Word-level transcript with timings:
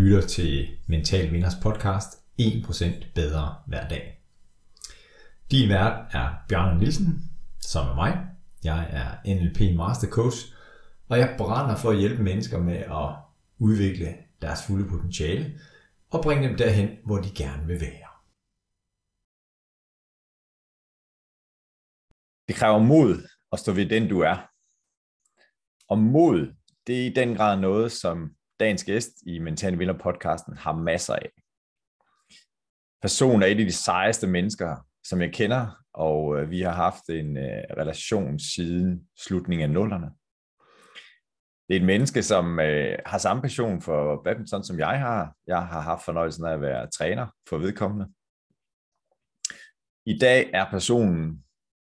lytter 0.00 0.26
til 0.26 0.78
Mental 0.86 1.32
Vinders 1.32 1.54
podcast 1.62 2.08
1% 2.40 3.12
bedre 3.14 3.56
hver 3.66 3.88
dag. 3.88 4.22
Din 5.50 5.68
vært 5.68 6.14
er 6.14 6.44
Bjørn 6.48 6.78
Nielsen, 6.78 7.30
som 7.60 7.88
er 7.88 7.94
mig. 7.94 8.12
Jeg 8.64 8.86
er 8.90 9.34
NLP 9.34 9.76
Master 9.76 10.08
Coach, 10.08 10.38
og 11.08 11.18
jeg 11.18 11.34
brænder 11.38 11.76
for 11.76 11.90
at 11.90 11.98
hjælpe 11.98 12.22
mennesker 12.22 12.58
med 12.58 12.76
at 12.76 13.08
udvikle 13.58 14.16
deres 14.42 14.66
fulde 14.66 14.88
potentiale 14.88 15.60
og 16.10 16.22
bringe 16.22 16.48
dem 16.48 16.56
derhen, 16.56 16.88
hvor 17.04 17.16
de 17.16 17.30
gerne 17.34 17.66
vil 17.66 17.80
være. 17.80 18.10
Det 22.48 22.56
kræver 22.56 22.78
mod 22.78 23.28
at 23.52 23.58
stå 23.58 23.72
ved 23.72 23.88
den, 23.88 24.08
du 24.08 24.20
er. 24.20 24.36
Og 25.88 25.98
mod, 25.98 26.54
det 26.86 27.02
er 27.02 27.06
i 27.06 27.14
den 27.14 27.36
grad 27.36 27.60
noget, 27.60 27.92
som 27.92 28.34
dagens 28.60 28.84
gæst 28.84 29.10
i 29.26 29.38
Mental 29.38 29.78
Vinder 29.78 29.98
podcasten 29.98 30.56
har 30.56 30.72
masser 30.72 31.14
af. 31.14 31.30
Personen 33.02 33.42
er 33.42 33.46
et 33.46 33.50
af 33.60 33.66
de 33.66 33.72
sejeste 33.72 34.26
mennesker, 34.26 34.76
som 35.04 35.20
jeg 35.20 35.32
kender, 35.32 35.84
og 35.92 36.36
øh, 36.36 36.50
vi 36.50 36.60
har 36.60 36.72
haft 36.72 37.08
en 37.08 37.36
øh, 37.36 37.62
relation 37.76 38.38
siden 38.38 39.08
slutningen 39.18 39.64
af 39.64 39.70
nullerne. 39.70 40.10
Det 41.68 41.76
er 41.76 41.80
et 41.80 41.86
menneske, 41.86 42.22
som 42.22 42.60
øh, 42.60 42.98
har 43.06 43.18
samme 43.18 43.42
passion 43.42 43.80
for 43.80 44.22
badminton, 44.24 44.64
som 44.64 44.78
jeg 44.78 45.00
har. 45.00 45.34
Jeg 45.46 45.66
har 45.66 45.80
haft 45.80 46.04
fornøjelsen 46.04 46.44
af 46.44 46.52
at 46.52 46.60
være 46.60 46.90
træner 46.90 47.26
for 47.48 47.58
vedkommende. 47.58 48.06
I 50.06 50.18
dag 50.18 50.50
er 50.54 50.70
personen, 50.70 51.44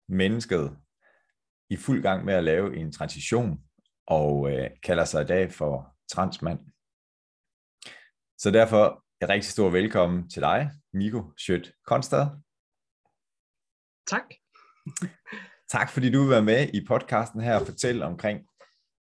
mennesket, 0.08 0.76
i 1.70 1.76
fuld 1.76 2.02
gang 2.02 2.24
med 2.24 2.34
at 2.34 2.44
lave 2.44 2.76
en 2.76 2.92
transition, 2.92 3.60
og 4.06 4.50
øh, 4.50 4.70
kalder 4.82 5.04
sig 5.04 5.22
i 5.22 5.26
dag 5.26 5.52
for 5.52 5.96
transmand. 6.12 6.71
Så 8.42 8.50
derfor 8.50 9.04
et 9.22 9.28
rigtig 9.28 9.50
stor 9.50 9.70
velkommen 9.70 10.30
til 10.30 10.42
dig, 10.42 10.70
Miko 10.92 11.22
Schødt 11.38 11.72
Konstad. 11.86 12.26
Tak. 14.06 14.22
tak 15.72 15.90
fordi 15.90 16.10
du 16.10 16.20
vil 16.20 16.30
være 16.30 16.42
med 16.42 16.68
i 16.74 16.86
podcasten 16.86 17.40
her 17.40 17.60
og 17.60 17.66
fortælle 17.66 18.04
omkring, 18.04 18.40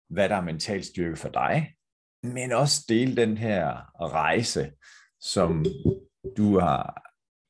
hvad 0.09 0.29
der 0.29 0.35
er 0.35 0.41
mental 0.41 0.83
styrke 0.83 1.15
for 1.15 1.29
dig, 1.29 1.75
men 2.23 2.51
også 2.51 2.85
dele 2.89 3.15
den 3.15 3.37
her 3.37 3.81
rejse, 3.99 4.71
som 5.19 5.65
du 6.37 6.59
har 6.59 7.01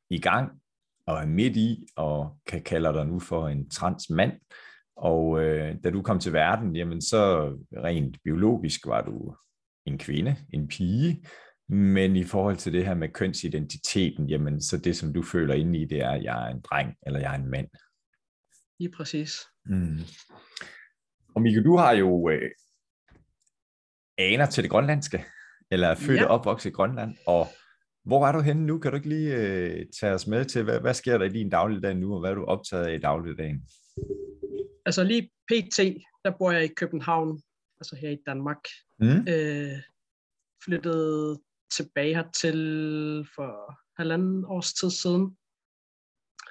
i 0.10 0.20
gang 0.20 0.62
og 1.08 1.18
er 1.18 1.26
midt 1.26 1.58
i, 1.58 1.88
og 1.96 2.38
kan 2.46 2.64
kalde 2.64 2.94
dig 2.94 3.06
nu 3.06 3.20
for 3.20 3.48
en 3.48 3.70
transmand. 3.70 4.32
Og 4.96 5.44
øh, 5.44 5.76
da 5.84 5.90
du 5.90 6.02
kom 6.02 6.20
til 6.20 6.34
verden, 6.34 6.76
jamen 6.76 7.02
så 7.02 7.50
rent 7.74 8.18
biologisk 8.24 8.88
var 8.88 9.02
du 9.02 9.36
en 9.86 9.98
kvinde, 9.98 10.36
en 10.54 10.68
pige, 10.68 11.24
men 11.72 12.16
i 12.16 12.24
forhold 12.24 12.58
til 12.58 12.74
det 12.74 12.86
her 12.86 12.94
med 12.94 13.10
kønsidentiteten, 13.10 14.30
jamen 14.30 14.62
så 14.62 14.78
det, 14.78 14.98
som 14.98 15.14
du 15.14 15.24
føler 15.24 15.54
inde 15.54 15.80
i, 15.80 15.86
det 15.86 16.02
er, 16.02 16.10
at 16.10 16.24
jeg 16.24 16.48
er 16.48 16.56
en 16.56 16.62
dreng, 16.62 16.96
eller 17.06 17.20
jeg 17.20 17.36
er 17.36 17.40
en 17.40 17.50
mand. 17.50 17.68
Lige 18.80 18.92
præcis. 18.92 19.40
Mm. 19.66 20.00
Og 21.36 21.42
Mikkel, 21.42 21.66
du 21.66 21.78
har 21.78 21.92
jo 21.92 22.30
øh, 22.30 22.52
aner 24.18 24.46
til 24.46 24.64
det 24.64 24.72
grønlandske, 24.72 25.26
eller 25.72 25.88
er 25.88 25.96
født 25.96 26.20
ja. 26.20 26.26
og 26.26 26.40
opvokset 26.40 26.70
i 26.70 26.74
Grønland, 26.74 27.18
og 27.28 27.48
hvor 28.04 28.28
er 28.28 28.32
du 28.32 28.40
henne 28.40 28.66
nu? 28.66 28.80
Kan 28.80 28.92
du 28.92 28.96
ikke 28.96 29.10
lige 29.10 29.36
øh, 29.36 29.86
tage 30.00 30.14
os 30.14 30.28
med 30.28 30.46
til, 30.46 30.64
hvad, 30.64 30.80
hvad 30.80 30.94
sker 30.94 31.18
der 31.18 31.26
i 31.26 31.30
din 31.30 31.50
dagligdag 31.50 31.96
nu, 31.96 32.14
og 32.14 32.20
hvad 32.20 32.30
er 32.30 32.36
du 32.36 32.46
optaget 32.46 32.86
af 32.86 32.96
i 32.96 33.00
dagligdagen? 33.00 33.68
Altså 34.86 35.04
lige 35.04 35.32
pt, 35.48 35.78
der 36.26 36.38
bor 36.38 36.52
jeg 36.52 36.64
i 36.64 36.74
København, 36.78 37.42
altså 37.80 37.96
her 37.96 38.10
i 38.10 38.18
Danmark. 38.26 38.60
Mm. 39.00 39.28
Øh, 39.28 39.80
flyttede 40.64 41.40
tilbage 41.78 42.16
hertil 42.16 42.60
for 43.36 43.80
halvanden 44.02 44.46
års 44.46 44.74
tid 44.74 44.92
siden. 44.92 45.38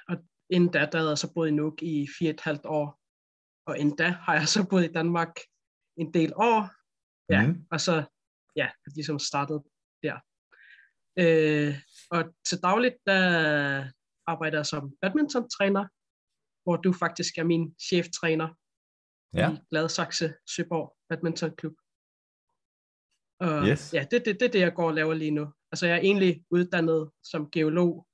Og 0.09 0.15
inden 0.49 0.71
da, 0.71 0.79
der 0.91 0.97
havde 0.97 1.09
jeg 1.09 1.17
så 1.17 1.33
boet 1.33 1.47
i 1.47 1.51
Nuuk 1.51 1.83
i 1.83 2.07
fire 2.19 2.29
et 2.29 2.41
halvt 2.41 2.65
år. 2.65 2.99
Og 3.67 3.77
inden 3.77 3.95
da 3.95 4.09
har 4.09 4.33
jeg 4.33 4.47
så 4.47 4.67
boet 4.69 4.83
i 4.89 4.91
Danmark 4.91 5.33
en 5.97 6.13
del 6.13 6.33
år. 6.35 6.69
Ja, 7.33 7.47
mm. 7.47 7.67
og 7.71 7.81
så 7.81 8.03
ja, 8.55 8.69
ligesom 8.95 9.19
startet 9.19 9.63
der. 10.03 10.17
Øh, 11.19 11.75
og 12.11 12.21
til 12.47 12.57
dagligt, 12.63 12.95
der 13.05 13.21
arbejder 14.27 14.57
jeg 14.57 14.65
som 14.65 14.93
badminton-træner, 15.01 15.85
hvor 16.63 16.77
du 16.77 16.93
faktisk 16.93 17.37
er 17.37 17.43
min 17.43 17.75
cheftræner 17.89 18.49
ja. 19.33 19.51
i 19.51 19.57
Gladsaxe 19.69 20.33
Søborg 20.55 20.97
Badminton 21.09 21.55
Klub. 21.55 21.73
Og 23.45 23.67
yes. 23.67 23.93
ja, 23.93 24.05
det, 24.11 24.25
det, 24.25 24.39
det 24.39 24.47
er 24.47 24.51
det, 24.51 24.59
jeg 24.59 24.73
går 24.73 24.87
og 24.87 24.93
laver 24.93 25.13
lige 25.13 25.31
nu. 25.31 25.53
Altså 25.71 25.85
jeg 25.87 25.95
er 25.95 26.01
egentlig 26.01 26.43
uddannet 26.51 27.11
som 27.23 27.51
geolog, 27.51 28.07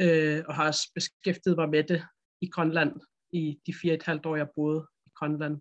øh, 0.00 0.44
og 0.48 0.54
har 0.54 0.66
også 0.66 0.90
beskæftiget 0.94 1.56
mig 1.56 1.68
med 1.68 1.84
det 1.84 2.02
i 2.40 2.48
Grønland 2.54 3.00
i 3.32 3.60
de 3.66 3.74
fire 3.80 3.94
et 3.94 4.02
halvt 4.02 4.26
år, 4.26 4.36
jeg 4.36 4.50
boede 4.54 4.88
i 5.06 5.10
Grønland. 5.14 5.60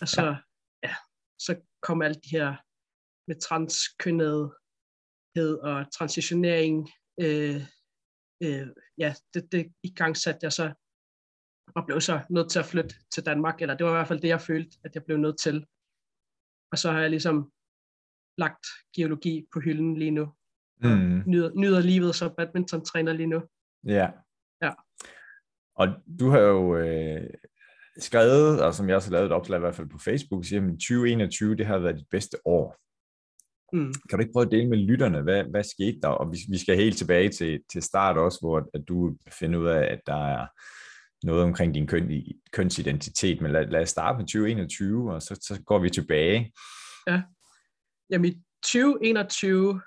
Og 0.00 0.08
så, 0.08 0.22
ja. 0.22 0.36
ja, 0.82 0.94
så 1.38 1.60
kom 1.82 2.02
alt 2.02 2.24
de 2.24 2.36
her 2.36 2.56
med 3.28 3.40
transkønnethed 3.40 5.52
og 5.68 5.92
transitionering. 5.92 6.90
Øh, 7.20 7.60
øh, 8.44 8.68
ja, 8.98 9.14
det, 9.34 9.52
det 9.52 9.72
i 9.82 9.94
gang 9.94 10.16
satte 10.16 10.40
jeg 10.42 10.52
så, 10.52 10.72
og 11.76 11.86
blev 11.86 12.00
så 12.00 12.20
nødt 12.30 12.50
til 12.50 12.58
at 12.58 12.70
flytte 12.72 12.94
til 13.14 13.26
Danmark, 13.26 13.62
eller 13.62 13.76
det 13.76 13.86
var 13.86 13.92
i 13.92 13.98
hvert 13.98 14.08
fald 14.08 14.20
det, 14.20 14.28
jeg 14.28 14.40
følte, 14.40 14.78
at 14.84 14.94
jeg 14.94 15.04
blev 15.04 15.16
nødt 15.16 15.40
til. 15.40 15.66
Og 16.72 16.78
så 16.78 16.92
har 16.92 17.00
jeg 17.00 17.10
ligesom 17.10 17.52
lagt 18.38 18.66
geologi 18.96 19.46
på 19.52 19.60
hylden 19.60 19.96
lige 19.96 20.10
nu. 20.10 20.32
Mm. 20.82 21.22
Nyder, 21.26 21.50
nyder 21.54 21.80
livet 21.80 22.14
som 22.14 22.32
badminton-træner 22.36 23.12
lige 23.12 23.26
nu. 23.26 23.42
Ja. 23.86 24.08
Ja. 24.62 24.70
Og 25.76 25.88
du 26.20 26.28
har 26.28 26.38
jo 26.38 26.76
øh, 26.76 27.30
skrevet, 27.98 28.62
og 28.62 28.74
som 28.74 28.88
jeg 28.88 28.96
også 28.96 29.08
har 29.08 29.12
lavet 29.12 29.26
et 29.26 29.32
opslag 29.32 29.56
i 29.56 29.60
hvert 29.60 29.74
fald 29.74 29.88
på 29.88 29.98
Facebook, 29.98 30.44
siger, 30.44 30.62
at 30.62 30.70
2021, 30.70 31.56
det 31.56 31.66
har 31.66 31.78
været 31.78 31.96
dit 31.96 32.08
bedste 32.10 32.36
år. 32.44 32.76
Mm. 33.72 33.94
Kan 34.08 34.18
du 34.18 34.20
ikke 34.20 34.32
prøve 34.32 34.46
at 34.46 34.52
dele 34.52 34.68
med 34.68 34.78
lytterne, 34.78 35.22
hvad, 35.22 35.44
hvad 35.44 35.64
skete 35.64 36.00
der? 36.02 36.08
Og 36.08 36.32
vi, 36.32 36.38
vi 36.50 36.58
skal 36.58 36.76
helt 36.76 36.98
tilbage 36.98 37.28
til, 37.28 37.60
til 37.72 37.82
start 37.82 38.16
også, 38.16 38.38
hvor 38.42 38.68
at 38.74 38.88
du 38.88 39.16
finder 39.28 39.58
ud 39.58 39.66
af, 39.66 39.92
at 39.92 40.00
der 40.06 40.26
er 40.26 40.46
noget 41.26 41.42
omkring 41.42 41.74
din 41.74 41.86
køn, 41.86 42.22
kønsidentitet, 42.52 43.40
men 43.40 43.52
lad, 43.52 43.66
lad 43.66 43.82
os 43.82 43.88
starte 43.88 44.18
med 44.18 44.26
2021, 44.26 45.14
og 45.14 45.22
så, 45.22 45.34
så 45.34 45.62
går 45.66 45.78
vi 45.78 45.90
tilbage. 45.90 46.52
Ja. 47.06 47.22
Jamen 48.10 48.30
i 48.30 48.34
2021 48.62 49.82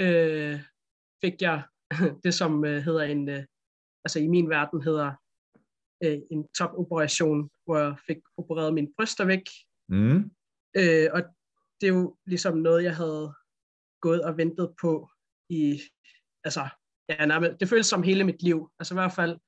øh, 0.00 0.60
fik 1.24 1.42
jeg 1.42 1.62
det, 2.24 2.34
som 2.34 2.64
øh, 2.64 2.82
hedder 2.82 3.02
en, 3.02 3.28
øh, 3.28 3.44
altså 4.04 4.18
i 4.18 4.26
min 4.26 4.48
verden 4.48 4.82
hedder 4.82 5.12
øh, 6.04 6.18
en 6.30 6.48
topoperation, 6.58 7.50
hvor 7.64 7.78
jeg 7.78 7.96
fik 8.06 8.16
opereret 8.36 8.74
mine 8.74 8.92
bryster 8.96 9.24
væk. 9.24 9.44
Mm. 9.88 10.18
Øh, 10.76 11.08
og 11.12 11.22
det 11.80 11.88
er 11.88 11.94
jo 11.94 12.16
ligesom 12.26 12.56
noget, 12.58 12.84
jeg 12.84 12.96
havde 12.96 13.34
gået 14.00 14.22
og 14.22 14.36
ventet 14.36 14.74
på 14.80 15.10
i, 15.50 15.80
altså, 16.44 16.68
ja, 17.08 17.26
nærmest, 17.26 17.60
det 17.60 17.68
føles 17.68 17.86
som 17.86 18.02
hele 18.02 18.24
mit 18.24 18.42
liv. 18.42 18.70
Altså 18.78 18.94
i 18.94 18.98
hvert 19.00 19.12
fald 19.12 19.38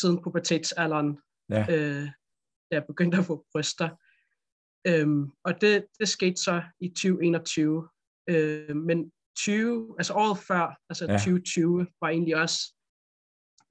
siden 0.00 0.22
pubertetsalderen, 0.22 1.20
ja. 1.50 1.62
øh, 1.70 2.06
da 2.70 2.72
jeg 2.76 2.84
begyndte 2.86 3.18
at 3.18 3.24
få 3.24 3.46
bryster. 3.52 3.88
Øhm, 4.86 5.32
og 5.44 5.60
det, 5.60 5.86
det 5.98 6.08
skete 6.08 6.36
så 6.36 6.62
i 6.80 6.88
2021. 6.88 7.88
Øh, 8.28 8.76
men 8.76 9.12
20, 9.36 9.94
altså 9.98 10.14
året 10.14 10.38
før, 10.38 10.80
altså 10.88 11.04
ja. 11.04 11.18
2020, 11.18 11.86
var 12.00 12.08
egentlig 12.08 12.36
også 12.36 12.58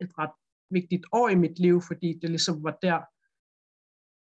et 0.02 0.12
ret 0.18 0.36
vigtigt 0.70 1.06
år 1.12 1.30
i 1.30 1.36
mit 1.36 1.60
liv, 1.60 1.82
fordi 1.88 2.20
det 2.22 2.30
ligesom 2.30 2.64
var 2.64 2.78
der, 2.82 3.00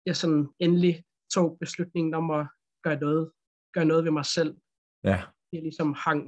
jeg 0.06 0.16
sådan 0.16 0.48
endelig 0.58 1.04
tog 1.34 1.58
beslutningen 1.60 2.14
om 2.14 2.30
at 2.30 2.46
gøre 2.82 3.00
noget, 3.00 3.32
gøre 3.72 3.84
noget 3.84 4.04
ved 4.04 4.10
mig 4.10 4.26
selv. 4.26 4.56
Ja. 5.04 5.22
Jeg 5.52 5.62
ligesom 5.62 5.94
hang, 5.94 6.22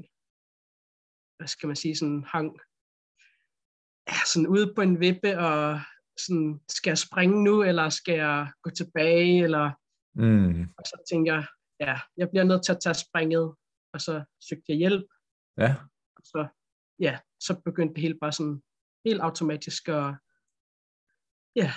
hvad 1.38 1.48
skal 1.48 1.66
man 1.66 1.76
sige, 1.76 1.96
sådan 1.96 2.24
hang 2.24 2.60
ja, 4.10 4.18
sådan 4.26 4.46
ude 4.46 4.74
på 4.74 4.82
en 4.82 5.00
vippe, 5.00 5.38
og 5.38 5.80
sådan, 6.18 6.60
skal 6.68 6.90
jeg 6.90 6.98
springe 6.98 7.44
nu, 7.44 7.62
eller 7.62 7.88
skal 7.88 8.14
jeg 8.14 8.52
gå 8.62 8.70
tilbage, 8.70 9.44
eller 9.44 9.72
Mm. 10.14 10.62
Og 10.78 10.84
så 10.84 11.02
tænkte 11.10 11.32
jeg, 11.32 11.46
ja, 11.80 11.98
jeg 12.16 12.30
bliver 12.30 12.44
nødt 12.44 12.64
til 12.64 12.72
at 12.72 12.80
tage 12.80 12.94
springet, 12.94 13.54
og 13.92 14.00
så 14.00 14.24
søgte 14.48 14.64
jeg 14.68 14.76
hjælp. 14.76 15.04
Ja. 15.58 15.74
Og 16.16 16.22
så, 16.24 16.48
ja, 16.98 17.18
så 17.40 17.60
begyndte 17.64 17.94
det 17.94 18.02
hele 18.02 18.18
bare 18.20 18.32
sådan 18.32 18.62
helt 19.04 19.20
automatisk 19.20 19.88
at, 19.88 20.14
ja, 21.56 21.72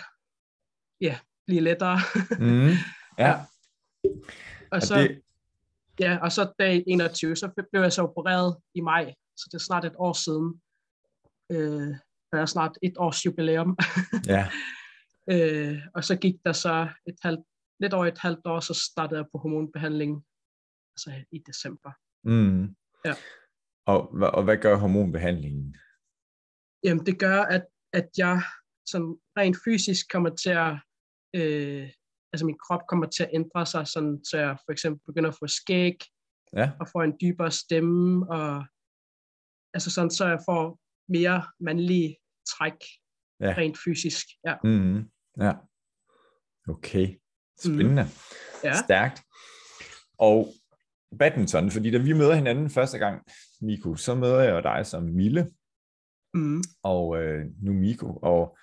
ja, 1.01 1.19
blive 1.45 1.61
lettere. 1.61 1.99
Mm. 2.39 2.73
Ja. 3.19 3.45
Og 4.71 4.81
så, 4.81 4.95
det... 4.95 5.21
ja, 5.99 6.17
og 6.21 6.31
så 6.31 6.53
dag 6.59 6.83
21, 6.87 7.35
så 7.35 7.65
blev 7.71 7.81
jeg 7.81 7.93
så 7.93 8.01
opereret 8.01 8.57
i 8.75 8.81
maj, 8.81 9.13
så 9.35 9.49
det 9.51 9.53
er 9.53 9.63
snart 9.63 9.85
et 9.85 9.95
år 9.97 10.13
siden. 10.13 10.61
Øh, 11.51 11.95
der 12.31 12.41
er 12.41 12.45
snart 12.45 12.77
et 12.81 12.93
års 12.97 13.25
jubilæum. 13.25 13.77
ja. 14.25 14.49
øh, 15.31 15.79
og 15.95 16.03
så 16.03 16.15
gik 16.15 16.35
der 16.45 16.53
så 16.53 16.89
et 17.07 17.15
halvt 17.21 17.45
lidt 17.79 17.93
over 17.93 18.05
et 18.05 18.17
halvt 18.17 18.45
år, 18.45 18.59
så 18.59 18.73
startede 18.73 19.19
jeg 19.19 19.27
på 19.31 19.37
hormonbehandling 19.37 20.25
altså 20.93 21.11
i 21.31 21.39
december. 21.39 21.91
Mm. 22.23 22.75
Ja. 23.05 23.13
Og, 23.85 23.99
og 24.37 24.43
hvad 24.43 24.57
gør 24.57 24.75
hormonbehandlingen? 24.75 25.75
Jamen, 26.83 27.05
det 27.05 27.19
gør, 27.19 27.41
at, 27.41 27.65
at 27.93 28.09
jeg 28.17 28.41
sådan 28.85 29.17
rent 29.37 29.57
fysisk 29.65 30.11
kommer 30.11 30.29
til 30.35 30.49
at, 30.49 30.73
øh, 31.35 31.89
altså 32.33 32.45
min 32.45 32.57
krop 32.57 32.81
kommer 32.87 33.07
til 33.07 33.23
at 33.23 33.29
ændre 33.33 33.65
sig, 33.65 33.87
sådan, 33.87 34.25
så 34.25 34.37
jeg 34.37 34.57
for 34.65 34.71
eksempel 34.71 35.01
begynder 35.05 35.29
at 35.29 35.35
få 35.39 35.47
skæg, 35.47 35.97
ja. 36.53 36.71
og 36.79 36.87
får 36.87 37.03
en 37.03 37.17
dybere 37.21 37.51
stemme, 37.51 38.29
og 38.29 38.65
altså 39.73 39.91
sådan, 39.91 40.11
så 40.11 40.27
jeg 40.27 40.39
får 40.49 40.79
mere 41.09 41.43
mandlige 41.59 42.17
træk, 42.49 42.79
ja. 43.39 43.53
rent 43.57 43.77
fysisk. 43.85 44.25
Ja. 44.45 44.55
Mm-hmm. 44.63 45.11
ja. 45.41 45.53
Okay. 46.67 47.22
Spændende. 47.59 48.03
Mm. 48.03 48.09
Ja. 48.63 48.73
Stærkt. 48.83 49.21
Og 50.17 50.53
badminton, 51.19 51.71
fordi 51.71 51.91
da 51.91 51.97
vi 51.97 52.13
møder 52.13 52.35
hinanden 52.35 52.69
første 52.69 52.97
gang, 52.97 53.21
Miko, 53.61 53.95
så 53.95 54.15
møder 54.15 54.41
jeg 54.41 54.63
dig 54.63 54.85
som 54.85 55.03
Mille, 55.03 55.51
mm. 56.33 56.63
og 56.83 57.23
øh, 57.23 57.45
nu 57.61 57.73
Miko, 57.73 58.13
og, 58.15 58.57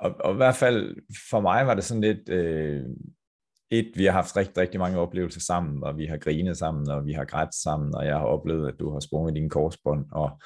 og, 0.00 0.14
og 0.20 0.32
i 0.32 0.36
hvert 0.36 0.56
fald 0.56 0.96
for 1.30 1.40
mig 1.40 1.66
var 1.66 1.74
det 1.74 1.84
sådan 1.84 2.00
lidt, 2.00 2.28
øh, 2.28 2.82
et, 3.70 3.92
vi 3.94 4.04
har 4.04 4.12
haft 4.12 4.36
rigtig, 4.36 4.58
rigtig 4.58 4.80
mange 4.80 4.98
oplevelser 4.98 5.40
sammen, 5.40 5.84
og 5.84 5.98
vi 5.98 6.06
har 6.06 6.16
grinet 6.16 6.56
sammen, 6.56 6.90
og 6.90 7.06
vi 7.06 7.12
har 7.12 7.24
grædt 7.24 7.54
sammen, 7.54 7.94
og 7.94 8.06
jeg 8.06 8.14
har 8.14 8.24
oplevet, 8.24 8.68
at 8.68 8.80
du 8.80 8.92
har 8.92 9.00
sprunget 9.00 9.34
dine 9.34 9.50
korsbånd, 9.50 10.06
og 10.12 10.40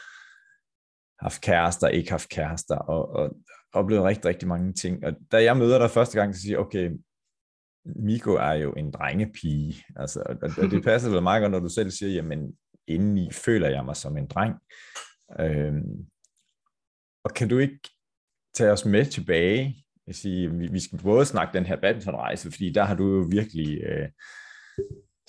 haft 1.21 1.41
kærester, 1.41 1.89
ikke 1.89 2.11
haft 2.11 2.29
kærester, 2.29 2.77
og, 2.77 3.09
og 3.09 3.37
oplevet 3.73 4.05
rigtig, 4.05 4.25
rigtig 4.25 4.49
mange 4.49 4.73
ting. 4.73 5.05
Og 5.07 5.13
da 5.33 5.43
jeg 5.43 5.57
møder 5.57 5.79
dig 5.79 5.91
første 5.91 6.21
gang, 6.21 6.35
så 6.35 6.41
siger 6.41 6.53
jeg, 6.53 6.59
okay, 6.59 6.91
Miko 7.85 8.31
er 8.35 8.53
jo 8.53 8.73
en 8.73 8.91
drengepige, 8.91 9.85
altså, 9.97 10.23
og, 10.27 10.37
og 10.43 10.71
det 10.71 10.85
passer 10.91 11.11
vel 11.11 11.23
meget 11.23 11.43
godt, 11.43 11.53
når 11.53 11.61
du 11.61 11.69
selv 11.69 11.91
siger, 11.91 12.13
jamen, 12.13 12.57
indeni 12.87 13.33
føler 13.33 13.69
jeg 13.69 13.85
mig 13.85 13.97
som 13.97 14.17
en 14.17 14.27
dreng. 14.27 14.55
Øhm, 15.41 16.07
og 17.25 17.35
kan 17.35 17.49
du 17.49 17.59
ikke 17.59 17.81
tage 18.55 18.73
os 18.73 18.85
med 18.85 19.07
tilbage? 19.07 19.85
Jeg 20.07 20.15
siger, 20.15 20.51
vi, 20.51 20.67
vi 20.67 20.81
skal 20.81 20.99
både 20.99 21.27
snakke 21.27 21.59
den 21.59 21.67
her 21.67 21.81
badmintonrejse, 21.81 22.51
fordi 22.51 22.73
der 22.73 22.85
har 22.85 22.95
du 22.95 23.17
jo 23.17 23.27
virkelig 23.31 23.81
øh, 23.83 24.09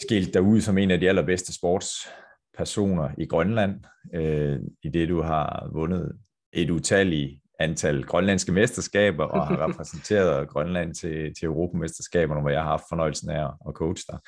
skilt 0.01 0.33
dig 0.33 0.41
ud 0.41 0.61
som 0.61 0.77
en 0.77 0.91
af 0.91 0.99
de 0.99 1.09
allerbedste 1.09 1.53
sportspersoner 1.53 3.09
i 3.17 3.25
Grønland, 3.25 3.83
øh, 4.13 4.59
i 4.83 4.89
det 4.89 5.09
du 5.09 5.21
har 5.21 5.69
vundet 5.73 6.19
et 6.53 6.69
utalligt 6.69 7.41
antal 7.59 8.03
grønlandske 8.03 8.51
mesterskaber 8.51 9.23
og 9.23 9.47
har 9.47 9.67
repræsenteret 9.67 10.47
Grønland 10.53 10.95
til, 10.95 11.33
til 11.39 11.45
Europamesterskaberne, 11.45 12.41
hvor 12.41 12.49
jeg 12.49 12.61
har 12.61 12.69
haft 12.69 12.83
fornøjelsen 12.89 13.29
af 13.29 13.45
at 13.67 13.73
coache 13.73 14.05
dig. 14.11 14.19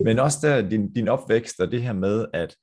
Men 0.00 0.18
også 0.18 0.38
der, 0.42 0.68
din, 0.68 0.92
din 0.92 1.08
opvækst 1.08 1.60
og 1.60 1.70
det 1.70 1.82
her 1.82 1.92
med, 1.92 2.26
at 2.32 2.56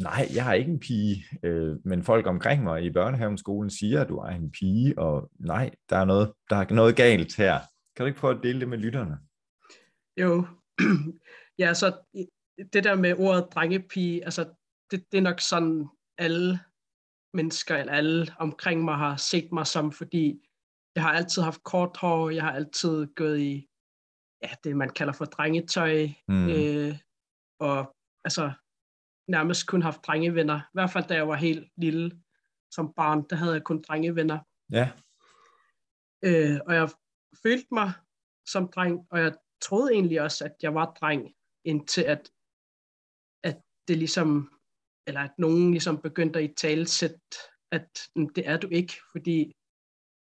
nej, 0.00 0.28
jeg 0.34 0.48
er 0.48 0.52
ikke 0.52 0.70
en 0.70 0.80
pige, 0.80 1.24
øh, 1.42 1.76
men 1.84 2.02
folk 2.02 2.26
omkring 2.26 2.62
mig 2.62 2.84
i 2.84 2.92
børnehaven 2.92 3.38
skolen 3.38 3.70
siger, 3.70 4.00
at 4.00 4.08
du 4.08 4.16
er 4.16 4.28
en 4.28 4.52
pige, 4.52 4.98
og 4.98 5.30
nej, 5.40 5.70
der 5.90 5.96
er 5.96 6.04
noget, 6.04 6.32
der 6.50 6.56
er 6.56 6.74
noget 6.74 6.96
galt 6.96 7.36
her. 7.36 7.58
Kan 7.96 8.04
du 8.04 8.06
ikke 8.06 8.18
prøve 8.18 8.36
at 8.36 8.42
dele 8.42 8.60
det 8.60 8.68
med 8.68 8.78
lytterne? 8.78 9.18
Jo, 10.16 10.46
ja, 11.62 11.74
så 11.74 11.92
det 12.72 12.84
der 12.84 12.94
med 12.94 13.14
ordet 13.18 13.46
drengepige, 13.54 14.24
altså 14.24 14.44
det, 14.90 15.04
det 15.12 15.18
er 15.18 15.22
nok 15.22 15.40
sådan, 15.40 15.88
alle 16.18 16.58
mennesker, 17.34 17.76
eller 17.76 17.92
alle 17.92 18.26
omkring 18.38 18.84
mig 18.84 18.96
har 18.96 19.16
set 19.16 19.52
mig 19.52 19.66
som, 19.66 19.92
fordi 19.92 20.48
jeg 20.94 21.02
har 21.02 21.12
altid 21.12 21.42
haft 21.42 21.62
kort 21.62 21.96
hår, 21.96 22.30
jeg 22.30 22.42
har 22.42 22.52
altid 22.52 23.06
gået 23.14 23.40
i 23.40 23.68
ja, 24.42 24.48
det, 24.64 24.76
man 24.76 24.88
kalder 24.88 25.12
for 25.12 25.24
drengetøj, 25.24 26.08
mm. 26.28 26.48
øh, 26.48 26.98
og 27.60 27.96
altså 28.24 28.52
nærmest 29.28 29.66
kun 29.66 29.82
haft 29.82 30.06
drengevenner. 30.06 30.60
I 30.60 30.72
hvert 30.72 30.90
fald 30.90 31.04
da 31.08 31.14
jeg 31.14 31.28
var 31.28 31.36
helt 31.36 31.72
lille 31.76 32.22
som 32.70 32.92
barn, 32.96 33.26
der 33.30 33.36
havde 33.36 33.52
jeg 33.52 33.64
kun 33.64 33.82
drengevenner. 33.82 34.38
Ja. 34.72 34.90
Øh, 36.24 36.60
og 36.66 36.74
jeg 36.74 36.90
følte 37.42 37.66
mig 37.72 37.92
som 38.46 38.68
dreng, 38.68 39.06
og 39.10 39.18
jeg 39.20 39.34
troede 39.60 39.92
egentlig 39.92 40.22
også, 40.22 40.44
at 40.44 40.54
jeg 40.62 40.74
var 40.74 40.92
dreng, 41.00 41.34
indtil 41.64 42.02
at, 42.02 42.32
at 43.44 43.60
det 43.88 43.98
ligesom, 43.98 44.50
eller 45.06 45.20
at 45.20 45.38
nogen 45.38 45.70
ligesom 45.70 46.02
begyndte 46.02 46.38
at 46.38 46.44
i 46.44 46.54
talesætte, 46.54 47.36
at 47.72 47.88
det 48.36 48.48
er 48.48 48.56
du 48.56 48.68
ikke, 48.68 48.94
fordi 49.12 49.52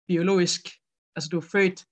biologisk, 0.08 0.62
altså 1.16 1.30
du 1.32 1.38
er 1.38 1.50
født 1.52 1.86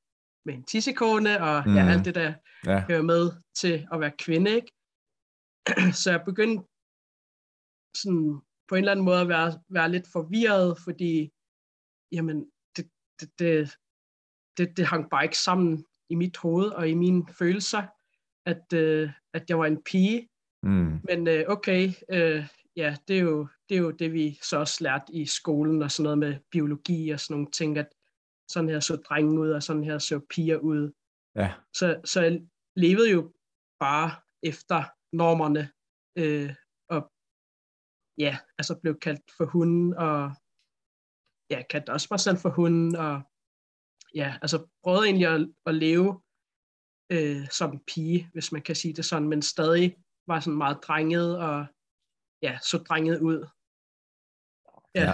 med 0.46 0.54
en 0.54 0.64
tissekone, 0.64 1.44
og 1.44 1.64
mm. 1.66 1.76
ja, 1.76 1.92
alt 1.92 2.06
det 2.06 2.16
der 2.16 2.34
ja. 2.66 2.86
hører 2.86 3.02
med 3.02 3.32
til 3.56 3.88
at 3.94 4.00
være 4.00 4.12
kvinde, 4.20 4.52
ikke? 4.52 4.72
Så 6.02 6.12
jeg 6.12 6.22
begyndte 6.26 6.64
sådan 7.98 8.42
på 8.68 8.76
en 8.76 8.80
eller 8.80 8.92
anden 8.92 9.06
måde 9.06 9.22
at 9.22 9.28
være, 9.28 9.60
være 9.70 9.92
lidt 9.92 10.08
forvirret, 10.12 10.78
fordi 10.84 11.32
jamen, 12.12 12.52
det, 12.78 12.90
det, 13.20 13.40
det, 13.40 13.78
det, 14.58 14.78
det 14.78 14.86
hang 14.86 15.10
bare 15.10 15.24
ikke 15.24 15.38
sammen 15.38 15.86
i 16.10 16.16
mit 16.16 16.38
hoved 16.38 16.70
og 16.70 16.90
i 16.90 16.94
mine 16.94 17.28
følelser, 17.40 17.84
at, 18.46 18.74
øh, 18.74 19.12
at 19.34 19.50
jeg 19.50 19.60
var 19.60 19.66
en 19.66 19.84
pige. 19.84 20.30
Mm. 20.64 21.00
Men 21.04 21.28
øh, 21.28 21.46
okay, 21.48 21.92
øh, 22.10 22.48
ja, 22.76 22.98
det 23.08 23.18
er, 23.18 23.22
jo, 23.22 23.48
det 23.70 23.78
er 23.78 23.82
jo 23.82 23.92
det, 23.92 24.14
vi 24.14 24.40
så 24.42 24.58
også 24.58 24.78
lærte 24.84 25.14
i 25.14 25.26
skolen 25.26 25.82
og 25.82 25.92
sådan 25.92 26.04
noget 26.04 26.18
med 26.18 26.40
biologi 26.52 27.10
og 27.10 27.20
sådan 27.20 27.34
nogle 27.34 27.52
ting, 27.52 27.78
at 27.78 27.90
sådan 28.48 28.70
her 28.70 28.80
så 28.80 28.96
drenge 28.96 29.40
ud, 29.40 29.50
og 29.50 29.64
sådan 29.64 29.84
her 29.84 29.98
så 29.98 30.20
piger 30.30 30.58
ud. 30.58 30.92
Ja. 31.36 31.54
Så, 31.74 32.02
så 32.06 32.22
jeg 32.22 32.42
levede 32.76 33.12
jo 33.12 33.34
bare 33.80 34.12
efter 34.44 34.84
normerne, 35.16 35.72
øh, 36.16 36.56
ja, 38.18 38.38
altså 38.58 38.80
blev 38.82 39.00
kaldt 39.00 39.32
for 39.38 39.46
hunden, 39.46 39.94
og 39.94 40.32
ja, 41.50 41.64
kaldte 41.70 41.90
også 41.90 42.08
mig 42.12 42.20
selv 42.20 42.38
for 42.38 42.50
hunden, 42.50 42.96
og 42.96 43.22
ja, 44.16 44.38
altså 44.42 44.68
prøvede 44.84 45.06
egentlig 45.06 45.28
at, 45.28 45.50
at 45.66 45.76
leve 45.76 46.22
øh, 47.12 47.50
som 47.52 47.84
pige, 47.88 48.30
hvis 48.34 48.52
man 48.52 48.62
kan 48.62 48.76
sige 48.76 48.94
det 48.94 49.06
sådan, 49.06 49.30
men 49.30 49.42
stadig 49.42 49.98
var 50.28 50.40
sådan 50.40 50.58
meget 50.58 50.84
drenget, 50.84 51.38
og 51.38 51.66
ja, 52.44 52.60
så 52.62 52.78
drenget 52.78 53.20
ud. 53.20 53.48
Ja. 54.96 55.04
ja. 55.04 55.14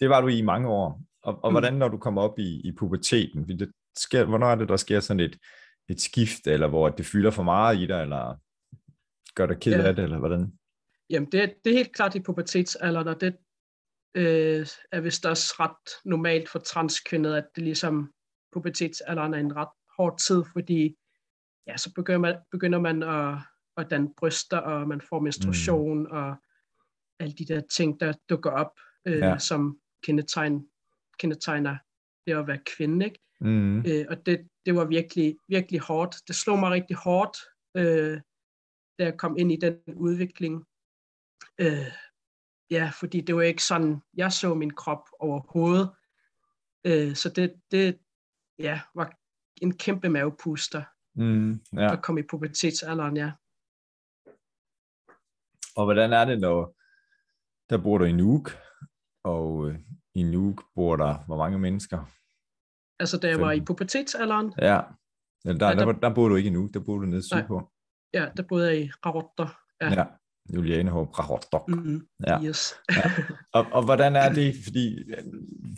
Det 0.00 0.10
var 0.10 0.20
du 0.20 0.28
i 0.28 0.42
mange 0.42 0.68
år. 0.68 1.02
Og, 1.22 1.44
og 1.44 1.50
mm. 1.50 1.54
hvordan 1.54 1.74
når 1.74 1.88
du 1.88 1.98
kommer 1.98 2.22
op 2.22 2.38
i, 2.38 2.60
i 2.68 2.72
puberteten? 2.72 3.58
Det 3.58 3.72
sker, 3.96 4.24
hvornår 4.24 4.46
er 4.46 4.54
det, 4.54 4.68
der 4.68 4.76
sker 4.76 5.00
sådan 5.00 5.20
et, 5.20 5.38
et 5.88 6.00
skift, 6.00 6.46
eller 6.46 6.68
hvor 6.68 6.88
det 6.88 7.06
fylder 7.06 7.30
for 7.30 7.42
meget 7.42 7.78
i 7.78 7.86
dig, 7.86 8.02
eller 8.02 8.36
gør 9.34 9.46
dig 9.46 9.60
ked 9.60 9.72
ja. 9.72 9.88
af 9.88 9.96
det, 9.96 10.04
eller 10.04 10.18
hvordan? 10.18 10.52
Jamen, 11.10 11.32
det, 11.32 11.54
det 11.64 11.72
er 11.72 11.76
helt 11.76 11.94
klart 11.94 12.14
i 12.14 12.22
pubertetsalderen, 12.22 13.08
og 13.08 13.20
det 13.20 13.36
øh, 14.14 14.66
er 14.92 15.00
vist 15.00 15.26
også 15.26 15.54
ret 15.60 15.90
normalt 16.04 16.48
for 16.48 16.58
transkønnet, 16.58 17.34
at 17.34 17.48
det 17.54 17.64
ligesom 17.64 18.12
pubertetsalderen 18.52 19.34
er 19.34 19.38
en 19.38 19.56
ret 19.56 19.74
hård 19.98 20.18
tid, 20.18 20.44
fordi 20.52 20.96
ja, 21.66 21.76
så 21.76 21.92
begynder 21.94 22.20
man, 22.20 22.36
begynder 22.50 22.78
man 22.78 23.02
at, 23.02 23.38
at 23.80 23.90
danne 23.90 24.14
bryster, 24.16 24.58
og 24.58 24.88
man 24.88 25.00
får 25.00 25.20
menstruation, 25.20 25.98
mm. 25.98 26.10
og 26.10 26.36
alle 27.20 27.34
de 27.34 27.44
der 27.44 27.60
ting, 27.60 28.00
der 28.00 28.12
dukker 28.28 28.50
op, 28.50 28.72
øh, 29.06 29.18
ja. 29.18 29.38
som 29.38 29.78
kendetegn, 30.02 30.66
kendetegner 31.18 31.76
det 32.26 32.32
at 32.32 32.46
være 32.46 32.58
kvinde. 32.76 33.06
Ikke? 33.06 33.20
Mm. 33.40 33.78
Øh, 33.78 34.06
og 34.08 34.26
det, 34.26 34.48
det 34.66 34.74
var 34.74 34.84
virkelig, 34.84 35.36
virkelig 35.48 35.80
hårdt. 35.80 36.16
Det 36.28 36.36
slog 36.36 36.58
mig 36.58 36.70
rigtig 36.70 36.96
hårdt, 36.96 37.36
øh, 37.76 38.20
da 38.98 39.04
jeg 39.04 39.16
kom 39.18 39.36
ind 39.38 39.52
i 39.52 39.56
den 39.56 39.78
udvikling. 39.96 40.64
Øh, 41.58 41.92
ja, 42.70 42.90
fordi 43.00 43.20
det 43.20 43.34
var 43.34 43.42
ikke 43.42 43.64
sådan, 43.64 44.02
jeg 44.16 44.32
så 44.32 44.54
min 44.54 44.70
krop 44.70 45.08
overhovedet. 45.18 45.90
Øh, 46.84 47.14
så 47.14 47.28
det, 47.28 47.54
det 47.70 47.98
ja, 48.58 48.80
var 48.94 49.12
en 49.62 49.76
kæmpe 49.76 50.08
mavepuster 50.08 50.82
mm, 51.14 51.60
ja. 51.72 51.92
at 51.92 52.02
komme 52.02 52.20
i 52.20 52.24
pubertetsalderen, 52.30 53.16
ja. 53.16 53.32
Og 55.76 55.84
hvordan 55.84 56.12
er 56.12 56.24
det, 56.24 56.40
når 56.40 56.76
der 57.70 57.78
bor 57.78 57.98
du 57.98 58.04
i 58.04 58.12
Nuuk, 58.12 58.50
og 59.24 59.68
øh, 59.68 59.78
i 60.14 60.22
Nuuk 60.22 60.64
bor 60.74 60.96
der 60.96 61.24
hvor 61.26 61.36
mange 61.36 61.58
mennesker? 61.58 62.04
Altså 62.98 63.18
da 63.18 63.28
jeg 63.28 63.40
var 63.40 63.52
i 63.52 63.60
pubertetsalderen? 63.60 64.52
Ja, 64.58 64.80
der, 65.44 65.52
der, 65.52 65.68
ja, 65.68 65.74
der, 65.74 65.84
der, 65.84 65.92
der 65.92 66.14
bor 66.14 66.28
du 66.28 66.36
ikke 66.36 66.50
i 66.50 66.52
Nuuk, 66.52 66.74
der 66.74 66.80
bor 66.80 66.98
du 66.98 67.06
nede 67.06 67.22
sydpå. 67.22 67.70
Ja, 68.14 68.28
der 68.36 68.42
boede 68.42 68.68
jeg 68.68 68.80
i 68.80 68.90
Rarotter. 69.06 69.58
Ja, 69.80 69.92
ja 69.92 70.04
Juliane 70.54 70.90
Håb 70.90 71.18
Rarotter. 71.18 71.64
Mm-hmm. 71.68 72.08
Ja. 72.26 72.42
Yes. 72.42 72.74
ja. 72.90 73.10
Og, 73.52 73.66
og 73.72 73.84
hvordan 73.84 74.16
er 74.16 74.32
det, 74.32 74.54
fordi 74.64 75.04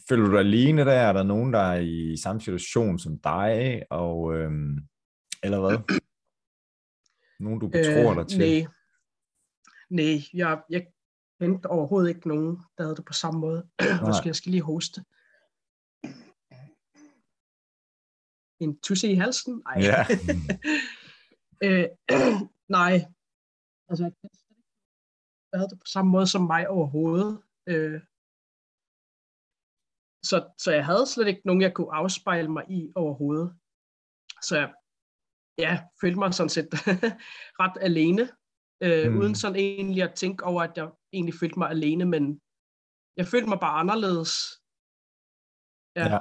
føler 0.09 0.25
du 0.27 0.33
dig 0.33 0.39
alene 0.39 0.85
der? 0.85 0.93
Er 0.93 1.13
der 1.13 1.23
nogen, 1.23 1.53
der 1.53 1.59
er 1.59 1.81
i 1.81 2.17
samme 2.17 2.41
situation 2.41 2.99
som 2.99 3.19
dig? 3.19 3.83
Og, 3.91 4.35
øhm, 4.35 4.79
eller 5.43 5.61
hvad? 5.61 5.79
Nogen, 7.45 7.61
du 7.61 7.69
betror 7.69 8.11
øh, 8.11 8.17
dig 8.17 8.27
til? 8.27 8.39
Nej, 8.39 8.67
nej 9.99 10.17
jeg, 10.33 10.63
jeg 10.71 10.87
kendte 11.41 11.67
overhovedet 11.67 12.09
ikke 12.09 12.29
nogen, 12.29 12.57
der 12.77 12.83
havde 12.85 12.97
det 12.97 13.05
på 13.05 13.13
samme 13.13 13.41
måde. 13.41 13.61
Måske 14.07 14.27
jeg 14.27 14.37
skal 14.37 14.51
lige 14.51 14.63
hoste. 14.63 15.05
En 18.61 18.81
tusse 18.81 19.07
i 19.13 19.15
halsen? 19.15 19.63
Ej. 19.67 19.79
Ja. 19.91 20.01
Øh, 21.65 21.89
nej, 22.79 22.95
altså 23.89 24.05
jeg 25.51 25.59
havde 25.59 25.71
det 25.71 25.79
på 25.81 25.87
samme 25.87 26.11
måde 26.11 26.27
som 26.27 26.43
mig 26.43 26.69
overhovedet. 26.69 27.43
Øh, 27.67 28.01
så, 30.25 30.37
så 30.59 30.73
jeg 30.73 30.85
havde 30.87 31.07
slet 31.07 31.29
ikke 31.29 31.43
nogen, 31.45 31.63
jeg 31.63 31.75
kunne 31.75 31.95
afspejle 31.95 32.49
mig 32.49 32.65
i 32.71 32.93
overhovedet. 32.95 33.49
Så 34.43 34.57
jeg 34.59 34.75
ja, 35.59 35.73
følte 36.01 36.19
mig 36.19 36.35
sådan 36.35 36.55
set 36.57 36.69
ret 37.63 37.77
alene, 37.81 38.29
øh, 38.83 39.13
mm. 39.13 39.19
uden 39.19 39.35
sådan 39.35 39.57
egentlig 39.57 40.03
at 40.03 40.15
tænke 40.15 40.45
over, 40.45 40.63
at 40.63 40.77
jeg 40.77 40.91
egentlig 41.13 41.35
følte 41.41 41.59
mig 41.59 41.71
alene, 41.71 42.05
men 42.05 42.41
jeg 43.17 43.27
følte 43.27 43.49
mig 43.49 43.61
bare 43.61 43.81
anderledes. 43.81 44.33
Ja. 45.97 46.15
ja. 46.15 46.19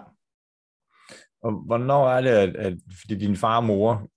Og 1.43 1.51
hvornår 1.65 2.09
er 2.09 2.21
det, 2.21 2.29
at, 2.29 2.55
at 2.55 2.73
fordi 3.01 3.15
din 3.15 3.35
far 3.35 3.57
og 3.57 3.63
mor, 3.63 4.09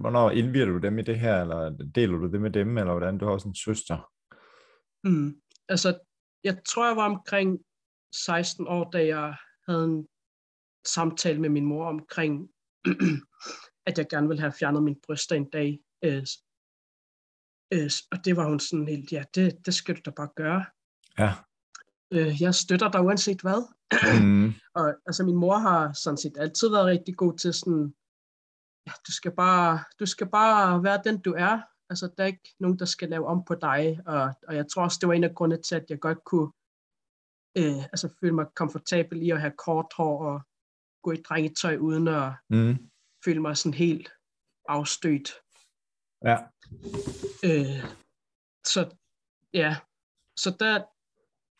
hvornår 0.00 0.30
indviger 0.30 0.66
du 0.66 0.78
dem 0.78 0.98
i 0.98 1.02
det 1.02 1.18
her, 1.20 1.40
eller 1.40 1.70
deler 1.94 2.16
du 2.18 2.32
det 2.32 2.40
med 2.40 2.50
dem, 2.50 2.78
eller 2.78 2.92
hvordan 2.92 3.18
du 3.18 3.24
har 3.24 3.32
også 3.32 3.48
en 3.48 3.54
søster? 3.54 4.10
Mm. 5.04 5.40
Altså, 5.68 5.98
jeg 6.44 6.64
tror, 6.68 6.86
jeg 6.86 6.96
var 6.96 7.04
omkring 7.04 7.58
16 8.14 8.66
år, 8.66 8.90
da 8.90 9.06
jeg 9.06 9.36
havde 9.68 9.84
en 9.84 10.08
samtale 10.86 11.40
med 11.40 11.48
min 11.48 11.64
mor 11.64 11.86
omkring, 11.86 12.50
at 13.88 13.98
jeg 13.98 14.06
gerne 14.10 14.28
ville 14.28 14.40
have 14.40 14.52
fjernet 14.52 14.82
min 14.82 15.00
bryster 15.06 15.36
en 15.36 15.50
dag. 15.50 15.80
Øh, 16.04 16.26
øh, 17.72 17.90
og 18.12 18.24
det 18.24 18.36
var 18.36 18.48
hun 18.48 18.60
sådan 18.60 18.88
helt, 18.88 19.12
ja, 19.12 19.24
det, 19.34 19.66
det 19.66 19.74
skal 19.74 19.94
du 19.96 20.00
da 20.04 20.10
bare 20.10 20.28
gøre. 20.36 20.64
Ja. 21.18 21.32
Øh, 22.12 22.42
jeg 22.42 22.54
støtter 22.54 22.90
dig 22.90 23.00
uanset 23.00 23.40
hvad. 23.40 23.62
Mm. 24.22 24.54
og 24.78 24.94
altså 25.06 25.24
min 25.24 25.36
mor 25.36 25.58
har 25.58 25.92
sådan 25.92 26.16
set 26.16 26.36
altid 26.38 26.68
været 26.68 26.86
rigtig 26.86 27.16
god 27.16 27.38
til 27.38 27.54
sådan, 27.54 27.94
ja, 28.86 28.92
du 29.06 29.12
skal 29.12 29.32
bare, 29.36 29.84
du 30.00 30.06
skal 30.06 30.28
bare 30.30 30.84
være 30.84 31.02
den 31.04 31.18
du 31.18 31.34
er. 31.38 31.60
Altså 31.90 32.10
der 32.16 32.22
er 32.22 32.26
ikke 32.26 32.54
nogen, 32.60 32.78
der 32.78 32.84
skal 32.84 33.08
lave 33.08 33.26
om 33.26 33.44
på 33.44 33.54
dig. 33.54 34.00
Og, 34.06 34.34
og 34.48 34.56
jeg 34.56 34.66
tror 34.68 34.82
også, 34.82 34.98
det 35.00 35.08
var 35.08 35.14
en 35.14 35.24
af 35.24 35.34
grundene 35.34 35.62
til, 35.62 35.74
at 35.74 35.84
jeg 35.88 36.00
godt 36.00 36.24
kunne 36.24 36.50
øh, 37.58 37.82
altså 37.82 38.16
føle 38.20 38.34
mig 38.34 38.46
komfortabel 38.56 39.22
i 39.22 39.30
at 39.30 39.40
have 39.40 39.52
kort 39.58 39.86
hår 39.96 40.24
og 40.24 40.40
gå 41.02 41.12
i 41.12 41.16
drengetøj 41.16 41.76
uden 41.76 42.08
at 42.08 42.32
mm. 42.50 42.90
føle 43.24 43.40
mig 43.40 43.56
sådan 43.56 43.74
helt 43.74 44.10
afstødt. 44.68 45.41
Ja. 46.24 46.36
Øh, 47.44 47.80
så 48.66 48.96
ja, 49.54 49.76
så 50.36 50.56
der 50.60 50.84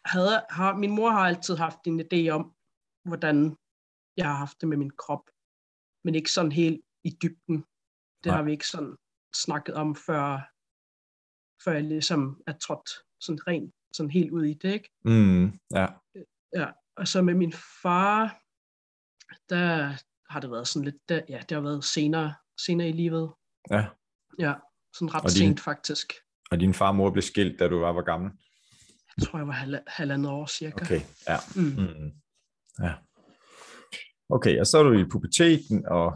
havde, 0.08 0.46
har, 0.50 0.76
min 0.76 0.90
mor 0.90 1.10
har 1.10 1.26
altid 1.26 1.56
haft 1.56 1.78
en 1.86 2.00
idé 2.00 2.28
om, 2.28 2.54
hvordan 3.04 3.56
jeg 4.16 4.26
har 4.26 4.34
haft 4.34 4.60
det 4.60 4.68
med 4.68 4.76
min 4.76 4.90
krop, 4.90 5.30
men 6.04 6.14
ikke 6.14 6.30
sådan 6.30 6.52
helt 6.52 6.80
i 7.04 7.10
dybden. 7.22 7.56
Det 8.24 8.26
Nej. 8.30 8.36
har 8.36 8.42
vi 8.42 8.52
ikke 8.52 8.68
sådan 8.68 8.96
snakket 9.34 9.74
om, 9.74 9.96
før, 9.96 10.50
før 11.64 11.72
jeg 11.72 11.84
ligesom 11.84 12.42
er 12.46 12.52
trådt 12.52 12.90
sådan 13.20 13.46
rent 13.46 13.74
sådan 13.92 14.10
helt 14.10 14.30
ud 14.30 14.44
i 14.44 14.54
det, 14.54 14.72
ikke? 14.72 14.90
Mm, 15.04 15.44
ja. 15.70 15.86
Ja, 16.56 16.72
og 16.96 17.08
så 17.08 17.22
med 17.22 17.34
min 17.34 17.52
far, 17.82 18.40
der 19.48 19.96
har 20.32 20.40
det 20.40 20.50
været 20.50 20.68
sådan 20.68 20.84
lidt, 20.84 21.08
der, 21.08 21.20
ja, 21.28 21.38
det 21.48 21.50
har 21.50 21.60
været 21.60 21.84
senere, 21.84 22.34
senere 22.66 22.88
i 22.88 22.92
livet. 22.92 23.32
Ja. 23.70 23.86
Ja, 24.38 24.54
sådan 24.94 25.14
ret 25.14 25.22
din, 25.22 25.30
sent 25.30 25.60
faktisk. 25.60 26.12
Og 26.50 26.60
din 26.60 26.74
far 26.74 26.88
og 26.88 26.94
mor 26.94 27.10
blev 27.10 27.22
skilt, 27.22 27.58
da 27.58 27.68
du 27.68 27.78
var, 27.78 27.92
var 27.92 28.02
gammel? 28.02 28.30
Jeg 29.16 29.26
tror, 29.26 29.38
jeg 29.38 29.46
var 29.46 29.52
halv, 29.52 29.78
halvandet 29.86 30.30
år 30.30 30.46
cirka. 30.46 30.84
Okay, 30.84 31.00
ja. 31.28 31.36
Mm. 31.56 31.62
Mm. 31.62 32.10
ja. 32.80 32.94
Okay, 34.28 34.60
og 34.60 34.66
så 34.66 34.78
er 34.78 34.82
du 34.82 34.92
i 34.98 35.04
puberteten, 35.04 35.86
og 35.86 36.14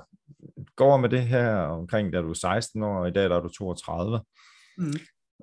går 0.77 0.97
med 0.97 1.09
det 1.09 1.23
her 1.23 1.57
omkring, 1.57 2.13
da 2.13 2.21
du 2.21 2.31
er 2.31 2.35
16 2.35 2.83
år, 2.83 3.01
og 3.01 3.09
i 3.09 3.13
dag 3.13 3.31
der 3.31 3.37
er 3.37 3.41
du 3.41 3.49
32. 3.49 4.21
Mm 4.79 4.93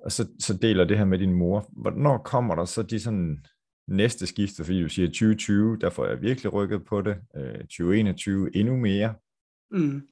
og 0.04 0.12
så, 0.12 0.28
så 0.38 0.54
deler 0.54 0.84
det 0.84 0.98
her 0.98 1.04
med 1.04 1.18
din 1.18 1.32
mor. 1.32 1.68
Hvornår 1.72 2.18
kommer 2.18 2.54
der 2.54 2.64
så 2.64 2.82
de 2.82 3.00
sådan 3.00 3.44
næste 3.88 4.26
skifte, 4.26 4.64
fordi 4.64 4.82
du 4.82 4.88
siger 4.88 5.08
2020, 5.08 5.78
der 5.80 5.90
får 5.90 6.06
jeg 6.06 6.22
virkelig 6.22 6.52
rykket 6.52 6.84
på 6.84 7.02
det, 7.02 7.16
øh, 7.36 7.58
2021 7.58 8.56
endnu 8.56 8.76
mere. 8.76 9.14
Mm. 9.70 10.08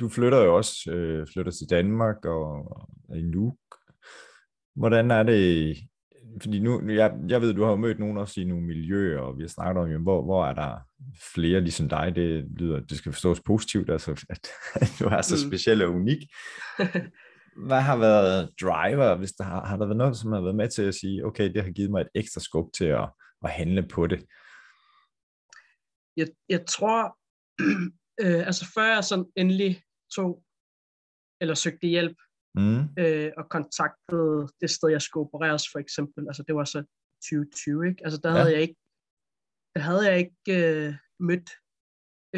Du 0.00 0.08
flytter 0.08 0.42
jo 0.42 0.56
også, 0.56 0.90
øh, 0.90 1.26
flytter 1.32 1.52
til 1.52 1.70
Danmark 1.70 2.24
og, 2.24 2.76
og 3.08 3.16
i 3.18 3.22
Nuuk. 3.22 3.56
Hvordan 4.74 5.10
er 5.10 5.22
det, 5.22 5.76
fordi 6.42 6.60
nu, 6.60 6.90
jeg, 6.90 7.14
jeg 7.28 7.40
ved, 7.40 7.54
du 7.54 7.64
har 7.64 7.76
mødt 7.76 7.98
nogen 7.98 8.18
også 8.18 8.40
i 8.40 8.44
nogle 8.44 8.66
miljøer, 8.66 9.20
og 9.20 9.38
vi 9.38 9.42
har 9.42 9.48
snakket 9.48 9.82
om, 9.82 10.02
hvor, 10.02 10.22
hvor 10.22 10.46
er 10.46 10.54
der 10.54 10.78
flere 11.34 11.60
ligesom 11.60 11.88
dig, 11.88 12.12
det 12.16 12.44
lyder, 12.56 12.80
det 12.80 12.98
skal 12.98 13.12
forstås 13.12 13.40
positivt, 13.40 13.90
altså 13.90 14.10
at, 14.30 14.48
at 14.74 14.92
du 15.00 15.04
er 15.04 15.22
så 15.22 15.34
mm. 15.34 15.50
speciel 15.50 15.82
og 15.82 15.94
unik. 15.94 16.18
hvad 17.66 17.80
har 17.80 17.96
været 17.96 18.50
driver, 18.60 19.16
hvis 19.16 19.32
der 19.32 19.44
har, 19.44 19.66
har 19.66 19.76
der 19.76 19.86
været 19.86 19.96
noget, 19.96 20.16
som 20.16 20.32
har 20.32 20.40
været 20.40 20.56
med 20.56 20.68
til 20.68 20.82
at 20.82 20.94
sige, 20.94 21.26
okay, 21.26 21.52
det 21.52 21.62
har 21.62 21.70
givet 21.70 21.90
mig 21.90 22.00
et 22.00 22.08
ekstra 22.14 22.40
skub 22.40 22.72
til 22.78 22.84
at, 22.84 23.08
at 23.44 23.50
handle 23.50 23.88
på 23.88 24.06
det? 24.06 24.24
Jeg, 26.16 26.28
jeg 26.48 26.66
tror, 26.66 27.16
øh, 28.20 28.46
altså 28.46 28.64
før 28.74 28.94
jeg 28.94 29.04
sådan 29.04 29.32
endelig 29.36 29.82
tog, 30.14 30.44
eller 31.40 31.54
søgte 31.54 31.86
hjælp, 31.86 32.18
mm. 32.54 32.80
øh, 32.98 33.32
og 33.36 33.44
kontaktede 33.50 34.48
det 34.60 34.70
sted, 34.70 34.88
jeg 34.90 35.02
skulle 35.02 35.26
opereres 35.26 35.64
for 35.72 35.78
eksempel, 35.78 36.26
altså 36.28 36.42
det 36.46 36.54
var 36.54 36.64
så 36.64 36.84
2020, 37.22 37.88
ikke? 37.88 38.04
Altså 38.04 38.20
der 38.22 38.30
ja. 38.30 38.36
havde 38.36 38.52
jeg 38.52 38.62
ikke, 38.62 38.76
der 39.74 39.80
havde 39.80 40.04
jeg 40.08 40.18
ikke 40.18 40.52
øh, 40.58 40.94
mødt 41.20 41.50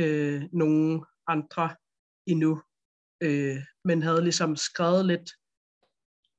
øh, 0.01 0.43
nogen 0.53 1.05
andre 1.27 1.77
endnu, 2.27 2.63
øh, 3.23 3.59
men 3.85 4.03
havde 4.03 4.23
ligesom 4.23 4.57
skrevet 4.57 5.07
lidt 5.07 5.31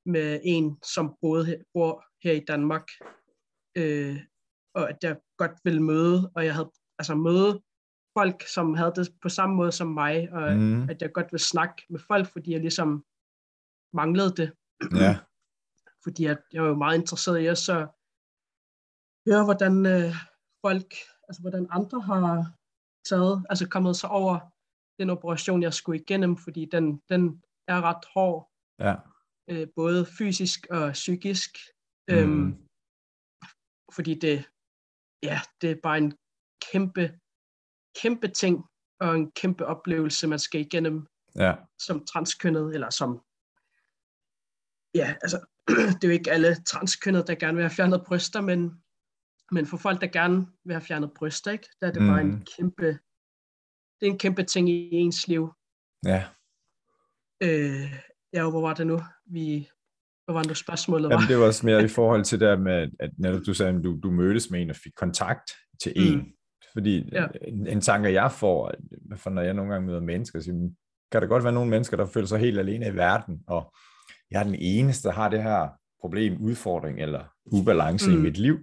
med 0.06 0.40
en, 0.44 0.78
som 0.94 1.16
boede 1.20 1.44
her, 1.46 1.58
bor 1.74 2.04
her 2.24 2.32
i 2.32 2.44
Danmark, 2.44 2.86
øh, 3.76 4.16
og 4.74 4.90
at 4.90 4.98
jeg 5.02 5.16
godt 5.36 5.56
ville 5.64 5.82
møde, 5.82 6.32
og 6.34 6.44
jeg 6.44 6.54
havde 6.54 6.70
altså 6.98 7.14
møde 7.14 7.62
folk, 8.18 8.42
som 8.46 8.74
havde 8.74 8.92
det 8.96 9.14
på 9.22 9.28
samme 9.28 9.54
måde 9.56 9.72
som 9.72 9.86
mig, 9.86 10.32
og 10.32 10.56
mm. 10.56 10.90
at 10.90 11.02
jeg 11.02 11.12
godt 11.12 11.32
ville 11.32 11.44
snakke 11.44 11.82
med 11.90 12.00
folk, 12.00 12.26
fordi 12.32 12.52
jeg 12.52 12.60
ligesom 12.60 13.04
manglede 13.92 14.32
det. 14.36 14.48
Ja. 15.04 15.12
fordi 16.04 16.26
at 16.26 16.40
jeg 16.52 16.62
var 16.62 16.68
jo 16.68 16.74
meget 16.74 16.98
interesseret 16.98 17.38
i 17.38 17.46
at 17.46 17.58
så 17.58 17.76
høre, 19.26 19.44
hvordan 19.44 19.74
øh, 19.86 20.14
folk, 20.66 20.90
altså 21.28 21.40
hvordan 21.40 21.66
andre 21.70 22.00
har 22.00 22.52
taget, 23.08 23.46
altså 23.50 23.68
kommet 23.68 23.96
sig 23.96 24.10
over 24.10 24.34
den 24.98 25.10
operation, 25.10 25.62
jeg 25.62 25.74
skulle 25.74 26.00
igennem, 26.00 26.36
fordi 26.36 26.64
den, 26.64 27.02
den 27.08 27.42
er 27.68 27.80
ret 27.88 28.04
hård. 28.14 28.50
Ja. 28.78 28.94
Øh, 29.50 29.68
både 29.76 30.06
fysisk 30.18 30.66
og 30.70 30.92
psykisk. 30.92 31.50
Mm. 32.08 32.14
Øhm, 32.14 32.48
fordi 33.96 34.14
det, 34.24 34.36
ja, 35.22 35.40
det 35.60 35.70
er 35.70 35.80
bare 35.82 35.98
en 35.98 36.12
kæmpe, 36.72 37.04
kæmpe 38.02 38.28
ting, 38.28 38.64
og 39.00 39.16
en 39.16 39.30
kæmpe 39.30 39.66
oplevelse, 39.66 40.26
man 40.26 40.38
skal 40.38 40.60
igennem 40.60 41.06
ja. 41.36 41.54
som 41.78 42.04
transkønnet, 42.04 42.74
eller 42.74 42.90
som, 42.90 43.20
ja, 44.94 45.14
altså, 45.22 45.46
det 45.96 46.04
er 46.04 46.08
jo 46.08 46.12
ikke 46.12 46.32
alle 46.32 46.54
transkønnede, 46.54 47.26
der 47.26 47.34
gerne 47.34 47.54
vil 47.54 47.62
have 47.62 47.70
fjernet 47.70 48.04
bryster, 48.06 48.40
men, 48.40 48.82
men 49.52 49.66
for 49.66 49.76
folk, 49.76 50.00
der 50.00 50.06
gerne 50.06 50.46
vil 50.64 50.74
have 50.74 50.84
fjernet 50.84 51.12
bryster, 51.16 51.50
ikke, 51.50 51.68
der 51.80 51.86
er 51.86 51.92
det 51.92 52.02
mm. 52.02 52.08
bare 52.08 52.20
en 52.20 52.46
kæmpe, 52.56 52.86
det 54.00 54.06
er 54.06 54.10
en 54.10 54.18
kæmpe 54.18 54.42
ting 54.42 54.68
i 54.68 54.90
ens 54.92 55.28
liv. 55.28 55.52
Ja. 56.06 56.24
Øh, 57.42 57.92
ja, 58.32 58.50
hvor 58.50 58.60
var 58.60 58.74
det 58.74 58.86
nu? 58.86 59.00
Vi, 59.26 59.68
hvad 60.24 60.32
var 60.34 60.42
det 60.42 60.56
spørgsmålet 60.56 61.08
var? 61.08 61.14
Jamen, 61.14 61.28
det 61.28 61.38
var 61.38 61.46
også 61.46 61.66
mere 61.66 61.84
i 61.84 61.88
forhold 61.98 62.24
til 62.24 62.40
det 62.40 62.60
med, 62.60 62.90
at 63.00 63.10
når 63.18 63.38
du 63.38 63.54
sagde, 63.54 63.76
at 63.76 63.84
du, 63.84 63.98
du 64.02 64.10
mødtes 64.10 64.50
med 64.50 64.62
en 64.62 64.70
og 64.70 64.76
fik 64.76 64.92
kontakt 64.96 65.50
til 65.82 65.92
en. 65.96 66.32
Fordi 66.72 67.08
ja. 67.12 67.26
en, 67.42 67.66
en 67.66 67.80
tanke, 67.80 68.12
jeg 68.12 68.32
får, 68.32 68.72
for 69.16 69.30
når 69.30 69.42
jeg 69.42 69.54
nogle 69.54 69.72
gange 69.72 69.86
møder 69.86 70.00
mennesker, 70.00 70.40
så 70.40 70.70
kan 71.12 71.22
der 71.22 71.28
godt 71.28 71.44
være 71.44 71.52
nogle 71.52 71.70
mennesker, 71.70 71.96
der 71.96 72.06
føler 72.06 72.26
sig 72.26 72.38
helt 72.38 72.58
alene 72.58 72.86
i 72.86 72.96
verden, 72.96 73.42
og 73.46 73.74
jeg 74.30 74.40
er 74.40 74.44
den 74.44 74.54
eneste, 74.58 75.08
der 75.08 75.14
har 75.14 75.28
det 75.28 75.42
her 75.42 75.68
problem, 76.00 76.40
udfordring 76.40 77.00
eller 77.00 77.24
ubalance 77.44 78.10
mm. 78.10 78.16
i 78.16 78.20
mit 78.20 78.38
liv. 78.38 78.58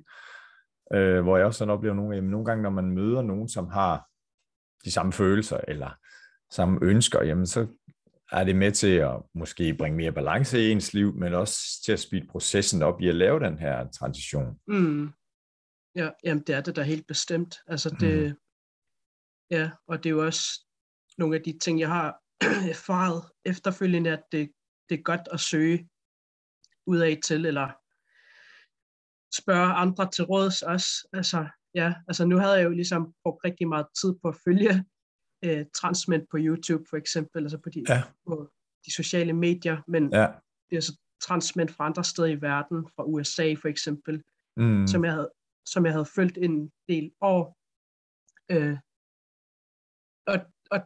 Øh, 0.94 1.22
hvor 1.22 1.38
jeg 1.38 1.46
også 1.46 1.58
sådan 1.58 1.74
oplever 1.74 1.96
nogle, 1.96 2.16
jamen, 2.16 2.32
nogle 2.32 2.46
gange, 2.46 2.64
når 2.64 2.70
man 2.70 2.92
møder 2.92 3.22
nogen, 3.22 3.50
som 3.50 3.68
har 3.68 4.08
de 4.86 4.92
samme 4.92 5.14
følelser 5.14 5.60
eller 5.68 5.90
samme 6.52 6.80
ønsker, 6.82 7.24
jamen 7.24 7.46
så 7.46 7.68
er 8.32 8.44
det 8.44 8.56
med 8.56 8.72
til 8.72 8.96
at 8.96 9.16
måske 9.36 9.74
bringe 9.74 9.98
mere 9.98 10.12
balance 10.12 10.60
i 10.60 10.72
ens 10.72 10.94
liv, 10.94 11.16
men 11.16 11.34
også 11.34 11.60
til 11.86 11.92
at 11.92 12.00
speede 12.00 12.28
processen 12.30 12.82
op 12.82 13.02
i 13.02 13.10
at 13.10 13.16
lave 13.16 13.40
den 13.40 13.58
her 13.58 13.88
transition. 13.88 14.60
Mm. 14.68 15.10
Ja, 15.98 16.10
jamen 16.24 16.44
det 16.44 16.56
er 16.56 16.62
det 16.62 16.76
da 16.76 16.82
helt 16.82 17.08
bestemt. 17.08 17.56
Altså 17.68 17.90
det, 18.00 18.30
mm. 18.30 18.38
ja, 19.52 19.72
og 19.88 20.04
det 20.04 20.10
er 20.10 20.14
jo 20.14 20.26
også 20.26 20.66
nogle 21.18 21.36
af 21.36 21.44
de 21.44 21.60
ting, 21.60 21.80
jeg 21.80 21.90
har 21.90 22.22
erfaret 22.74 23.24
efterfølgende, 23.46 24.10
at 24.10 24.24
det, 24.32 24.52
det 24.90 25.00
er 25.00 25.02
godt 25.02 25.28
at 25.32 25.40
søge 25.40 25.90
ud 26.86 26.98
af 26.98 27.20
til, 27.24 27.46
eller 27.46 27.68
spørge 29.42 29.74
andre 29.74 30.12
til 30.12 30.24
råds 30.24 30.62
også. 30.62 31.08
Altså, 31.14 31.48
ja, 31.76 31.94
altså 32.08 32.26
nu 32.26 32.38
havde 32.38 32.54
jeg 32.54 32.64
jo 32.64 32.70
ligesom 32.70 33.14
brugt 33.24 33.46
rigtig 33.46 33.68
meget 33.68 33.88
tid 34.02 34.16
på 34.22 34.28
at 34.28 34.36
følge 34.46 34.86
øh, 35.46 35.66
transmænd 35.76 36.28
på 36.32 36.38
YouTube 36.40 36.86
for 36.90 36.98
eksempel, 36.98 37.44
altså 37.44 37.58
på 37.58 37.70
de, 37.70 37.84
ja. 37.90 38.04
på 38.28 38.52
de 38.86 38.94
sociale 38.94 39.34
medier, 39.34 39.82
men 39.88 40.14
ja. 40.14 40.28
det 40.70 40.78
er 40.78 40.82
så 40.82 40.98
transmænd 41.22 41.70
fra 41.70 41.86
andre 41.86 42.04
steder 42.04 42.28
i 42.28 42.42
verden, 42.42 42.88
fra 42.96 43.04
USA 43.04 43.54
for 43.62 43.68
eksempel, 43.68 44.24
mm. 44.58 44.88
som, 44.88 45.06
jeg 45.06 45.14
havde, 45.14 45.32
som 45.72 45.86
jeg 45.86 45.94
havde 45.94 46.14
følt 46.16 46.38
en 46.38 46.72
del 46.88 47.12
år. 47.22 47.58
Øh, 48.52 48.78
og, 50.28 50.38
og 50.72 50.80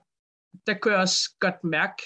der 0.68 0.78
kunne 0.78 0.94
jeg 0.94 1.02
også 1.02 1.36
godt 1.40 1.64
mærke 1.64 2.04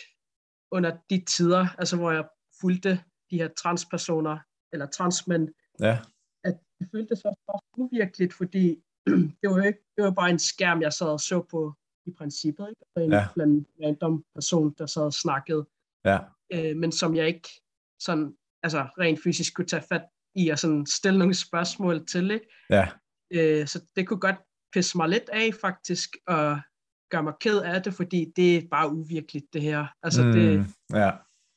under 0.72 0.98
de 1.10 1.24
tider, 1.26 1.66
altså 1.78 1.98
hvor 1.98 2.12
jeg 2.12 2.28
fulgte 2.62 3.04
de 3.30 3.38
her 3.38 3.48
transpersoner, 3.48 4.40
eller 4.74 4.86
transmænd, 4.86 5.50
ja. 5.80 6.00
at 6.44 6.60
det 6.80 6.88
føltes 6.92 7.26
også 7.26 7.42
bare 7.48 7.62
uvirkeligt, 7.78 8.34
fordi 8.34 8.84
det 9.42 9.50
var 9.50 9.58
jo 9.58 9.64
ikke, 9.64 9.80
det 9.96 10.04
var 10.04 10.12
bare 10.12 10.30
en 10.30 10.40
skærm, 10.40 10.82
jeg 10.82 10.94
sad 10.94 11.08
og 11.08 11.20
så 11.20 11.42
på 11.42 11.74
i 12.06 12.12
princippet, 12.12 12.70
ikke? 12.70 12.82
Altså 12.86 13.06
en 13.06 13.12
ja. 13.12 13.28
blandt 13.34 13.68
random 13.84 14.26
person, 14.34 14.76
der 14.78 14.86
sad 14.86 15.04
og 15.04 15.14
snakkede, 15.14 15.66
ja. 16.06 16.20
øh, 16.54 16.76
men 16.78 16.92
som 16.92 17.16
jeg 17.16 17.28
ikke 17.28 17.50
sådan, 18.00 18.38
altså 18.64 18.82
rent 19.00 19.20
fysisk 19.24 19.56
kunne 19.56 19.68
tage 19.68 19.84
fat 19.90 20.06
i 20.36 20.50
og 20.50 20.60
sådan 20.60 20.86
stille 20.86 21.20
nogle 21.20 21.34
spørgsmål 21.34 22.08
til, 22.08 22.32
ikke? 22.32 22.48
Ja. 22.70 22.88
Øh, 23.32 23.68
så 23.68 23.88
det 23.96 24.08
kunne 24.08 24.20
godt 24.20 24.36
pisse 24.74 24.98
mig 24.98 25.10
lidt 25.10 25.30
af 25.30 25.50
faktisk, 25.62 26.10
og 26.28 26.60
gøre 27.12 27.24
mig 27.24 27.34
ked 27.40 27.62
af 27.62 27.84
det, 27.84 27.94
fordi 27.94 28.34
det 28.36 28.58
er 28.58 28.68
bare 28.72 28.92
uvirkeligt 28.92 29.54
det 29.54 29.62
her. 29.62 29.88
Altså 30.04 30.24
mm, 30.24 30.32
det, 30.32 30.66
ja. 30.94 31.12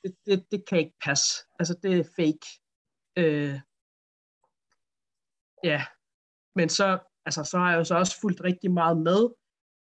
det, 0.04 0.16
det, 0.26 0.44
det 0.50 0.64
kan 0.68 0.78
ikke 0.78 0.96
passe. 1.04 1.44
Altså 1.58 1.74
det 1.82 1.98
er 1.98 2.04
fake. 2.16 2.46
Øh, 3.16 3.60
ja, 5.64 5.84
men 6.54 6.68
så, 6.68 6.98
altså, 7.26 7.44
så 7.44 7.58
har 7.58 7.70
jeg 7.70 7.78
jo 7.78 7.84
så 7.84 7.94
også 7.94 8.20
fulgt 8.20 8.40
rigtig 8.40 8.70
meget 8.70 8.98
med 8.98 9.30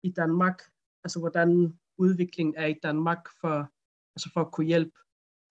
i 0.03 0.11
Danmark, 0.11 0.59
altså 1.05 1.19
hvordan 1.19 1.79
udviklingen 1.99 2.55
er 2.57 2.67
i 2.67 2.79
Danmark 2.83 3.29
for, 3.41 3.71
altså 4.17 4.31
for 4.33 4.41
at 4.41 4.53
kunne 4.53 4.67
hjælpe, 4.67 4.99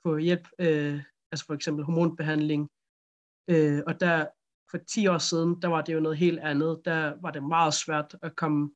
få 0.03 0.17
hjælp, 0.17 0.48
øh, 0.60 1.03
altså 1.31 1.45
for 1.45 1.53
eksempel 1.53 1.86
hormonbehandling. 1.86 2.69
Øh, 3.48 3.81
og 3.88 4.00
der 4.00 4.25
for 4.71 4.77
10 4.77 5.07
år 5.07 5.17
siden, 5.17 5.62
der 5.62 5.67
var 5.67 5.81
det 5.81 5.93
jo 5.93 6.00
noget 6.00 6.17
helt 6.17 6.39
andet. 6.39 6.81
Der 6.86 7.13
var 7.21 7.31
det 7.31 7.43
meget 7.43 7.74
svært 7.74 8.15
at 8.21 8.36
komme 8.36 8.71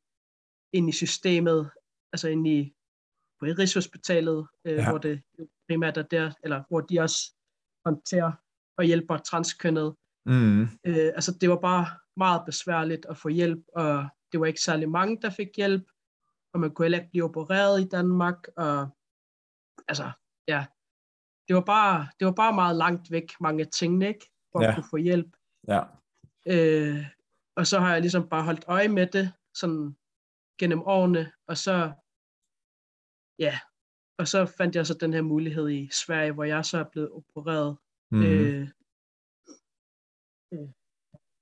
ind 0.74 0.90
i 0.90 0.92
systemet, 0.92 1.72
altså 2.14 2.28
ind 2.28 2.48
i 2.48 2.74
på 3.40 3.46
Rigshospitalet, 3.46 4.48
øh, 4.66 4.74
ja. 4.74 4.90
hvor 4.90 4.98
det 4.98 5.24
primært 5.68 5.98
er 5.98 6.02
der, 6.02 6.32
eller 6.44 6.64
hvor 6.70 6.82
de 6.82 7.00
også 7.00 7.34
håndterer 7.86 8.32
og 8.78 8.84
hjælper 8.84 9.18
transkønnet. 9.18 9.96
Mm. 10.26 10.62
Øh, 10.62 11.12
altså 11.16 11.38
det 11.42 11.50
var 11.50 11.60
bare 11.60 11.86
meget 12.18 12.42
besværligt 12.46 13.06
at 13.10 13.18
få 13.18 13.30
hjælp, 13.30 13.64
og 13.76 14.08
det 14.32 14.40
var 14.40 14.46
ikke 14.46 14.62
særlig 14.62 14.90
mange, 14.90 15.22
der 15.22 15.30
fik 15.30 15.48
hjælp, 15.58 15.84
og 16.54 16.60
man 16.60 16.72
kunne 16.72 16.86
heller 16.86 17.00
ikke 17.00 17.12
blive 17.12 17.26
opereret 17.26 17.82
i 17.82 17.88
Danmark, 17.88 18.48
og 18.58 18.90
altså, 19.88 20.12
ja, 20.48 20.66
det 21.48 21.56
var 21.56 21.62
bare, 21.62 22.08
det 22.20 22.26
var 22.26 22.34
bare 22.34 22.54
meget 22.54 22.76
langt 22.76 23.12
væk, 23.12 23.32
mange 23.42 23.66
ting, 23.66 24.04
ikke, 24.04 24.32
for 24.56 24.64
ja. 24.64 24.70
at 24.70 24.76
kunne 24.76 24.90
få 24.90 24.98
hjælp. 24.98 25.32
Ja. 25.68 25.82
Øh, 26.54 27.06
og 27.58 27.68
så 27.68 27.80
har 27.80 27.92
jeg 27.94 28.02
ligesom 28.02 28.30
bare 28.30 28.44
holdt 28.44 28.66
øje 28.68 28.88
med 28.88 29.08
det, 29.08 29.34
sådan 29.54 29.96
gennem 30.60 30.82
årene, 30.82 31.32
og 31.48 31.58
så, 31.58 31.76
ja, 33.40 33.60
og 34.20 34.28
så 34.28 34.40
fandt 34.58 34.76
jeg 34.76 34.86
så 34.88 34.94
den 34.94 35.14
her 35.14 35.22
mulighed 35.22 35.70
i 35.70 35.90
Sverige, 35.92 36.32
hvor 36.32 36.44
jeg 36.44 36.66
så 36.66 36.78
er 36.78 36.90
blevet 36.92 37.12
opereret. 37.12 37.78
Mm. 38.12 38.24
Øh, 38.24 38.68
øh, 40.54 40.70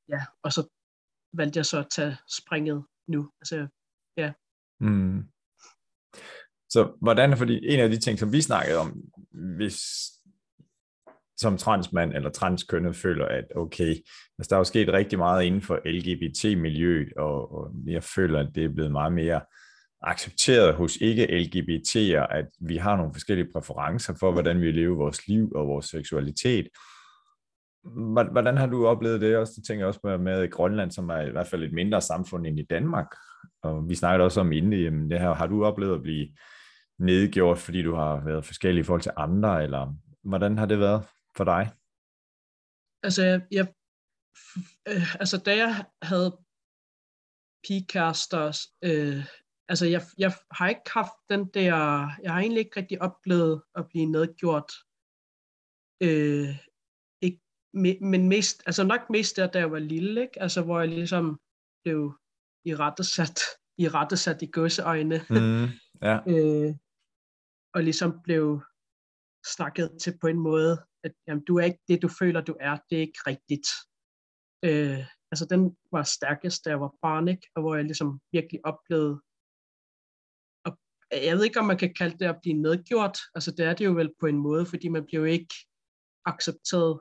ja, 0.10 0.22
og 0.44 0.54
så 0.54 0.62
valgte 1.34 1.58
jeg 1.58 1.66
så 1.66 1.80
at 1.80 1.90
tage 1.90 2.18
springet 2.38 2.86
nu. 3.08 3.32
Altså, 3.42 3.68
ja. 4.18 4.34
Mm. 4.80 5.20
Så 6.70 6.98
hvordan, 7.02 7.38
fordi 7.38 7.56
en 7.74 7.80
af 7.80 7.90
de 7.90 8.00
ting, 8.00 8.20
som 8.20 8.32
vi 8.32 8.42
snakkede 8.42 8.78
om, 8.78 8.90
hvis 9.58 9.80
som 11.38 11.58
transmand 11.58 12.14
eller 12.14 12.30
transkønnet 12.30 12.96
føler, 12.96 13.26
at 13.26 13.46
okay, 13.56 13.90
altså 14.40 14.50
der 14.50 14.56
er 14.56 14.60
jo 14.60 14.64
sket 14.64 14.90
rigtig 14.90 15.20
meget 15.20 15.44
inden 15.44 15.62
for 15.62 15.80
LGBT-miljøet, 15.86 17.14
og, 17.18 17.56
og 17.56 17.72
jeg 17.88 18.04
føler, 18.04 18.40
at 18.40 18.50
det 18.56 18.66
er 18.66 18.74
blevet 18.74 18.92
meget 18.92 19.14
mere 19.14 19.42
accepteret 20.02 20.76
hos 20.76 20.96
ikke-LGBT'er, 20.96 22.36
at 22.36 22.46
vi 22.62 22.78
har 22.78 22.98
nogle 22.98 23.14
forskellige 23.14 23.52
præferencer 23.54 24.14
for, 24.20 24.32
hvordan 24.32 24.62
vi 24.62 24.72
lever 24.72 24.96
vores 24.96 25.28
liv 25.28 25.52
og 25.56 25.68
vores 25.68 25.86
seksualitet. 25.86 26.68
Hvordan 28.32 28.58
har 28.58 28.68
du 28.68 28.88
oplevet 28.88 29.22
det 29.22 29.38
også? 29.38 29.54
Det 29.56 29.66
tænker 29.66 29.82
jeg 29.82 29.88
også 29.88 30.00
med, 30.04 30.18
med 30.18 30.44
i 30.44 30.48
Grønland, 30.48 30.92
som 30.92 31.10
er 31.10 31.22
i 31.22 31.32
hvert 31.32 31.48
fald 31.48 31.64
et 31.64 31.74
mindre 31.74 32.02
samfund 32.02 32.48
end 32.48 32.60
i 32.60 32.66
Danmark. 32.70 33.08
Og 33.64 33.90
vi 33.90 33.96
snakkede 33.96 34.26
også 34.26 34.40
om 34.40 34.52
inden, 34.52 34.74
jamen 34.74 35.12
det 35.12 35.20
her, 35.20 35.34
har 35.34 35.48
du 35.48 35.66
oplevet 35.66 35.96
at 35.96 36.02
blive 36.02 36.28
nedgjort, 37.00 37.58
fordi 37.58 37.84
du 37.84 37.96
har 37.96 38.22
været 38.26 38.46
forskellig 38.46 38.80
i 38.80 38.84
forhold 38.84 39.02
til 39.02 39.12
andre, 39.18 39.64
eller 39.64 39.96
hvordan 40.24 40.58
har 40.58 40.66
det 40.66 40.80
været 40.80 41.04
for 41.38 41.44
dig? 41.44 41.72
Altså, 43.04 43.42
jeg, 43.52 43.74
øh, 44.88 45.16
altså 45.22 45.38
da 45.46 45.58
jeg 45.58 45.86
havde 46.02 46.38
pigekærester, 47.68 48.68
øh, 48.84 49.26
altså 49.68 49.86
jeg, 49.86 50.02
jeg 50.18 50.32
har 50.52 50.70
ikke 50.70 50.90
haft 50.94 51.18
den 51.30 51.46
der, 51.54 51.76
jeg 52.24 52.34
har 52.34 52.40
egentlig 52.40 52.60
ikke 52.60 52.80
rigtig 52.80 53.02
oplevet 53.02 53.62
at 53.76 53.88
blive 53.90 54.06
nedgjort. 54.06 54.72
Øh, 56.04 56.50
ikke, 57.22 57.42
men 58.12 58.30
mest, 58.30 58.64
altså 58.66 58.84
nok 58.84 59.10
mest 59.10 59.36
der, 59.36 59.48
da 59.48 59.60
jeg 59.60 59.72
var 59.72 59.80
lille, 59.80 60.22
ikke? 60.22 60.42
Altså 60.42 60.62
hvor 60.62 60.80
jeg 60.80 60.90
ligesom 60.90 61.40
blev 61.84 62.20
i 62.66 62.76
rettesat, 62.76 63.40
i 63.78 63.88
rettesat 63.88 64.42
i 64.42 64.46
gåseøjne. 64.46 65.26
Mm, 65.30 65.68
ja. 66.02 66.16
øh, 66.34 66.76
og 67.74 67.84
ligesom 67.84 68.22
blev 68.24 68.62
snakket 69.56 69.98
til 70.02 70.18
på 70.22 70.28
en 70.28 70.40
måde, 70.40 70.86
at 71.04 71.14
jamen, 71.28 71.44
du 71.46 71.58
er 71.58 71.64
ikke 71.64 71.84
det, 71.88 72.02
du 72.02 72.08
føler, 72.08 72.42
du 72.42 72.56
er. 72.60 72.78
Det 72.90 72.98
er 72.98 73.02
ikke 73.02 73.20
rigtigt. 73.28 73.68
Øh, 74.66 75.06
altså 75.32 75.46
den 75.50 75.78
var 75.92 76.04
stærkest, 76.04 76.66
da 76.66 76.70
jeg 76.70 76.82
var 76.82 76.94
barn, 77.02 77.28
ikke? 77.28 77.48
og 77.56 77.62
hvor 77.62 77.76
jeg 77.76 77.86
ligesom 77.86 78.20
virkelig 78.32 78.66
oplevede, 78.66 79.22
og 80.66 80.78
jeg 81.12 81.36
ved 81.36 81.44
ikke, 81.44 81.60
om 81.60 81.66
man 81.66 81.78
kan 81.78 81.94
kalde 81.94 82.18
det 82.18 82.26
at 82.26 82.40
blive 82.42 82.62
nedgjort. 82.62 83.18
Altså 83.36 83.52
det 83.52 83.66
er 83.66 83.74
det 83.74 83.86
jo 83.86 83.92
vel 83.92 84.12
på 84.20 84.26
en 84.26 84.38
måde, 84.38 84.66
fordi 84.66 84.88
man 84.88 85.06
bliver 85.06 85.20
jo 85.20 85.26
ikke 85.26 85.56
accepteret 86.26 87.00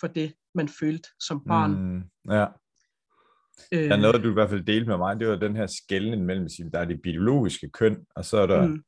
for 0.00 0.06
det, 0.06 0.34
man 0.54 0.68
følte 0.68 1.08
som 1.20 1.44
barn. 1.44 1.70
Mm, 1.70 2.02
ja. 2.30 2.46
Øh, 3.72 3.88
der 3.88 3.96
er 3.96 4.00
noget, 4.00 4.24
du 4.24 4.30
i 4.30 4.32
hvert 4.32 4.50
fald 4.50 4.64
delte 4.64 4.88
med 4.88 4.96
mig, 4.96 5.20
det 5.20 5.28
var 5.28 5.36
den 5.36 5.56
her 5.56 5.66
skældning 5.66 6.24
mellem, 6.24 6.48
der 6.72 6.78
er 6.78 6.84
det 6.84 7.02
biologiske 7.02 7.70
køn, 7.70 8.06
og 8.16 8.24
så 8.24 8.36
er 8.36 8.46
der 8.46 8.66
mm. 8.66 8.84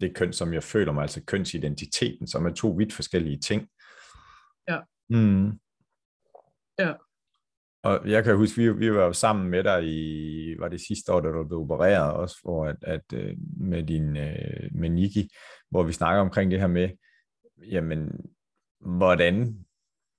det 0.00 0.14
køn, 0.14 0.32
som 0.32 0.54
jeg 0.54 0.62
føler 0.62 0.92
mig, 0.92 1.02
altså 1.02 1.24
kønsidentiteten, 1.24 2.26
som 2.26 2.46
er 2.46 2.54
to 2.54 2.68
vidt 2.68 2.92
forskellige 2.92 3.38
ting. 3.38 3.68
Mm. 5.10 5.58
Ja. 6.78 6.92
Og 7.82 8.10
jeg 8.10 8.24
kan 8.24 8.36
huske, 8.36 8.56
vi, 8.56 8.72
vi 8.72 8.92
var 8.92 9.04
jo 9.04 9.12
sammen 9.12 9.50
med 9.50 9.64
dig 9.64 9.84
i, 9.84 10.54
var 10.58 10.68
det 10.68 10.80
sidste 10.80 11.12
år, 11.12 11.20
da 11.20 11.28
du 11.28 11.44
blev 11.44 11.60
opereret 11.60 12.12
også, 12.12 12.36
hvor 12.42 12.66
at, 12.66 12.76
at 12.82 13.12
øh, 13.14 13.36
med 13.60 13.82
din, 13.82 14.16
øh, 14.16 14.70
med 14.72 14.90
Niki, 14.90 15.28
hvor 15.70 15.82
vi 15.82 15.92
snakker 15.92 16.20
omkring 16.20 16.50
det 16.50 16.60
her 16.60 16.66
med, 16.66 16.88
jamen, 17.70 18.10
hvordan 18.80 19.58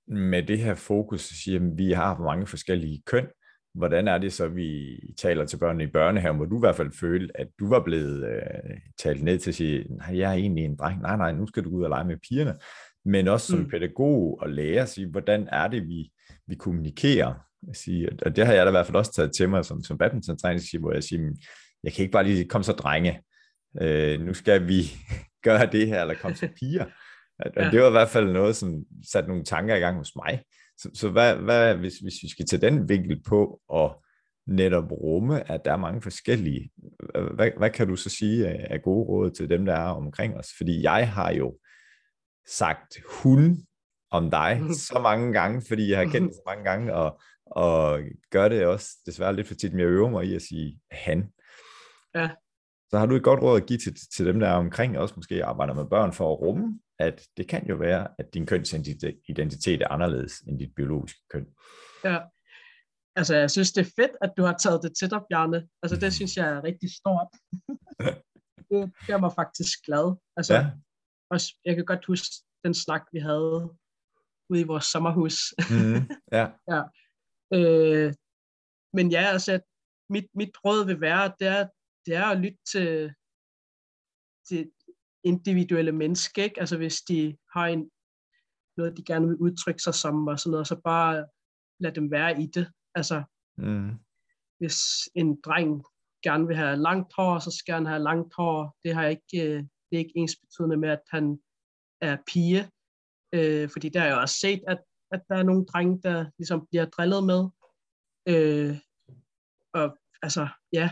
med 0.08 0.44
det 0.44 0.60
her 0.60 0.76
fokus, 0.76 1.48
at 1.48 1.78
vi 1.78 1.92
har 1.92 2.18
mange 2.18 2.48
forskellige 2.48 3.02
køn, 3.06 3.28
hvordan 3.74 4.08
er 4.08 4.18
det 4.18 4.34
så, 4.34 4.48
vi 4.48 5.00
taler 5.18 5.46
til 5.46 5.58
børnene 5.58 5.84
i 5.84 5.92
børnehaven, 5.92 6.38
hvor 6.38 6.46
du 6.46 6.58
i 6.58 6.60
hvert 6.60 6.76
fald 6.76 6.92
følte, 6.92 7.40
at 7.40 7.48
du 7.60 7.70
var 7.70 7.84
blevet 7.84 8.30
øh, 8.30 8.78
talt 8.98 9.24
ned 9.24 9.40
til 9.40 9.52
at 9.52 9.56
sige, 9.56 9.84
nej, 9.90 10.18
jeg 10.18 10.32
er 10.32 10.36
egentlig 10.36 10.66
en 10.66 10.76
dreng, 10.76 11.02
nej, 11.02 11.18
nej, 11.18 11.32
nu 11.32 11.48
skal 11.48 11.64
du 11.64 11.70
ud 11.70 11.84
og 11.84 11.90
lege 11.90 12.06
med 12.06 12.18
pigerne 12.30 12.56
men 13.10 13.28
også 13.28 13.48
som 13.48 13.60
mm. 13.60 13.70
pædagog 13.70 14.40
og 14.42 14.50
lærer 14.50 14.84
at 14.84 14.90
sige, 14.90 15.08
hvordan 15.08 15.48
er 15.52 15.68
det, 15.68 15.88
vi, 15.88 16.12
vi 16.48 16.56
kommunikerer. 16.56 17.34
Sige, 17.74 18.10
og 18.26 18.36
det 18.36 18.46
har 18.46 18.54
jeg 18.54 18.66
da 18.66 18.70
i 18.70 18.72
hvert 18.72 18.86
fald 18.86 18.96
også 18.96 19.14
taget 19.14 19.34
til 19.34 19.50
mig 19.50 19.66
som, 19.66 19.84
som 19.84 19.98
badminton-træner, 19.98 20.80
hvor 20.80 20.94
jeg 20.94 21.04
siger, 21.04 21.32
jeg 21.84 21.94
kan 21.94 22.04
ikke 22.04 22.12
bare 22.12 22.24
lige 22.24 22.46
komme 22.46 22.64
så 22.64 22.72
drenge, 22.72 23.22
øh, 23.82 24.20
nu 24.22 24.34
skal 24.34 24.68
vi 24.68 24.82
gøre 25.46 25.66
det 25.72 25.88
her, 25.88 26.02
eller 26.02 26.16
komme 26.22 26.38
så 26.38 26.48
piger. 26.60 26.86
Og 27.40 27.52
ja. 27.58 27.72
det 27.72 27.82
var 27.82 27.88
i 27.88 27.92
hvert 27.92 28.10
fald 28.10 28.32
noget, 28.32 28.56
som 28.56 28.84
satte 29.12 29.30
nogle 29.30 29.44
tanker 29.44 29.76
i 29.76 29.80
gang 29.80 29.98
hos 29.98 30.16
mig. 30.16 30.44
Så, 30.78 30.90
så 30.94 31.10
hvad, 31.10 31.36
hvad, 31.36 31.76
hvis, 31.76 31.94
hvis 31.94 32.16
vi 32.24 32.30
skal 32.30 32.46
tage 32.46 32.62
den 32.62 32.90
vinkel 32.90 33.24
på, 33.24 33.62
og 33.70 34.04
netop 34.48 34.92
rumme, 34.92 35.52
at 35.52 35.66
der 35.66 35.72
er 35.72 35.78
mange 35.78 36.02
forskellige, 36.02 36.72
hvad, 37.36 37.52
hvad 37.58 37.70
kan 37.70 37.88
du 37.88 37.96
så 37.96 38.10
sige 38.10 38.48
af 38.48 38.82
gode 38.82 39.08
råd 39.08 39.32
til 39.32 39.50
dem, 39.50 39.66
der 39.66 39.74
er 39.74 39.90
omkring 39.90 40.38
os? 40.38 40.48
Fordi 40.58 40.84
jeg 40.84 41.12
har 41.12 41.32
jo 41.32 41.58
sagt 42.50 42.98
hun 43.24 43.66
om 44.12 44.32
dig 44.32 44.62
så 44.90 45.00
mange 45.04 45.34
gange, 45.34 45.62
fordi 45.68 45.90
jeg 45.90 45.98
har 45.98 46.06
kendt 46.06 46.28
dig 46.28 46.36
så 46.36 46.42
mange 46.46 46.64
gange, 46.64 46.94
og, 46.94 47.22
og 47.46 48.00
gør 48.30 48.50
det 48.50 48.66
også 48.66 48.90
desværre 49.06 49.36
lidt 49.36 49.48
for 49.48 49.56
tit, 49.56 49.72
men 49.72 49.80
jeg 49.80 49.88
øver 49.88 50.10
mig 50.10 50.26
i 50.26 50.36
at 50.36 50.42
sige 50.42 50.80
han. 50.92 51.32
Ja. 52.16 52.30
Så 52.90 52.98
har 52.98 53.06
du 53.06 53.16
et 53.16 53.24
godt 53.24 53.42
råd 53.42 53.62
at 53.62 53.68
give 53.68 53.80
til, 53.80 53.96
til 54.16 54.26
dem, 54.26 54.40
der 54.40 54.48
er 54.48 54.54
omkring, 54.54 54.98
også 54.98 55.14
måske 55.16 55.46
arbejder 55.46 55.74
med 55.74 55.86
børn, 55.86 56.14
for 56.14 56.34
at 56.34 56.40
rumme, 56.40 56.80
at 57.00 57.28
det 57.38 57.48
kan 57.48 57.68
jo 57.68 57.76
være, 57.76 58.08
at 58.20 58.34
din 58.34 58.46
kønsidentitet 58.46 59.82
er 59.82 59.88
anderledes 59.88 60.40
end 60.40 60.60
dit 60.60 60.76
biologiske 60.76 61.20
køn. 61.30 61.46
Ja, 62.04 62.20
altså 63.16 63.36
jeg 63.36 63.52
synes, 63.52 63.72
det 63.72 63.82
er 63.82 63.92
fedt, 63.96 64.12
at 64.22 64.34
du 64.38 64.44
har 64.44 64.58
taget 64.58 64.84
det 64.84 64.92
til 65.00 65.10
dig, 65.10 65.22
Bjarne. 65.30 65.68
Altså 65.84 65.98
det 66.00 66.14
synes 66.18 66.38
jeg 66.38 66.50
er 66.50 66.64
rigtig 66.64 66.90
stort. 66.96 67.28
det 68.70 69.08
gør 69.08 69.18
mig 69.18 69.32
faktisk 69.36 69.86
glad. 69.86 70.16
Altså, 70.38 70.54
ja 70.54 70.70
også, 71.30 71.56
jeg 71.66 71.76
kan 71.76 71.86
godt 71.86 72.06
huske 72.06 72.36
den 72.64 72.74
snak, 72.74 73.04
vi 73.12 73.20
havde 73.20 73.70
ude 74.50 74.62
i 74.62 74.64
vores 74.64 74.86
sommerhus. 74.86 75.54
Mm, 75.70 76.02
ja. 76.38 76.46
ja. 76.72 76.82
Øh, 77.54 78.14
men 78.94 79.12
ja, 79.12 79.22
altså, 79.22 79.60
mit, 80.10 80.26
mit 80.36 80.52
råd 80.66 80.86
vil 80.86 81.02
være, 81.02 81.34
det 81.40 81.48
er, 81.48 81.68
det 82.06 82.16
er 82.16 82.26
at 82.26 82.40
lytte 82.40 82.60
til, 82.72 83.14
til 84.48 84.72
individuelle 85.24 85.92
mennesker, 85.92 86.44
ikke? 86.44 86.60
Altså 86.60 86.78
hvis 86.78 87.02
de 87.02 87.38
har 87.54 87.68
en, 87.68 87.92
noget, 88.78 88.98
de 88.98 89.04
gerne 89.04 89.28
vil 89.28 89.38
udtrykke 89.38 89.82
sig 89.82 89.94
som, 89.94 90.28
og 90.28 90.40
sådan 90.40 90.52
noget, 90.52 90.68
så 90.68 90.82
bare 90.84 91.28
lad 91.80 91.92
dem 91.92 92.12
være 92.12 92.42
i 92.42 92.46
det. 92.46 92.72
Altså, 92.96 93.24
mm. 93.58 93.92
hvis 94.58 94.80
en 95.16 95.42
dreng 95.42 95.84
gerne 96.24 96.48
vil 96.48 96.56
have 96.56 96.78
langt 96.78 97.14
hår, 97.18 97.40
så 97.40 97.52
skal 97.52 97.74
han 97.74 97.86
have 97.86 98.04
langt 98.04 98.34
hår. 98.38 98.78
Det, 98.84 98.96
har 98.96 99.06
ikke, 99.06 99.48
øh, 99.48 99.64
det 99.90 99.96
er 99.96 100.04
ikke 100.06 100.18
ens 100.18 100.36
betydende 100.36 100.78
med, 100.78 100.90
at 100.90 101.04
han 101.10 101.40
er 102.02 102.18
pige. 102.28 102.62
Øh, 103.34 103.70
fordi 103.70 103.90
der 103.90 104.00
har 104.00 104.08
jeg 104.08 104.18
også 104.18 104.36
set, 104.36 104.62
at, 104.68 104.82
at 105.12 105.22
der 105.30 105.36
er 105.36 105.44
nogle 105.44 105.66
drenge, 105.66 106.02
der 106.02 106.26
ligesom 106.38 106.68
bliver 106.68 106.86
drillet 106.86 107.24
med. 107.32 107.42
Øh, 108.32 108.78
og 109.74 109.98
altså, 110.22 110.48
ja, 110.74 110.88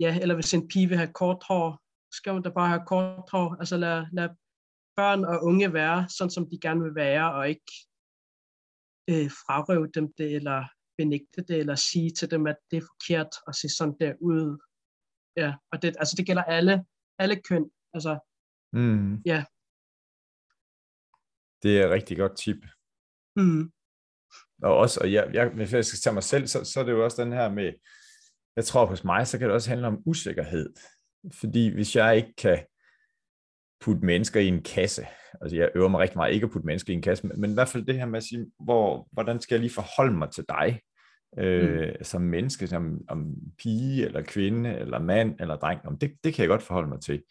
ja, 0.00 0.20
eller 0.22 0.34
hvis 0.34 0.54
en 0.54 0.68
pige 0.68 0.88
vil 0.88 0.96
have 0.96 1.12
kort 1.12 1.42
hår, 1.48 1.80
skal 2.12 2.32
hun 2.32 2.42
da 2.42 2.50
bare 2.50 2.68
have 2.68 2.86
kort 2.86 3.30
hår. 3.32 3.56
Altså 3.60 3.76
lad, 3.76 4.06
lad 4.12 4.28
børn 4.96 5.24
og 5.24 5.44
unge 5.44 5.72
være, 5.72 6.08
sådan 6.08 6.30
som 6.30 6.50
de 6.50 6.58
gerne 6.60 6.82
vil 6.82 6.94
være, 6.94 7.34
og 7.34 7.48
ikke 7.48 7.72
øh, 9.10 9.30
frarøve 9.42 9.88
dem 9.94 10.12
det, 10.18 10.34
eller 10.34 10.64
benægte 10.98 11.42
det, 11.48 11.56
eller 11.56 11.74
sige 11.74 12.10
til 12.10 12.30
dem, 12.30 12.46
at 12.46 12.56
det 12.70 12.76
er 12.76 12.90
forkert 12.92 13.32
at 13.48 13.54
se 13.54 13.68
sådan 13.68 13.96
der 14.00 14.14
ud. 14.20 14.58
Ja, 15.36 15.54
og 15.72 15.82
det, 15.82 15.96
altså 15.98 16.14
det 16.16 16.26
gælder 16.26 16.42
alle, 16.42 16.84
alle 17.18 17.36
køn. 17.48 17.70
Altså, 17.94 18.18
mm. 18.74 19.22
ja. 19.26 19.44
Det 21.62 21.80
er 21.80 21.86
et 21.86 21.90
rigtig 21.90 22.16
godt 22.16 22.36
tip. 22.36 22.56
Mm. 23.36 23.72
Og 24.62 24.76
også, 24.76 25.00
og 25.00 25.12
jeg, 25.12 25.30
jeg, 25.34 25.48
hvis 25.48 25.72
jeg 25.72 25.84
skal 25.84 25.98
tage 25.98 26.14
mig 26.14 26.22
selv, 26.22 26.46
så, 26.46 26.64
så 26.64 26.80
er 26.80 26.84
det 26.84 26.92
jo 26.92 27.04
også 27.04 27.22
den 27.24 27.32
her 27.32 27.50
med, 27.50 27.72
jeg 28.56 28.64
tror 28.64 28.86
hos 28.86 29.04
mig, 29.04 29.26
så 29.26 29.38
kan 29.38 29.48
det 29.48 29.54
også 29.54 29.70
handle 29.70 29.86
om 29.86 30.02
usikkerhed. 30.06 30.74
Fordi 31.40 31.74
hvis 31.74 31.96
jeg 31.96 32.16
ikke 32.16 32.34
kan 32.34 32.64
putte 33.80 34.06
mennesker 34.06 34.40
i 34.40 34.48
en 34.48 34.62
kasse, 34.62 35.06
altså 35.40 35.56
jeg 35.56 35.70
øver 35.74 35.88
mig 35.88 36.00
rigtig 36.00 36.18
meget 36.18 36.34
ikke 36.34 36.44
at 36.44 36.50
putte 36.50 36.66
mennesker 36.66 36.92
i 36.92 36.96
en 36.96 37.02
kasse, 37.02 37.26
men, 37.26 37.40
men 37.40 37.50
i 37.50 37.54
hvert 37.54 37.68
fald 37.68 37.86
det 37.86 37.94
her 37.94 38.06
med 38.06 38.16
at 38.16 38.24
sige, 38.24 38.46
hvor, 38.64 39.08
hvordan 39.12 39.40
skal 39.40 39.54
jeg 39.54 39.60
lige 39.60 39.74
forholde 39.74 40.18
mig 40.18 40.30
til 40.30 40.44
dig, 40.48 40.80
øh, 41.38 41.88
mm. 41.88 42.04
som 42.04 42.22
menneske, 42.22 42.66
som 42.66 43.00
om 43.08 43.34
pige, 43.58 44.06
eller 44.06 44.22
kvinde, 44.22 44.70
eller 44.78 44.98
mand, 44.98 45.40
eller 45.40 45.56
dreng, 45.56 45.80
om 45.86 45.98
det, 45.98 46.12
det 46.24 46.34
kan 46.34 46.42
jeg 46.42 46.48
godt 46.48 46.62
forholde 46.62 46.88
mig 46.88 47.00
til. 47.00 47.22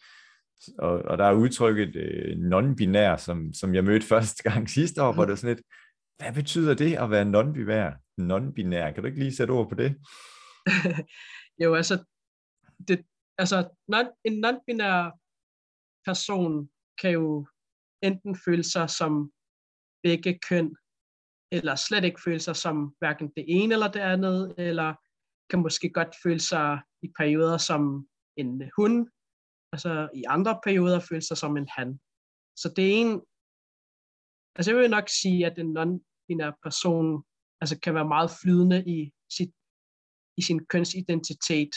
Og, 0.78 0.92
og 1.02 1.18
der 1.18 1.24
er 1.24 1.34
udtrykket 1.34 1.96
øh, 1.96 2.36
non-binær, 2.36 3.16
som, 3.16 3.52
som 3.52 3.74
jeg 3.74 3.84
mødte 3.84 4.06
første 4.14 4.50
gang 4.50 4.70
sidste 4.70 5.02
år, 5.02 5.12
hvor 5.12 5.24
det 5.24 5.30
var 5.30 5.36
sådan 5.36 5.56
lidt, 5.56 5.66
hvad 6.18 6.32
betyder 6.34 6.74
det 6.74 6.96
at 6.96 7.10
være 7.10 7.30
non-binær? 7.34 7.90
Non-binær, 8.20 8.90
kan 8.90 9.02
du 9.02 9.06
ikke 9.06 9.18
lige 9.18 9.36
sætte 9.36 9.50
ord 9.50 9.68
på 9.68 9.74
det? 9.74 9.96
jo, 11.62 11.74
altså, 11.74 12.04
det, 12.88 13.04
altså 13.38 13.68
non, 13.88 14.06
en 14.24 14.44
non-binær 14.44 15.10
person 16.06 16.70
kan 17.00 17.10
jo 17.10 17.46
enten 18.02 18.36
føle 18.44 18.62
sig 18.62 18.90
som 18.90 19.32
begge 20.02 20.38
køn, 20.48 20.76
eller 21.52 21.74
slet 21.74 22.04
ikke 22.04 22.20
føle 22.24 22.40
sig 22.40 22.56
som 22.56 22.94
hverken 22.98 23.28
det 23.36 23.44
ene 23.48 23.74
eller 23.74 23.88
det 23.88 24.00
andet, 24.00 24.54
eller 24.58 24.94
kan 25.50 25.62
måske 25.62 25.90
godt 25.90 26.14
føle 26.22 26.40
sig 26.40 26.80
i 27.02 27.12
perioder 27.18 27.58
som 27.58 28.08
en 28.36 28.70
hund, 28.76 29.08
altså 29.74 30.08
i 30.14 30.24
andre 30.36 30.60
perioder 30.64 31.00
føle 31.00 31.22
sig 31.22 31.36
som 31.36 31.56
en 31.56 31.68
han. 31.76 32.00
Så 32.56 32.72
det 32.76 32.84
er 32.84 32.94
en, 33.02 33.12
altså 34.56 34.70
jeg 34.70 34.80
vil 34.80 34.90
nok 34.90 35.08
sige, 35.08 35.46
at 35.46 35.58
en 35.58 35.70
non-binær 35.78 36.52
person 36.62 37.24
altså 37.60 37.80
kan 37.80 37.94
være 37.94 38.08
meget 38.14 38.30
flydende 38.42 38.78
i, 38.96 39.12
sit, 39.36 39.52
i 40.36 40.42
sin 40.42 40.66
kønsidentitet, 40.66 41.74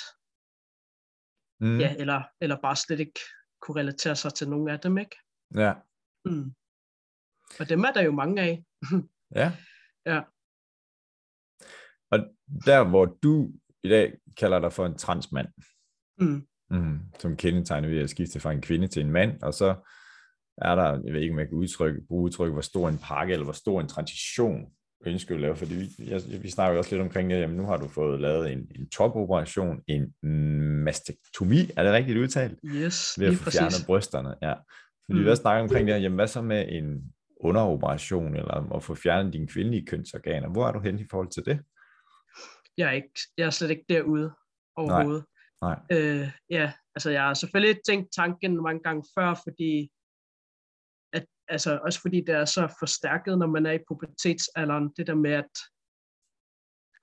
mm. 1.60 1.80
ja, 1.80 1.96
eller, 2.02 2.22
eller 2.42 2.58
bare 2.62 2.76
slet 2.76 3.00
ikke 3.00 3.20
kunne 3.62 3.80
relatere 3.82 4.16
sig 4.16 4.34
til 4.34 4.50
nogle 4.50 4.74
af 4.74 4.80
dem, 4.80 4.98
ikke? 4.98 5.18
Ja. 5.56 5.74
Mm. 6.26 6.48
Og 7.60 7.70
dem 7.70 7.84
er 7.84 7.92
der 7.92 8.02
jo 8.02 8.12
mange 8.12 8.42
af. 8.42 8.66
ja. 9.42 9.48
Ja. 10.06 10.20
Og 12.12 12.20
der, 12.66 12.90
hvor 12.90 13.06
du 13.06 13.52
i 13.84 13.90
dag 13.90 14.18
kalder 14.38 14.60
dig 14.60 14.74
for 14.74 14.86
en 14.86 14.98
transmand, 14.98 15.48
mm. 16.18 16.48
Mm, 16.70 17.00
som 17.20 17.36
kendetegner 17.36 17.90
ved 17.90 18.00
at 18.00 18.10
skifte 18.10 18.40
fra 18.40 18.52
en 18.52 18.62
kvinde 18.62 18.88
til 18.88 19.02
en 19.02 19.12
mand, 19.12 19.42
og 19.42 19.54
så 19.54 19.76
er 20.58 20.76
der, 20.76 21.02
jeg 21.06 21.14
ved 21.14 21.22
ikke, 21.22 21.34
om 21.34 21.40
jeg 21.40 21.48
kan 21.48 21.58
udtrykke, 21.58 22.02
bruge 22.08 22.24
udtryk, 22.24 22.52
hvor 22.52 22.62
stor 22.62 22.90
en 22.90 22.98
pakke, 22.98 23.34
eller 23.34 23.44
hvor 23.44 23.54
stor 23.54 23.82
en 23.82 23.88
transition 23.88 24.66
ønsker 25.06 25.36
at 25.36 25.42
lave, 25.42 25.56
fordi 25.56 25.76
vi, 25.76 26.10
jeg, 26.10 26.22
vi 26.44 26.50
snakker 26.50 26.74
jo 26.74 26.78
også 26.78 26.96
lidt 26.96 27.02
omkring 27.02 27.30
det, 27.30 27.40
jamen 27.40 27.58
nu 27.58 27.66
har 27.66 27.78
du 27.78 27.88
fået 27.88 28.22
lavet 28.22 28.52
en, 28.52 28.68
en 28.76 28.90
topoperation, 28.90 29.82
en 29.88 30.14
mastektomi, 30.84 31.58
er 31.78 31.84
det 31.84 31.94
rigtigt 31.94 32.18
udtalt? 32.18 32.60
Yes, 32.66 33.20
Ved 33.20 33.28
at 33.28 33.36
få 33.36 33.52
fjernet 33.52 33.86
brysterne, 33.86 34.36
ja. 34.42 34.54
Fordi 35.06 35.20
mm. 35.20 35.26
vi 35.26 35.30
også 35.30 35.42
snakker 35.42 35.64
omkring 35.64 35.88
det 35.88 35.96
her, 35.96 36.02
jamen 36.02 36.16
hvad 36.16 36.28
så 36.28 36.42
med 36.42 36.66
en 36.70 37.14
underoperation, 37.40 38.36
eller 38.36 38.76
at 38.76 38.84
få 38.84 38.96
fjernet 38.96 39.34
dine 39.34 39.48
kvindelige 39.48 39.86
kønsorganer, 39.86 40.50
hvor 40.50 40.68
er 40.68 40.72
du 40.72 40.80
hen 40.80 41.00
i 41.00 41.06
forhold 41.12 41.30
til 41.30 41.46
det? 41.46 41.60
Jeg 42.78 42.88
er, 42.88 42.92
ikke, 42.92 43.10
jeg 43.38 43.46
er 43.46 43.50
slet 43.50 43.70
ikke 43.70 43.86
derude 43.90 44.32
overhovedet. 44.76 45.24
Nej. 45.24 45.37
Nej. 45.62 45.80
Øh, 45.92 46.28
ja, 46.50 46.74
altså 46.96 47.10
jeg 47.10 47.24
har 47.24 47.34
selvfølgelig 47.34 47.80
tænkt 47.88 48.08
tanken 48.16 48.64
mange 48.64 48.82
gange 48.84 49.04
før, 49.16 49.34
fordi 49.46 49.90
altså 51.48 51.80
også 51.86 52.02
fordi 52.02 52.22
det 52.22 52.36
er 52.36 52.46
så 52.46 52.76
forstærket, 52.80 53.38
når 53.38 53.48
man 53.48 53.66
er 53.66 53.72
i 53.72 53.86
pubertetsalderen, 53.88 54.94
det 54.98 55.08
der 55.08 55.16
med, 55.16 55.32
at 55.32 55.54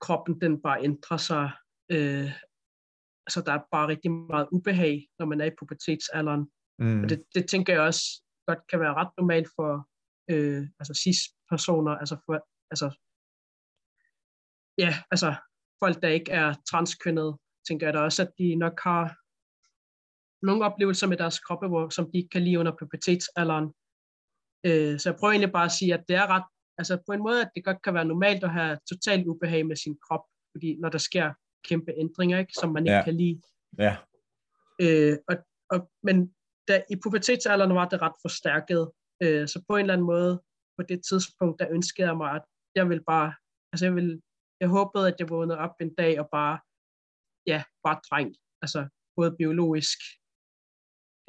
kroppen 0.01 0.41
den 0.41 0.61
bare 0.61 0.83
ændrer 0.83 1.17
sig. 1.17 1.51
Øh, 1.91 2.31
altså 3.27 3.41
der 3.45 3.53
er 3.53 3.63
bare 3.71 3.87
rigtig 3.87 4.11
meget 4.11 4.47
ubehag, 4.51 5.07
når 5.19 5.25
man 5.25 5.41
er 5.41 5.45
i 5.45 5.57
pubertetsalderen. 5.59 6.51
Mm. 6.79 7.03
Og 7.03 7.09
det, 7.09 7.23
det 7.35 7.49
tænker 7.49 7.73
jeg 7.73 7.81
også 7.81 8.23
godt 8.47 8.67
kan 8.67 8.79
være 8.79 8.93
ret 8.93 9.11
normalt 9.17 9.49
for 9.55 9.71
øh, 10.33 10.63
altså 10.79 10.93
cis-personer, 11.03 11.91
altså 11.91 12.15
for, 12.25 12.47
altså 12.71 12.87
ja, 14.77 14.91
altså 15.11 15.35
folk, 15.83 16.01
der 16.01 16.07
ikke 16.07 16.31
er 16.31 16.53
transkønnet, 16.71 17.37
tænker 17.67 17.87
jeg 17.87 17.93
da 17.93 17.99
også, 17.99 18.21
at 18.21 18.31
de 18.37 18.55
nok 18.55 18.79
har 18.83 19.15
nogle 20.45 20.65
oplevelser 20.65 21.07
med 21.07 21.17
deres 21.17 21.39
kroppe, 21.39 21.67
hvor, 21.67 21.89
som 21.89 22.05
de 22.11 22.17
ikke 22.17 22.29
kan 22.29 22.43
lide 22.43 22.59
under 22.59 22.71
pubertetsalderen. 22.79 23.67
Øh, 24.67 24.99
så 24.99 25.09
jeg 25.09 25.17
prøver 25.19 25.31
egentlig 25.31 25.51
bare 25.51 25.65
at 25.65 25.77
sige, 25.79 25.93
at 25.93 26.03
det 26.07 26.15
er 26.15 26.27
ret, 26.27 26.47
altså 26.77 27.03
på 27.05 27.11
en 27.13 27.23
måde, 27.27 27.41
at 27.41 27.51
det 27.55 27.65
godt 27.65 27.81
kan 27.81 27.93
være 27.93 28.05
normalt 28.05 28.43
at 28.43 28.49
have 28.49 28.77
totalt 28.89 29.27
ubehag 29.27 29.65
med 29.65 29.75
sin 29.75 29.97
krop, 30.07 30.25
fordi 30.53 30.77
når 30.79 30.89
der 30.89 30.97
sker 30.97 31.33
kæmpe 31.67 31.91
ændringer, 31.97 32.39
ikke, 32.39 32.53
som 32.59 32.73
man 32.73 32.83
ikke 32.85 32.95
ja. 32.95 33.03
kan 33.03 33.15
lide. 33.15 33.41
Ja. 33.77 33.97
Øh, 34.81 35.17
og, 35.27 35.35
og, 35.69 35.91
men 36.03 36.33
da, 36.67 36.83
i 36.89 36.95
pubertetsalderen 37.03 37.75
var 37.75 37.89
det 37.89 38.01
ret 38.01 38.17
forstærket, 38.21 38.91
øh, 39.23 39.47
så 39.47 39.63
på 39.67 39.75
en 39.75 39.81
eller 39.81 39.93
anden 39.93 40.07
måde, 40.07 40.41
på 40.77 40.83
det 40.89 41.01
tidspunkt, 41.09 41.59
der 41.59 41.67
ønskede 41.71 42.07
jeg 42.07 42.17
mig, 42.17 42.31
at 42.31 42.41
jeg 42.75 42.89
ville 42.89 43.03
bare, 43.07 43.33
altså 43.73 43.85
jeg 43.85 43.95
ville, 43.95 44.21
jeg 44.59 44.69
håbede, 44.69 45.07
at 45.07 45.15
jeg 45.19 45.29
vågnede 45.29 45.57
op 45.57 45.75
en 45.81 45.95
dag 45.95 46.19
og 46.19 46.29
bare, 46.31 46.59
ja, 47.47 47.63
bare 47.83 47.99
dreng, 48.09 48.35
altså 48.61 48.89
både 49.15 49.35
biologisk, 49.39 49.99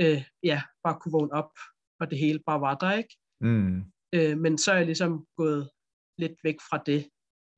øh, 0.01 0.23
ja, 0.43 0.63
bare 0.85 0.99
kunne 1.01 1.13
vågne 1.13 1.33
op, 1.33 1.53
og 2.01 2.11
det 2.11 2.19
hele 2.19 2.41
bare 2.47 2.61
var 2.61 2.75
der, 2.75 2.93
ikke? 2.93 3.15
Mm. 3.41 3.77
Øh, 4.15 4.39
men 4.45 4.59
så 4.59 4.73
er 4.73 4.77
jeg 4.77 4.87
ligesom 4.87 5.27
gået 5.37 5.71
lidt 6.19 6.37
væk 6.45 6.59
fra 6.69 6.79
det, 6.87 7.11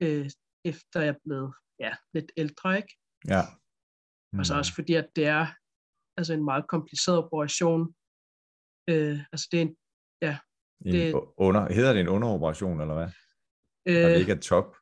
øh, 0.03 0.31
efter 0.64 1.01
jeg 1.01 1.16
blevet 1.25 1.55
ja, 1.81 1.92
lidt 2.14 2.33
ældre, 2.37 2.77
ikke? 2.77 2.92
Ja. 3.29 3.42
Mm. 4.33 4.38
Og 4.38 4.47
så 4.47 4.55
også 4.55 4.75
fordi, 4.75 4.94
at 4.94 5.09
det 5.16 5.27
er 5.27 5.47
altså 6.18 6.33
en 6.35 6.44
meget 6.44 6.68
kompliceret 6.68 7.18
operation. 7.18 7.94
Øh, 8.90 9.18
altså 9.33 9.49
det 9.51 9.59
er 9.61 9.66
en, 9.68 9.77
ja. 10.23 10.38
En 10.87 10.92
det, 10.92 11.14
under, 11.37 11.73
hedder 11.73 11.92
det 11.92 12.01
en 12.01 12.09
underoperation, 12.09 12.81
eller 12.81 12.94
hvad? 12.94 13.11
Øh, 13.88 14.03
der 14.03 14.09
det 14.09 14.21
ikke 14.21 14.33
er 14.33 14.40
top. 14.40 14.77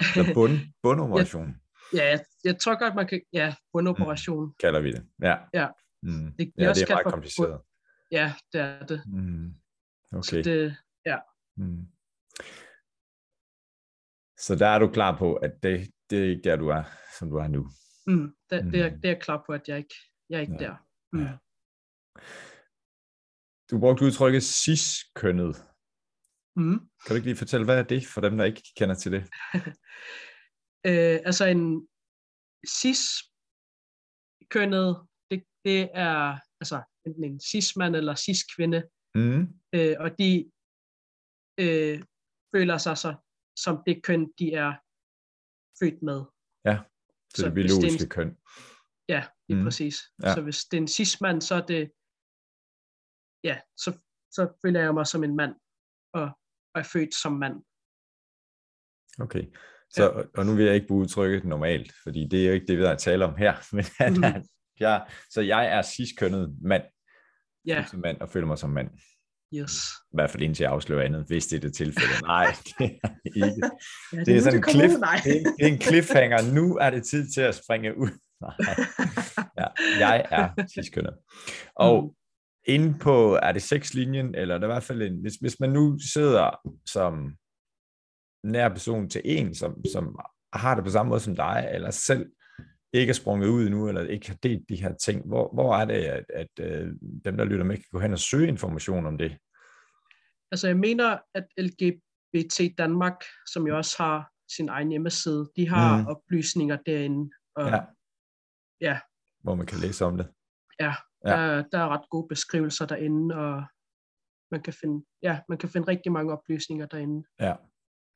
Eller 0.00 0.34
bund, 0.34 0.54
bundoperation. 0.82 1.60
Ja, 1.94 2.04
jeg, 2.08 2.24
jeg 2.44 2.58
tror 2.58 2.78
godt, 2.78 2.94
man 2.94 3.06
kan, 3.06 3.22
ja, 3.32 3.54
bundoperation. 3.72 4.44
Mm, 4.44 4.54
kalder 4.60 4.80
vi 4.80 4.92
det, 4.92 5.06
ja. 5.22 5.36
Ja. 5.54 5.68
Mm. 6.02 6.32
Det, 6.38 6.52
ja, 6.58 6.72
det 6.72 6.82
er 6.82 6.94
meget 6.94 7.06
kompliceret. 7.06 7.60
Ja, 8.10 8.34
det 8.52 8.60
er 8.60 8.86
det. 8.86 9.02
Mm. 9.06 9.54
Okay. 10.12 10.22
Så 10.22 10.42
det, 10.50 10.76
ja. 11.06 11.18
Mm. 11.56 11.86
Så 14.38 14.56
der 14.58 14.66
er 14.66 14.78
du 14.78 14.88
klar 14.88 15.18
på, 15.18 15.34
at 15.34 15.62
det, 15.62 15.90
det 16.10 16.18
er 16.18 16.30
ikke 16.30 16.42
der, 16.42 16.56
du 16.56 16.68
er, 16.68 16.82
som 17.18 17.30
du 17.30 17.36
er 17.36 17.48
nu. 17.48 17.68
Mm. 18.06 18.34
Det, 18.50 18.64
mm. 18.64 18.70
det, 18.70 18.80
er, 18.80 18.88
det 18.88 19.04
er 19.04 19.08
jeg 19.08 19.20
klar 19.20 19.42
på, 19.46 19.52
at 19.52 19.68
jeg 19.68 19.78
ikke, 19.78 19.94
jeg 20.30 20.36
er 20.36 20.40
ikke 20.40 20.52
ja. 20.52 20.58
der. 20.58 20.76
Mm. 21.12 21.22
Ja. 21.22 21.32
Du 23.70 23.80
brugte 23.80 24.04
udtrykket 24.04 24.42
cis-kønnet. 24.42 25.56
Mm. 26.56 26.78
Kan 26.78 27.08
du 27.08 27.14
ikke 27.14 27.26
lige 27.26 27.36
fortælle, 27.36 27.64
hvad 27.64 27.78
er 27.78 27.82
det 27.82 28.06
for 28.06 28.20
dem, 28.20 28.36
der 28.36 28.44
ikke 28.44 28.62
kender 28.76 28.94
til 28.94 29.12
det? 29.12 29.28
øh, 30.88 31.18
altså 31.28 31.44
en 31.54 31.88
cis-kønnet, 32.78 33.08
det, 35.30 35.44
det 35.64 35.80
er 35.94 36.38
altså 36.60 36.82
enten 37.06 37.24
en 37.24 37.40
cis-mand 37.40 37.96
eller 37.96 38.14
cis-kvinde. 38.14 38.80
Mm. 39.14 39.42
Øh, 39.74 39.96
og 40.04 40.18
de 40.18 40.30
øh, 41.64 41.96
føler 42.54 42.78
sig 42.78 42.96
så 42.98 43.10
som 43.64 43.82
det 43.86 44.02
køn, 44.02 44.32
de 44.38 44.46
er 44.52 44.70
født 45.78 46.02
med. 46.02 46.20
Ja, 46.68 46.76
så, 47.34 47.40
så 47.40 47.46
det 47.46 47.54
biologiske 47.54 47.98
det 47.98 48.02
en, 48.02 48.08
køn. 48.16 48.30
Ja, 49.08 49.20
lige 49.48 49.58
mm. 49.58 49.64
præcis. 49.64 49.96
Ja. 50.22 50.34
Så 50.34 50.40
hvis 50.42 50.64
det 50.64 50.76
er 50.76 50.80
en 50.82 50.88
cis-mand, 50.96 51.40
så 51.48 51.54
er 51.60 51.66
det, 51.72 51.82
ja, 53.48 53.56
så, 53.82 53.90
så 54.36 54.42
føler 54.62 54.80
jeg 54.80 54.94
mig 54.94 55.06
som 55.06 55.24
en 55.24 55.36
mand, 55.36 55.54
og, 56.18 56.26
og 56.72 56.80
er 56.82 56.88
født 56.92 57.14
som 57.22 57.32
mand. 57.32 57.56
Okay, 59.20 59.44
så, 59.90 60.02
ja. 60.02 60.40
og 60.40 60.46
nu 60.46 60.54
vil 60.54 60.64
jeg 60.64 60.74
ikke 60.74 60.86
bruge 60.86 61.02
udtrykket 61.02 61.44
normalt, 61.44 61.92
fordi 62.02 62.28
det 62.30 62.42
er 62.42 62.46
jo 62.46 62.52
ikke 62.52 62.66
det, 62.66 62.78
vi 62.78 62.84
har 62.84 62.94
tale 62.94 63.24
om 63.24 63.36
her, 63.36 63.54
men 63.76 63.84
mm. 64.14 64.42
jeg, 64.80 65.06
så 65.30 65.40
jeg 65.40 65.66
er 65.66 65.82
cis-kønnet 65.82 66.56
mand, 66.62 66.82
ja. 67.66 67.84
som 67.90 68.00
mand, 68.00 68.20
og 68.20 68.28
føler 68.28 68.46
mig 68.46 68.58
som 68.58 68.70
mand. 68.70 68.90
Yes. 69.54 69.72
I 70.12 70.14
hvert 70.16 70.30
fald 70.30 70.42
indtil 70.42 70.64
jeg 70.64 70.72
afslører 70.72 71.04
andet, 71.04 71.24
hvis 71.26 71.46
det 71.46 71.56
er 71.56 71.60
det 71.60 71.74
tilfælde. 71.74 72.12
Nej, 72.22 72.46
det 72.78 72.82
er 72.82 73.46
ikke. 73.46 73.70
ja, 74.12 74.18
det, 74.18 74.26
det 74.26 74.36
er 74.36 74.40
sådan 74.40 74.58
en, 74.58 74.64
cliff, 74.70 74.94
ud, 74.94 75.00
det, 75.24 75.36
er, 75.36 75.54
det 75.58 75.66
er 75.66 75.66
en 75.66 75.80
cliffhanger. 75.80 76.52
Nu 76.54 76.76
er 76.76 76.90
det 76.90 77.04
tid 77.04 77.30
til 77.34 77.40
at 77.40 77.54
springe 77.54 77.98
ud. 77.98 78.08
Nej. 78.44 78.54
Ja, 79.58 79.66
jeg 79.98 80.26
er 80.30 80.48
cis-kønnet. 80.74 81.14
Og 81.74 82.02
mm. 82.04 82.10
inde 82.74 82.98
på, 82.98 83.38
er 83.42 83.52
det 83.52 83.62
sexlinjen, 83.62 84.34
eller 84.34 84.54
er 84.54 84.58
det 84.58 84.66
i 84.66 84.72
hvert 84.72 84.82
fald 84.82 85.02
en, 85.02 85.20
hvis, 85.20 85.34
hvis 85.34 85.60
man 85.60 85.70
nu 85.70 85.98
sidder 86.12 86.50
som 86.86 87.32
nær 88.46 88.68
person 88.68 89.08
til 89.08 89.22
en, 89.24 89.54
som, 89.54 89.84
som 89.92 90.20
har 90.52 90.74
det 90.74 90.84
på 90.84 90.90
samme 90.90 91.10
måde 91.10 91.20
som 91.20 91.36
dig, 91.36 91.68
eller 91.72 91.90
selv 91.90 92.26
ikke 92.92 93.10
er 93.10 93.14
sprunget 93.14 93.48
ud 93.48 93.68
nu, 93.68 93.88
eller 93.88 94.02
ikke 94.02 94.28
har 94.28 94.36
delt 94.42 94.68
de 94.68 94.82
her 94.82 94.94
ting, 94.94 95.26
hvor, 95.26 95.54
hvor 95.54 95.76
er 95.76 95.84
det, 95.84 95.94
at, 95.94 96.24
at, 96.28 96.48
øh, 96.60 96.92
dem, 97.24 97.36
der 97.36 97.44
lytter 97.44 97.64
med, 97.64 97.76
kan 97.76 97.84
gå 97.92 97.98
hen 97.98 98.12
og 98.12 98.18
søge 98.18 98.48
information 98.48 99.06
om 99.06 99.18
det? 99.18 99.38
Altså 100.50 100.66
jeg 100.66 100.76
mener, 100.76 101.18
at 101.34 101.46
LGBT 101.58 102.78
Danmark, 102.78 103.24
som 103.46 103.66
jo 103.66 103.76
også 103.76 104.02
har 104.02 104.30
sin 104.56 104.68
egen 104.68 104.88
hjemmeside, 104.88 105.50
de 105.56 105.68
har 105.68 106.02
mm. 106.02 106.06
oplysninger 106.06 106.76
derinde. 106.86 107.30
Og, 107.56 107.68
ja. 107.68 107.80
ja. 108.80 109.00
Hvor 109.42 109.54
man 109.54 109.66
kan 109.66 109.78
læse 109.78 110.04
om 110.04 110.16
det. 110.16 110.28
Ja, 110.80 110.94
ja. 111.26 111.30
Der, 111.30 111.62
der 111.72 111.78
er 111.78 111.88
ret 111.88 112.10
gode 112.10 112.28
beskrivelser 112.28 112.86
derinde, 112.86 113.34
og 113.34 113.64
man 114.50 114.62
kan 114.62 114.72
finde, 114.72 115.06
ja, 115.22 115.40
man 115.48 115.58
kan 115.58 115.68
finde 115.68 115.88
rigtig 115.88 116.12
mange 116.12 116.32
oplysninger 116.32 116.86
derinde. 116.86 117.28
Ja. 117.40 117.54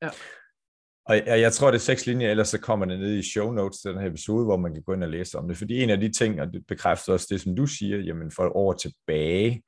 Ja. 0.01 0.09
Og 1.05 1.15
jeg, 1.15 1.41
jeg 1.41 1.53
tror, 1.53 1.71
det 1.71 1.77
er 1.77 1.81
seks 1.81 2.05
linjer, 2.05 2.31
ellers 2.31 2.47
så 2.47 2.59
kommer 2.59 2.85
det 2.85 2.99
ned 2.99 3.13
i 3.13 3.31
show 3.31 3.51
notes 3.51 3.79
til 3.79 3.91
den 3.91 3.99
her 3.99 4.07
episode, 4.07 4.45
hvor 4.45 4.57
man 4.57 4.73
kan 4.73 4.83
gå 4.83 4.93
ind 4.93 5.03
og 5.03 5.09
læse 5.09 5.37
om 5.37 5.47
det. 5.47 5.57
Fordi 5.57 5.81
en 5.83 5.89
af 5.89 5.99
de 5.99 6.11
ting, 6.11 6.41
og 6.41 6.53
det 6.53 6.67
bekræfter 6.67 7.13
også 7.13 7.27
det, 7.29 7.41
som 7.41 7.55
du 7.55 7.65
siger, 7.65 7.97
jamen 7.97 8.31
for 8.31 8.55
år 8.55 8.73
tilbage, 8.73 9.63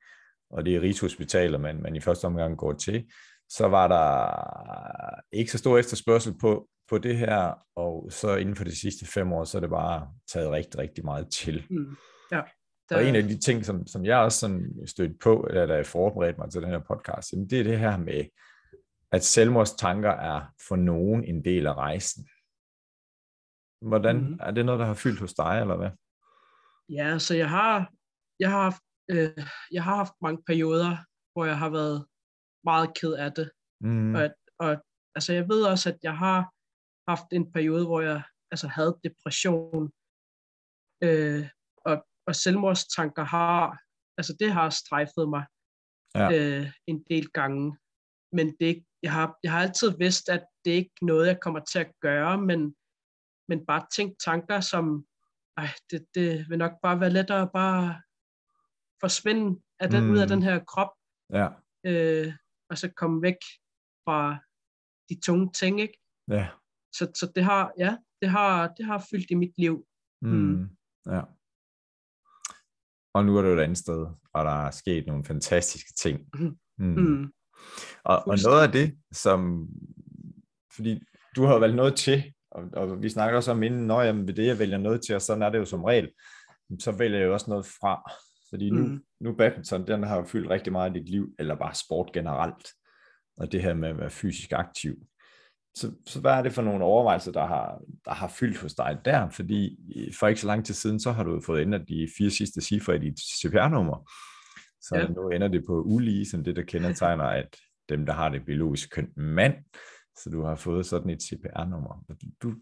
og 0.50 0.64
det 0.64 0.76
er 0.76 0.80
Rigshospitaler, 0.80 1.58
man, 1.58 1.82
man 1.82 1.96
i 1.96 2.00
første 2.00 2.24
omgang 2.24 2.56
går 2.56 2.72
til, 2.72 3.10
så 3.48 3.68
var 3.68 3.88
der 3.88 5.36
ikke 5.36 5.50
så 5.50 5.58
stor 5.58 5.78
efterspørgsel 5.78 6.38
på, 6.38 6.68
på 6.88 6.98
det 6.98 7.16
her, 7.16 7.54
og 7.76 8.08
så 8.10 8.36
inden 8.36 8.56
for 8.56 8.64
de 8.64 8.80
sidste 8.80 9.06
fem 9.06 9.32
år, 9.32 9.44
så 9.44 9.58
er 9.58 9.60
det 9.60 9.70
bare 9.70 10.08
taget 10.32 10.50
rigtig, 10.50 10.78
rigtig 10.80 11.04
meget 11.04 11.30
til. 11.30 11.66
Mm. 11.70 11.96
Ja, 12.32 12.40
der... 12.88 12.96
Og 12.96 13.04
en 13.04 13.16
af 13.16 13.22
de 13.22 13.38
ting, 13.38 13.64
som, 13.64 13.86
som 13.86 14.04
jeg 14.04 14.18
også 14.18 14.38
sådan 14.38 14.72
stødt 14.86 15.20
på, 15.20 15.48
da 15.52 15.74
jeg 15.74 15.86
forberedte 15.86 16.40
mig 16.40 16.50
til 16.50 16.62
den 16.62 16.70
her 16.70 16.80
podcast, 16.88 17.32
jamen 17.32 17.50
det 17.50 17.60
er 17.60 17.64
det 17.64 17.78
her 17.78 17.96
med, 17.96 18.24
at 19.14 19.24
selvmordstanker 19.24 20.10
er 20.10 20.40
for 20.68 20.76
nogen 20.76 21.24
en 21.24 21.44
del 21.44 21.66
af 21.66 21.74
rejsen. 21.74 22.22
Hvordan, 23.88 24.16
mm. 24.16 24.38
er 24.40 24.50
det 24.50 24.66
noget, 24.66 24.80
der 24.80 24.86
har 24.86 24.94
fyldt 25.04 25.20
hos 25.20 25.34
dig, 25.34 25.60
eller 25.60 25.76
hvad? 25.76 25.90
Ja, 26.88 27.18
så 27.18 27.34
jeg 27.34 27.50
har, 27.50 27.92
jeg 28.38 28.50
har, 28.50 28.62
haft, 28.62 28.82
øh, 29.10 29.46
jeg 29.70 29.82
har 29.84 29.96
haft 29.96 30.16
mange 30.22 30.42
perioder, 30.46 30.96
hvor 31.32 31.44
jeg 31.44 31.58
har 31.58 31.70
været 31.70 32.06
meget 32.64 32.88
ked 32.98 33.12
af 33.12 33.32
det. 33.32 33.50
Mm. 33.80 34.14
Og, 34.14 34.24
og 34.58 34.72
altså, 35.16 35.32
jeg 35.32 35.48
ved 35.48 35.62
også, 35.72 35.88
at 35.92 35.98
jeg 36.02 36.16
har 36.18 36.38
haft 37.10 37.28
en 37.32 37.52
periode, 37.52 37.86
hvor 37.86 38.00
jeg 38.00 38.22
altså, 38.50 38.68
havde 38.68 39.00
depression. 39.04 39.92
Øh, 41.06 41.48
og, 41.88 42.06
og 42.26 42.34
selvmordstanker 42.34 43.24
har, 43.24 43.78
altså 44.18 44.36
det 44.40 44.52
har 44.52 44.70
strejfet 44.70 45.28
mig 45.28 45.44
ja. 46.14 46.26
øh, 46.36 46.66
en 46.86 47.04
del 47.10 47.26
gange. 47.30 47.78
Men 48.32 48.56
det, 48.60 48.84
jeg, 49.04 49.12
har, 49.12 49.38
jeg 49.42 49.52
har 49.52 49.62
altid 49.62 49.98
vidst, 49.98 50.28
at 50.28 50.46
det 50.64 50.70
ikke 50.70 50.90
er 51.02 51.06
noget, 51.06 51.26
jeg 51.26 51.40
kommer 51.40 51.60
til 51.60 51.78
at 51.78 51.92
gøre, 52.00 52.40
men, 52.40 52.76
men 53.48 53.66
bare 53.66 53.86
tænkt 53.96 54.14
tanker 54.24 54.60
som, 54.60 55.06
ej, 55.56 55.68
det, 55.90 56.06
det 56.14 56.48
vil 56.48 56.58
nok 56.58 56.72
bare 56.82 57.00
være 57.00 57.10
lettere 57.10 57.42
at 57.42 57.52
bare 57.52 58.02
forsvinde 59.00 59.60
af 59.80 59.90
den, 59.90 60.04
mm. 60.04 60.10
ud 60.10 60.18
af 60.18 60.28
den 60.28 60.42
her 60.42 60.64
krop. 60.64 60.92
Ja. 61.32 61.48
Øh, 61.86 62.34
og 62.70 62.78
så 62.78 62.92
komme 62.96 63.22
væk 63.22 63.40
fra 64.04 64.38
de 65.08 65.20
tunge 65.20 65.52
ting, 65.52 65.80
ikke? 65.80 65.98
Ja. 66.28 66.48
Så, 66.92 67.12
så 67.14 67.32
det 67.34 67.44
har, 67.44 67.72
ja, 67.78 67.98
det 68.22 68.30
har, 68.30 68.74
det 68.76 68.86
har 68.86 69.06
fyldt 69.10 69.30
i 69.30 69.34
mit 69.34 69.54
liv. 69.58 69.86
Mm. 70.22 70.30
Mm. 70.30 70.68
Ja. 71.06 71.22
Og 73.14 73.24
nu 73.24 73.36
er 73.36 73.42
du 73.42 73.48
et 73.48 73.60
andet 73.60 73.78
sted, 73.78 74.06
og 74.32 74.44
der 74.44 74.66
er 74.66 74.70
sket 74.70 75.06
nogle 75.06 75.24
fantastiske 75.24 75.92
ting. 75.92 76.28
Mm. 76.34 76.58
Mm. 76.78 76.94
mm. 76.94 77.32
Og, 78.04 78.28
og 78.28 78.38
noget 78.44 78.62
af 78.62 78.72
det, 78.72 78.94
som, 79.12 79.68
fordi 80.76 81.00
du 81.36 81.44
har 81.44 81.58
valgt 81.58 81.76
noget 81.76 81.96
til, 81.96 82.32
og, 82.50 82.64
og 82.72 83.02
vi 83.02 83.08
snakker 83.08 83.36
også 83.36 83.50
om 83.50 83.62
inden, 83.62 83.86
når 83.86 84.02
jeg 84.02 84.16
ved 84.16 84.34
det, 84.34 84.46
jeg 84.46 84.58
vælger 84.58 84.78
noget 84.78 85.00
til, 85.06 85.14
og 85.14 85.22
sådan 85.22 85.42
er 85.42 85.50
det 85.50 85.58
jo 85.58 85.64
som 85.64 85.84
regel, 85.84 86.10
så 86.78 86.92
vælger 86.92 87.18
jeg 87.18 87.26
jo 87.26 87.32
også 87.32 87.50
noget 87.50 87.66
fra. 87.66 88.12
Fordi 88.50 88.70
nu, 88.70 88.86
mm. 88.86 89.00
nu 89.20 89.34
badminton, 89.34 89.86
den 89.86 90.02
har 90.02 90.16
jo 90.16 90.24
fyldt 90.24 90.50
rigtig 90.50 90.72
meget 90.72 90.96
i 90.96 90.98
dit 90.98 91.08
liv, 91.08 91.28
eller 91.38 91.54
bare 91.54 91.74
sport 91.74 92.12
generelt, 92.12 92.68
og 93.36 93.52
det 93.52 93.62
her 93.62 93.74
med 93.74 93.88
at 93.88 93.98
være 93.98 94.10
fysisk 94.10 94.52
aktiv. 94.52 94.94
Så, 95.76 95.92
så 96.06 96.20
hvad 96.20 96.32
er 96.32 96.42
det 96.42 96.52
for 96.52 96.62
nogle 96.62 96.84
overvejelser, 96.84 97.32
der 97.32 97.46
har, 97.46 97.80
der 98.04 98.14
har 98.14 98.28
fyldt 98.28 98.60
hos 98.60 98.74
dig 98.74 98.98
der? 99.04 99.30
Fordi 99.30 99.78
for 100.18 100.28
ikke 100.28 100.40
så 100.40 100.46
lang 100.46 100.66
tid 100.66 100.74
siden, 100.74 101.00
så 101.00 101.12
har 101.12 101.24
du 101.24 101.40
fået 101.40 101.60
ændret 101.60 101.88
de 101.88 102.08
fire 102.18 102.30
sidste 102.30 102.60
cifre 102.60 102.96
i 102.96 102.98
dit 102.98 103.18
CPR-nummer. 103.18 104.10
Så 104.88 104.96
ja. 104.96 105.08
nu 105.08 105.28
ender 105.28 105.48
det 105.48 105.66
på 105.66 105.82
ulige, 105.82 106.26
som 106.26 106.44
det, 106.44 106.56
der 106.56 106.62
kendetegner, 106.62 107.24
at 107.24 107.56
dem, 107.88 108.06
der 108.06 108.12
har 108.12 108.28
det 108.28 108.44
biologiske 108.44 108.90
køn 108.90 109.12
mand, 109.16 109.64
så 110.16 110.30
du 110.30 110.42
har 110.42 110.56
fået 110.56 110.86
sådan 110.86 111.10
et 111.10 111.22
CPR-nummer. 111.22 112.04
Du, 112.42 112.54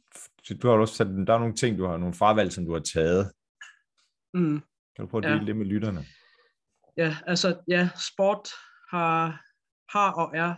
du 0.62 0.68
har 0.68 0.78
også 0.78 0.94
sat, 0.94 1.06
der 1.06 1.34
er 1.34 1.38
nogle 1.38 1.54
ting, 1.54 1.78
du 1.78 1.86
har 1.86 1.96
nogle 1.96 2.14
fravalg, 2.14 2.52
som 2.52 2.64
du 2.64 2.72
har 2.72 2.80
taget. 2.80 3.32
Mm. 4.34 4.60
Kan 4.96 5.04
du 5.04 5.06
prøve 5.06 5.24
at 5.24 5.30
dele 5.30 5.40
ja. 5.40 5.46
det 5.46 5.56
med 5.56 5.66
lytterne? 5.66 6.04
Ja, 6.96 7.16
altså 7.26 7.60
ja, 7.68 7.90
sport 8.12 8.48
har, 8.90 9.44
har 9.98 10.12
og 10.12 10.36
er 10.36 10.54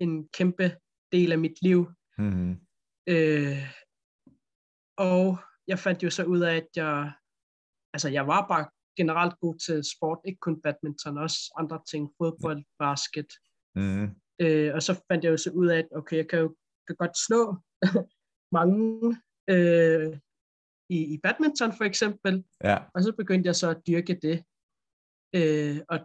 en 0.00 0.28
kæmpe 0.28 0.76
del 1.12 1.32
af 1.32 1.38
mit 1.38 1.62
liv. 1.62 1.90
Mm-hmm. 2.18 2.60
Øh, 3.06 3.58
og 4.96 5.38
jeg 5.66 5.78
fandt 5.78 6.02
jo 6.02 6.10
så 6.10 6.24
ud 6.24 6.40
af, 6.40 6.56
at 6.56 6.68
jeg, 6.76 7.12
altså 7.92 8.08
jeg 8.08 8.26
var 8.26 8.48
bare 8.48 8.68
generelt 8.96 9.34
god 9.40 9.58
til 9.58 9.84
sport, 9.84 10.18
ikke 10.24 10.38
kun 10.40 10.60
badminton, 10.62 11.18
også 11.18 11.38
andre 11.58 11.80
ting, 11.90 12.10
fodbold, 12.18 12.64
basket. 12.78 13.30
Mm. 13.74 14.08
Øh, 14.40 14.74
og 14.74 14.82
så 14.82 14.92
fandt 15.08 15.24
jeg 15.24 15.30
jo 15.30 15.36
så 15.36 15.50
ud 15.50 15.66
af, 15.66 15.78
at 15.78 15.88
okay, 15.96 16.16
jeg 16.16 16.28
kan 16.28 16.38
jo 16.38 16.56
kan 16.86 16.96
godt 16.96 17.16
slå 17.26 17.56
mange 18.58 19.16
øh, 19.50 20.18
i, 20.90 20.98
i 21.14 21.18
badminton 21.22 21.72
for 21.76 21.84
eksempel. 21.84 22.44
Ja. 22.64 22.78
Og 22.94 23.02
så 23.02 23.12
begyndte 23.12 23.46
jeg 23.46 23.56
så 23.56 23.70
at 23.70 23.82
dyrke 23.86 24.14
det. 24.22 24.44
Øh, 25.38 25.78
og 25.88 25.98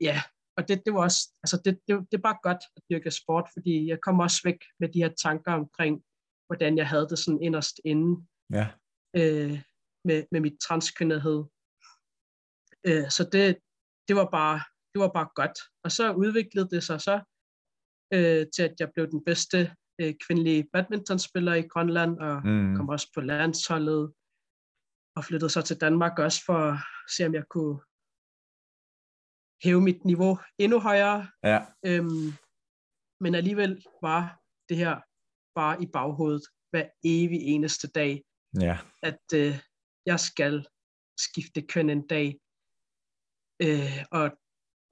ja, 0.00 0.22
og 0.56 0.68
det, 0.68 0.82
det 0.84 0.94
var 0.94 1.02
også, 1.02 1.20
altså 1.42 1.62
det, 1.64 1.80
det, 1.88 2.06
det 2.12 2.22
bare 2.22 2.38
godt 2.42 2.62
at 2.76 2.82
dyrke 2.90 3.10
sport, 3.10 3.48
fordi 3.52 3.88
jeg 3.88 3.98
kom 4.00 4.20
også 4.20 4.40
væk 4.44 4.60
med 4.80 4.88
de 4.88 5.02
her 5.02 5.12
tanker 5.24 5.52
omkring, 5.52 6.04
hvordan 6.46 6.78
jeg 6.78 6.88
havde 6.88 7.08
det 7.08 7.18
sådan 7.18 7.42
inderst 7.42 7.80
inde. 7.84 8.26
Ja. 8.52 8.66
Øh, 9.16 9.62
med, 10.04 10.24
med 10.32 10.40
mit 10.40 10.58
transkønnethed. 10.60 11.44
Øh, 12.86 13.10
så 13.10 13.28
det, 13.32 13.58
det, 14.08 14.16
var 14.16 14.28
bare, 14.38 14.58
det 14.92 14.98
var 15.04 15.10
bare 15.18 15.28
godt. 15.34 15.58
Og 15.84 15.90
så 15.92 16.12
udviklede 16.12 16.68
det 16.68 16.82
sig 16.84 17.00
så 17.00 17.16
øh, 18.14 18.46
til, 18.54 18.62
at 18.62 18.74
jeg 18.80 18.88
blev 18.94 19.10
den 19.10 19.24
bedste 19.24 19.58
øh, 20.00 20.14
kvindelige 20.24 20.68
badmintonspiller 20.72 21.54
i 21.54 21.68
Grønland, 21.72 22.18
og 22.18 22.46
mm. 22.46 22.76
kom 22.76 22.88
også 22.88 23.08
på 23.14 23.20
landsholdet, 23.20 24.12
og 25.16 25.24
flyttede 25.24 25.50
så 25.50 25.62
til 25.62 25.80
Danmark 25.80 26.18
også 26.18 26.44
for 26.46 26.58
at 26.70 26.78
se, 27.14 27.26
om 27.26 27.34
jeg 27.34 27.46
kunne 27.48 27.78
hæve 29.64 29.80
mit 29.80 30.04
niveau 30.04 30.38
endnu 30.58 30.78
højere. 30.80 31.28
Ja. 31.42 31.60
Øhm, 31.86 32.28
men 33.20 33.34
alligevel 33.34 33.84
var 34.02 34.40
det 34.68 34.76
her 34.76 34.94
bare 35.58 35.82
i 35.82 35.86
baghovedet 35.86 36.44
hver 36.70 36.88
evig 37.04 37.40
eneste 37.42 37.88
dag, 37.88 38.22
ja. 38.60 38.78
at 39.02 39.24
øh, 39.34 39.54
jeg 40.06 40.20
skal 40.20 40.66
skifte 41.18 41.62
køn 41.62 41.90
en 41.90 42.06
dag. 42.06 42.38
Øh, 43.62 44.04
og 44.10 44.38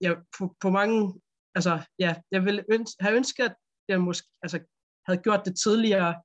jeg, 0.00 0.16
på, 0.38 0.56
på 0.60 0.70
mange, 0.70 1.20
altså 1.54 1.80
ja, 1.98 2.16
jeg 2.30 2.44
ville 2.44 2.64
ønske, 2.72 2.96
have 3.04 3.16
ønsket, 3.16 3.44
at 3.44 3.56
jeg 3.88 4.00
måske 4.00 4.28
altså, 4.42 4.60
havde 5.06 5.22
gjort 5.22 5.42
det 5.44 5.58
tidligere, 5.64 6.22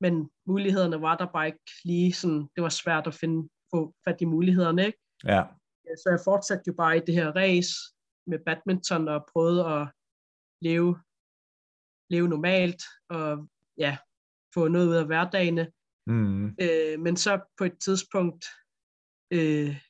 men 0.00 0.30
mulighederne 0.46 1.00
var 1.00 1.16
der 1.16 1.26
bare 1.26 1.46
ikke 1.46 1.70
lige 1.84 2.12
sådan, 2.12 2.48
det 2.54 2.62
var 2.62 2.68
svært 2.68 3.06
at 3.06 3.14
finde, 3.14 3.48
få 3.74 3.94
fat 4.08 4.20
i 4.20 4.24
mulighederne, 4.24 4.86
ikke? 4.86 4.98
Ja. 5.24 5.42
Så 5.84 6.10
jeg 6.10 6.20
fortsatte 6.24 6.64
jo 6.66 6.72
bare 6.72 6.96
i 6.96 7.00
det 7.06 7.14
her 7.14 7.32
race, 7.36 7.72
med 8.26 8.38
badminton 8.46 9.08
og 9.08 9.26
prøvede 9.32 9.64
at 9.66 9.88
leve, 10.62 10.98
leve 12.10 12.28
normalt 12.28 12.82
og 13.08 13.48
ja, 13.78 13.96
få 14.54 14.68
noget 14.68 14.88
ud 14.88 14.94
af 14.94 15.06
hverdagene. 15.06 15.72
Mm. 16.06 16.46
Øh, 16.46 17.00
men 17.00 17.16
så 17.16 17.40
på 17.58 17.64
et 17.64 17.78
tidspunkt 17.84 18.44
øh, 19.30 19.80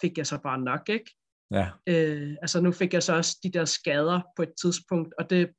fik 0.00 0.18
jeg 0.18 0.26
så 0.26 0.38
bare 0.38 0.58
nok, 0.58 0.88
ikke? 0.88 1.10
Ja. 1.50 1.70
Øh, 1.86 2.36
altså 2.42 2.60
nu 2.60 2.72
fik 2.72 2.92
jeg 2.92 3.02
så 3.02 3.16
også 3.16 3.38
de 3.42 3.50
der 3.52 3.64
skader 3.64 4.20
på 4.36 4.42
et 4.42 4.52
tidspunkt, 4.62 5.14
og 5.18 5.30
det 5.30 5.54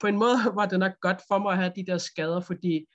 på 0.00 0.06
en 0.06 0.18
måde 0.18 0.36
var 0.58 0.66
det 0.66 0.78
nok 0.78 1.00
godt 1.00 1.22
for 1.28 1.38
mig 1.38 1.52
at 1.52 1.58
have 1.58 1.72
de 1.76 1.86
der 1.86 1.98
skader, 1.98 2.40
fordi 2.40 2.86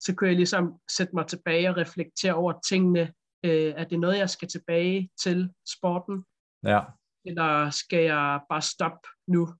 så 0.00 0.14
kunne 0.14 0.28
jeg 0.28 0.36
ligesom 0.36 0.80
sætte 0.90 1.14
mig 1.14 1.26
tilbage 1.26 1.70
og 1.70 1.76
reflektere 1.76 2.34
over 2.34 2.60
tingene. 2.68 3.14
Øh, 3.44 3.72
er 3.76 3.84
det 3.84 4.00
noget, 4.00 4.18
jeg 4.18 4.30
skal 4.30 4.48
tilbage 4.48 5.10
til 5.22 5.54
sporten? 5.68 6.24
Ja. 6.64 6.80
Eller 7.24 7.70
skal 7.70 8.04
jeg 8.04 8.40
bare 8.48 8.62
stoppe 8.62 9.08
nu? 9.28 9.54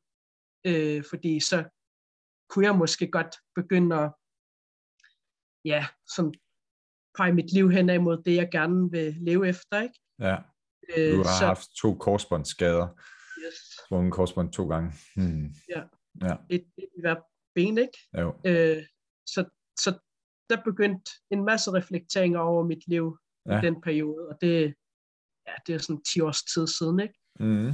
Øh, 0.67 1.05
fordi 1.11 1.41
så 1.41 1.65
kunne 2.51 2.67
jeg 2.67 2.77
måske 2.77 3.11
godt 3.11 3.37
begynde 3.55 3.97
at 3.97 4.13
ja, 5.65 5.87
som 6.15 6.33
pege 7.17 7.33
mit 7.33 7.53
liv 7.53 7.71
hen 7.71 7.91
imod 7.91 8.23
det, 8.23 8.35
jeg 8.35 8.49
gerne 8.53 8.91
vil 8.91 9.17
leve 9.21 9.49
efter, 9.49 9.83
ikke? 9.83 10.01
Ja. 10.21 10.37
Øh, 10.97 11.13
du 11.13 11.17
har 11.17 11.39
så, 11.39 11.47
haft 11.47 11.69
to 11.81 11.95
korsbåndsskader. 11.95 12.89
Yes. 13.47 13.55
Svunget 13.89 14.13
korsbånd 14.13 14.53
to 14.53 14.69
gange. 14.69 14.93
Hmm. 15.17 15.55
Ja. 15.69 15.83
ja. 16.23 16.37
Et, 16.51 16.65
et 16.77 16.89
i 16.97 17.01
hver 17.01 17.17
ben, 17.55 17.79
ikke? 17.79 17.99
Jo. 18.19 18.35
Øh, 18.45 18.83
så, 19.27 19.45
så 19.79 19.99
der 20.51 20.63
begyndte 20.65 21.11
en 21.31 21.45
masse 21.45 21.73
reflekteringer 21.73 22.39
over 22.39 22.65
mit 22.65 22.89
liv 22.89 23.19
ja. 23.47 23.59
i 23.59 23.67
den 23.67 23.81
periode, 23.81 24.29
og 24.29 24.39
det, 24.41 24.75
ja, 25.47 25.53
det 25.67 25.75
er 25.75 25.79
sådan 25.79 26.03
10 26.03 26.21
års 26.21 26.43
tid 26.43 26.67
siden, 26.67 27.01
ikke? 27.01 27.15
Mm. 27.41 27.73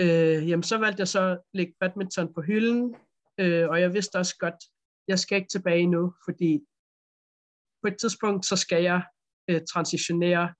Øh, 0.00 0.48
jamen, 0.48 0.62
så 0.62 0.78
valgte 0.78 1.00
jeg 1.00 1.08
så 1.08 1.20
at 1.20 1.40
lægge 1.54 1.74
badminton 1.80 2.34
på 2.34 2.42
hylden, 2.42 2.94
øh, 3.38 3.68
og 3.68 3.80
jeg 3.80 3.94
vidste 3.94 4.16
også 4.16 4.36
godt, 4.38 4.64
jeg 5.08 5.18
skal 5.18 5.36
ikke 5.36 5.48
tilbage 5.48 5.86
nu, 5.86 6.14
fordi 6.24 6.60
på 7.82 7.88
et 7.88 7.96
tidspunkt, 8.00 8.46
så 8.46 8.56
skal 8.56 8.82
jeg 8.82 9.02
øh, 9.50 9.60
transitionere, 9.72 10.54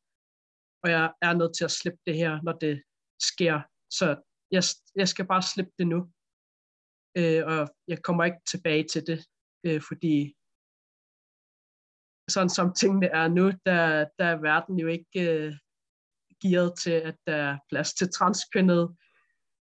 og 0.82 0.90
jeg 0.90 1.12
er 1.22 1.32
nødt 1.34 1.56
til 1.56 1.64
at 1.64 1.70
slippe 1.70 1.98
det 2.06 2.16
her, 2.16 2.42
når 2.42 2.52
det 2.52 2.82
sker. 3.20 3.60
Så 3.90 4.06
jeg, 4.50 4.62
jeg 4.96 5.08
skal 5.08 5.26
bare 5.26 5.42
slippe 5.42 5.72
det 5.78 5.86
nu. 5.86 6.12
Øh, 7.16 7.42
og 7.46 7.68
jeg 7.88 8.02
kommer 8.02 8.24
ikke 8.24 8.42
tilbage 8.50 8.84
til 8.92 9.06
det, 9.06 9.26
øh, 9.66 9.82
fordi 9.88 10.34
sådan 12.28 12.54
som 12.58 12.74
tingene 12.74 13.06
er 13.06 13.28
nu, 13.28 13.46
der, 13.66 14.08
der 14.18 14.24
er 14.24 14.40
verden 14.40 14.78
jo 14.78 14.86
ikke 14.86 15.20
øh, 15.28 15.52
gearet 16.42 16.72
til, 16.82 16.90
at 16.90 17.16
der 17.26 17.36
er 17.36 17.58
plads 17.70 17.94
til 17.94 18.12
transkønnet. 18.12 18.96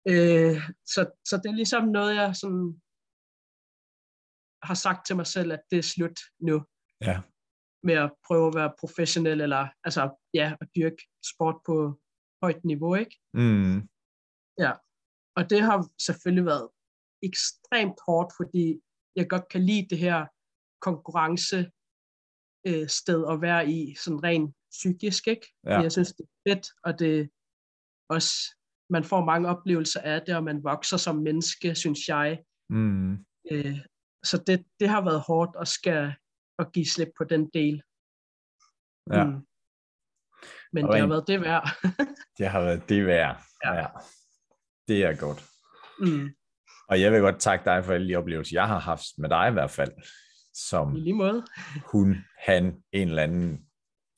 Øh, 0.08 0.56
så, 0.86 1.00
så 1.28 1.36
det 1.42 1.48
er 1.50 1.60
ligesom 1.60 1.84
noget, 1.88 2.14
jeg 2.14 2.36
sådan 2.36 2.80
har 4.62 4.74
sagt 4.74 5.06
til 5.06 5.16
mig 5.16 5.26
selv, 5.26 5.52
at 5.52 5.62
det 5.70 5.78
er 5.78 5.82
slut 5.82 6.18
nu. 6.40 6.64
Ja 7.00 7.22
med 7.82 7.94
at 7.94 8.12
prøve 8.26 8.48
at 8.48 8.54
være 8.54 8.72
professionel, 8.80 9.40
eller 9.40 9.68
altså, 9.84 10.10
ja, 10.34 10.56
at 10.60 10.68
dyrke 10.76 11.02
sport 11.34 11.56
på 11.66 12.00
højt 12.42 12.64
niveau, 12.64 12.94
ikke? 12.94 13.20
Mm. 13.34 13.88
Ja, 14.58 14.72
og 15.36 15.50
det 15.50 15.60
har 15.62 15.88
selvfølgelig 15.98 16.44
været 16.44 16.68
ekstremt 17.22 17.98
hårdt, 18.06 18.32
fordi 18.36 18.80
jeg 19.16 19.30
godt 19.30 19.48
kan 19.48 19.62
lide 19.62 19.86
det 19.90 19.98
her 19.98 20.26
konkurrence 20.80 21.70
øh, 22.66 22.88
sted 22.88 23.26
at 23.32 23.40
være 23.40 23.70
i, 23.70 23.94
sådan 23.94 24.22
rent 24.22 24.54
psykisk, 24.70 25.28
ikke? 25.28 25.46
Ja. 25.64 25.80
Jeg 25.80 25.92
synes, 25.92 26.12
det 26.12 26.24
er 26.24 26.50
fedt, 26.50 26.66
og 26.84 26.98
det 26.98 27.30
også, 28.08 28.32
man 28.90 29.04
får 29.04 29.24
mange 29.24 29.48
oplevelser 29.48 30.00
af 30.00 30.22
det, 30.26 30.36
og 30.36 30.44
man 30.44 30.64
vokser 30.64 30.96
som 30.96 31.16
menneske, 31.16 31.74
synes 31.74 32.08
jeg. 32.08 32.44
Mm. 32.70 33.12
Øh, 33.50 33.78
så 34.24 34.42
det, 34.46 34.64
det 34.80 34.88
har 34.88 35.04
været 35.04 35.20
hårdt 35.20 35.56
at 35.60 35.68
skal 35.68 36.14
at 36.60 36.72
give 36.72 36.86
slip 36.86 37.08
på 37.18 37.24
den 37.24 37.50
del. 37.54 37.82
Ja. 39.12 39.24
Mm. 39.24 39.46
Men 40.72 40.84
og 40.84 40.92
det 40.92 41.00
har 41.00 41.08
været 41.08 41.26
det 41.26 41.40
værd. 41.40 41.68
det 42.38 42.48
har 42.48 42.60
været 42.60 42.88
det 42.88 43.06
værd. 43.06 43.42
Ja. 43.64 43.74
ja. 43.74 43.86
Det 44.88 45.04
er 45.04 45.16
godt. 45.16 45.44
Mm. 45.98 46.28
Og 46.88 47.00
jeg 47.00 47.12
vil 47.12 47.20
godt 47.20 47.40
takke 47.40 47.64
dig 47.64 47.84
for 47.84 47.92
alle 47.92 48.08
de 48.08 48.16
oplevelser, 48.16 48.56
jeg 48.56 48.68
har 48.68 48.78
haft 48.78 49.06
med 49.18 49.28
dig 49.28 49.48
i 49.48 49.52
hvert 49.52 49.70
fald. 49.70 49.92
Som 50.54 50.96
I 50.96 51.00
lige 51.00 51.14
måde. 51.14 51.44
hun, 51.92 52.16
han, 52.38 52.82
en 52.92 53.08
eller 53.08 53.22
anden 53.22 53.66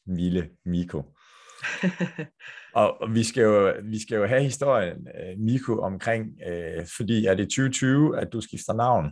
Mille 0.06 0.50
Miko. 0.64 1.14
og 2.80 3.14
vi 3.14 3.24
skal, 3.24 3.42
jo, 3.42 3.74
vi 3.84 4.02
skal 4.02 4.16
jo 4.16 4.26
have 4.26 4.42
historien, 4.42 4.96
uh, 4.96 5.40
Miko, 5.40 5.78
omkring, 5.78 6.26
uh, 6.46 6.86
fordi 6.96 7.26
er 7.26 7.34
det 7.34 7.44
2020, 7.44 8.20
at 8.20 8.32
du 8.32 8.40
skifter 8.40 8.72
navn? 8.72 9.04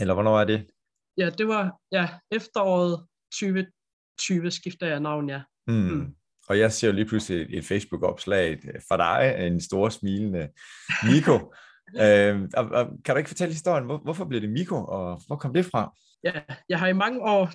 Eller 0.00 0.14
hvornår 0.14 0.40
er 0.40 0.44
det? 0.44 0.70
Ja, 1.18 1.30
det 1.30 1.48
var 1.48 1.78
ja, 1.92 2.08
efteråret 2.30 3.06
2020 3.32 4.50
skifter 4.50 4.86
jeg 4.86 5.00
navn, 5.00 5.28
ja. 5.28 5.42
Mm. 5.66 5.74
Mm. 5.74 6.14
Og 6.48 6.58
jeg 6.58 6.72
ser 6.72 6.88
jo 6.88 6.94
lige 6.94 7.06
pludselig 7.06 7.42
et, 7.42 7.58
et 7.58 7.64
Facebook-opslag 7.64 8.60
for 8.88 8.96
dig, 8.96 9.34
en 9.38 9.60
stor 9.60 9.88
smilende 9.88 10.48
Miko. 11.04 11.54
øh, 12.04 12.48
og, 12.56 12.64
og, 12.64 12.86
kan 13.04 13.14
du 13.14 13.18
ikke 13.18 13.30
fortælle 13.30 13.52
historien? 13.52 13.84
Hvor, 13.84 13.98
hvorfor 13.98 14.24
blev 14.24 14.40
det 14.40 14.50
Miko, 14.50 14.84
og 14.84 15.20
hvor 15.26 15.36
kom 15.36 15.54
det 15.54 15.64
fra? 15.64 15.96
Ja, 16.24 16.40
jeg 16.68 16.78
har 16.78 16.86
i 16.88 16.92
mange 16.92 17.20
år 17.22 17.50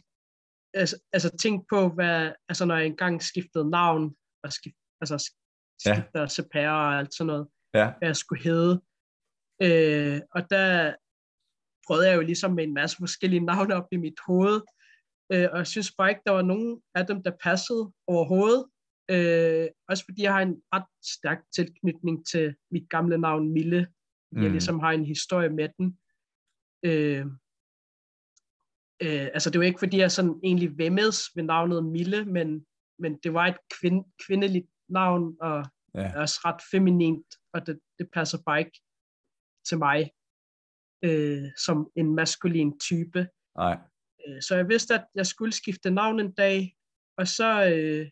altså, 0.73 0.97
altså 1.13 1.37
tænkt 1.37 1.65
på, 1.69 1.89
hvad, 1.89 2.31
altså 2.49 2.65
når 2.65 2.75
jeg 2.75 2.85
engang 2.85 3.23
skiftede 3.23 3.69
navn, 3.69 4.15
og 4.43 4.53
skift, 4.53 4.75
altså 5.01 5.31
skifter 5.79 6.21
ja. 6.21 6.27
CPR 6.27 6.69
og 6.69 6.99
alt 6.99 7.13
sådan 7.13 7.27
noget, 7.27 7.47
ja. 7.73 7.93
hvad 7.97 8.07
jeg 8.07 8.15
skulle 8.15 8.43
hedde. 8.43 8.81
Øh, 9.61 10.21
og 10.35 10.49
der 10.49 10.95
prøvede 11.87 12.09
jeg 12.09 12.15
jo 12.15 12.21
ligesom 12.21 12.51
med 12.51 12.63
en 12.63 12.73
masse 12.73 12.97
forskellige 12.97 13.45
navne 13.45 13.75
op 13.75 13.87
i 13.91 13.97
mit 13.97 14.19
hoved, 14.27 14.61
øh, 15.31 15.47
og 15.51 15.57
jeg 15.57 15.67
synes 15.67 15.91
bare 15.97 16.09
ikke, 16.09 16.21
der 16.25 16.31
var 16.31 16.41
nogen 16.41 16.81
af 16.95 17.07
dem, 17.07 17.23
der 17.23 17.31
passede 17.43 17.91
overhovedet. 18.07 18.65
Øh, 19.11 19.67
også 19.89 20.05
fordi 20.05 20.23
jeg 20.23 20.33
har 20.33 20.41
en 20.41 20.61
ret 20.73 20.89
stærk 21.03 21.39
tilknytning 21.55 22.27
til 22.27 22.55
mit 22.71 22.89
gamle 22.89 23.17
navn 23.17 23.53
Mille. 23.53 23.87
Mm. 24.31 24.41
Jeg 24.41 24.51
ligesom 24.51 24.79
har 24.79 24.91
en 24.91 25.05
historie 25.05 25.49
med 25.49 25.69
den. 25.77 25.97
Øh, 26.85 27.25
øh, 29.03 29.27
altså 29.33 29.49
det 29.49 29.59
var 29.59 29.65
ikke 29.65 29.79
fordi 29.79 29.97
jeg 29.97 30.11
sådan 30.11 30.39
egentlig 30.43 30.77
vemmedes 30.77 31.19
ved 31.35 31.43
navnet 31.43 31.85
Mille, 31.85 32.25
men, 32.25 32.65
men 32.99 33.19
det 33.23 33.33
var 33.33 33.47
et 33.47 33.57
kvind, 33.79 34.05
kvindeligt 34.27 34.67
navn, 34.89 35.37
og 35.41 35.65
ja. 35.95 36.19
også 36.21 36.39
ret 36.45 36.61
feminint, 36.71 37.25
og 37.53 37.67
det, 37.67 37.79
det 37.99 38.09
passer 38.13 38.37
bare 38.45 38.59
ikke 38.59 38.79
til 39.67 39.77
mig 39.77 40.11
øh, 41.03 41.43
som 41.65 41.91
en 41.95 42.15
maskulin 42.15 42.79
type. 42.79 43.27
Nej. 43.57 43.77
Øh, 44.27 44.41
så 44.41 44.55
jeg 44.55 44.69
vidste, 44.69 44.93
at 44.93 45.05
jeg 45.15 45.25
skulle 45.25 45.53
skifte 45.53 45.91
navn 45.91 46.19
en 46.19 46.31
dag, 46.31 46.75
og 47.17 47.27
så 47.27 47.49
øh, 47.73 48.09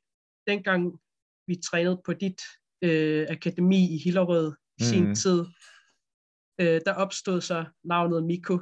dengang 0.48 1.00
vi 1.48 1.56
trænede 1.56 2.02
på 2.06 2.14
dit 2.14 2.42
øh, 2.82 3.28
akademi 3.30 3.96
i 3.96 3.98
Hillerød 4.04 4.54
i 4.78 4.84
mm. 4.84 4.86
sin 4.86 5.16
tid, 5.16 5.46
øh, 6.62 6.82
der 6.86 6.94
opstod 6.94 7.42
så 7.42 7.66
navnet 7.84 8.24
Miko 8.24 8.60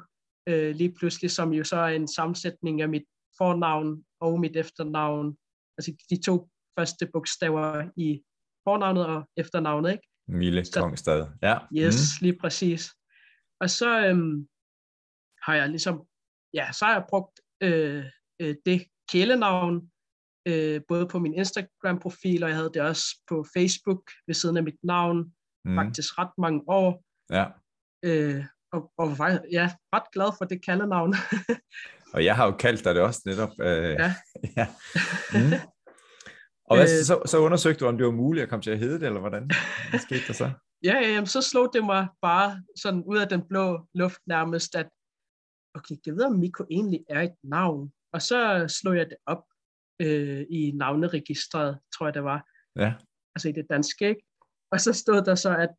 øh, 0.50 0.76
lige 0.76 0.94
pludselig, 1.00 1.32
som 1.32 1.54
jo 1.54 1.64
så 1.64 1.76
er 1.76 1.88
en 1.88 2.08
sammensætning 2.08 2.82
af 2.82 2.90
mit 2.90 3.06
fornavn 3.38 4.04
og 4.20 4.40
mit 4.40 4.56
efternavn. 4.56 5.38
Altså 5.78 5.92
de 6.10 6.22
to 6.22 6.50
første 6.80 7.10
bogstaver 7.14 7.90
i 7.98 8.24
fornavnet 8.64 9.06
og 9.06 9.30
efternavnet, 9.38 9.92
ikke? 9.92 10.04
Mille 10.28 10.66
Kongstad, 10.74 11.28
ja. 11.42 11.58
Yes, 11.74 11.96
mm. 11.96 12.26
lige 12.26 12.38
præcis. 12.42 12.92
Og 13.62 13.70
så 13.70 14.08
øhm, 14.08 14.48
har 15.44 15.56
jeg 15.56 15.70
ligesom, 15.70 16.06
ja, 16.54 16.72
så 16.72 16.86
har 16.86 16.94
jeg 16.94 17.06
brugt 17.10 17.40
øh, 17.62 18.06
øh, 18.42 18.56
det 18.66 18.86
kælenavn, 19.12 19.92
øh, 20.48 20.82
både 20.88 21.08
på 21.08 21.20
min 21.20 21.34
Instagram-profil, 21.34 22.44
og 22.44 22.50
jeg 22.50 22.58
havde 22.58 22.72
det 22.74 22.82
også 22.82 23.06
på 23.28 23.46
Facebook 23.54 24.12
ved 24.28 24.36
siden 24.36 24.58
af 24.58 24.64
mit 24.64 24.84
navn, 24.84 25.34
mm. 25.66 25.76
faktisk 25.76 26.20
ret 26.20 26.32
mange 26.38 26.64
år. 26.68 27.04
Ja. 27.30 27.46
Øh, 28.06 28.46
og, 28.72 28.92
og 28.98 29.18
var 29.18 29.42
ja, 29.52 29.72
ret 29.96 30.12
glad 30.14 30.38
for 30.38 30.46
det 30.46 30.66
kaldenavn. 30.66 31.16
og 32.14 32.26
jeg 32.26 32.36
har 32.36 32.46
jo 32.46 32.52
kaldt 32.52 32.84
dig 32.84 32.96
det 32.96 33.04
også 33.04 33.22
netop. 33.26 33.50
Øh, 33.62 33.94
ja. 34.00 34.16
ja. 34.58 34.68
Mm. 35.34 35.54
Og 36.66 36.78
hvad, 36.78 37.00
øh, 37.00 37.06
så, 37.06 37.22
så 37.26 37.38
undersøgte 37.38 37.80
du, 37.80 37.90
om 37.90 37.98
det 37.98 38.06
var 38.06 38.12
muligt 38.12 38.44
at 38.44 38.50
komme 38.50 38.64
til 38.64 38.72
at 38.72 38.80
hedde 38.80 39.00
det, 39.00 39.08
eller 39.08 39.20
hvordan? 39.20 39.50
Hvad 39.90 40.00
skete 40.00 40.28
der 40.28 40.34
så? 40.34 40.52
Ja, 40.84 40.96
ja, 41.04 41.10
jamen, 41.10 41.28
så 41.28 41.42
slog 41.42 41.74
det 41.74 41.86
mig 41.86 42.08
bare 42.22 42.64
sådan 42.82 43.04
ud 43.04 43.18
af 43.18 43.30
den 43.30 43.48
blå 43.48 43.88
luft 43.94 44.22
nærmest, 44.28 44.76
at 44.76 44.90
okay, 45.76 45.96
jeg 46.06 46.14
ved, 46.16 46.26
om 46.26 46.40
Miko 46.40 46.66
egentlig 46.72 47.06
er 47.10 47.22
et 47.22 47.36
navn. 47.44 47.92
Og 48.14 48.22
så 48.22 48.66
slog 48.68 48.98
jeg 48.98 49.06
det 49.06 49.18
op 49.26 49.44
øh, 50.02 50.46
i 50.50 50.72
navneregistret, 50.72 51.80
tror 51.94 52.06
jeg 52.08 52.14
det 52.14 52.24
var. 52.24 52.46
Ja. 52.76 52.94
Altså 53.36 53.50
i 53.50 53.52
det 53.52 53.66
danske, 53.70 54.10
ikke? 54.10 54.24
Og 54.72 54.80
så 54.82 54.94
stod 54.94 55.22
der 55.22 55.36
så, 55.36 55.56
at 55.58 55.70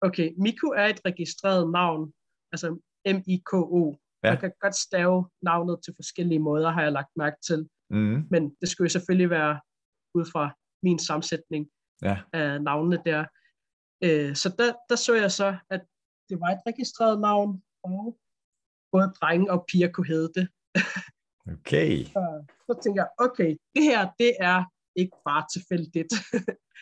okay, 0.00 0.32
Miko 0.38 0.66
er 0.66 0.86
et 0.86 1.00
registreret 1.04 1.72
navn, 1.72 2.12
altså 2.52 2.68
M-I-K-O. 3.06 3.94
Ja. 4.24 4.30
Man 4.30 4.40
kan 4.40 4.52
godt 4.60 4.76
stave 4.76 5.28
navnet 5.42 5.78
til 5.84 5.94
forskellige 5.96 6.38
måder, 6.38 6.70
har 6.70 6.82
jeg 6.82 6.92
lagt 6.92 7.16
mærke 7.16 7.36
til. 7.46 7.68
Mm. 7.90 8.26
Men 8.30 8.56
det 8.60 8.68
skulle 8.68 8.86
jo 8.86 8.92
selvfølgelig 8.92 9.30
være 9.30 9.60
ud 10.14 10.24
fra 10.32 10.54
min 10.82 10.98
sammensætning. 10.98 11.70
ja. 12.02 12.18
af 12.32 12.62
navnene 12.62 13.02
der. 13.04 13.24
Øh, 14.04 14.36
så 14.36 14.48
der, 14.58 14.72
der 14.88 14.96
så 14.96 15.14
jeg 15.14 15.32
så, 15.32 15.58
at 15.70 15.82
det 16.28 16.40
var 16.40 16.46
et 16.46 16.62
registreret 16.66 17.20
navn, 17.20 17.62
og 17.82 18.18
både 18.92 19.12
drenge 19.20 19.52
og 19.52 19.64
piger 19.68 19.90
kunne 19.92 20.06
hedde 20.06 20.32
det. 20.36 20.48
Okay. 21.54 22.04
så, 22.16 22.22
så 22.66 22.80
tænker 22.82 23.02
jeg, 23.02 23.10
okay, 23.26 23.50
det 23.74 23.82
her, 23.82 24.10
det 24.18 24.32
er 24.40 24.64
ikke 24.96 25.16
bare 25.24 25.44
tilfældigt. 25.54 26.12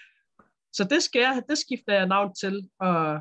så 0.77 0.83
det, 0.93 1.03
skal 1.03 1.21
jeg, 1.21 1.43
det 1.49 1.59
skifter 1.59 1.93
jeg 1.95 2.07
navn 2.07 2.35
til, 2.35 2.71
og 2.81 3.21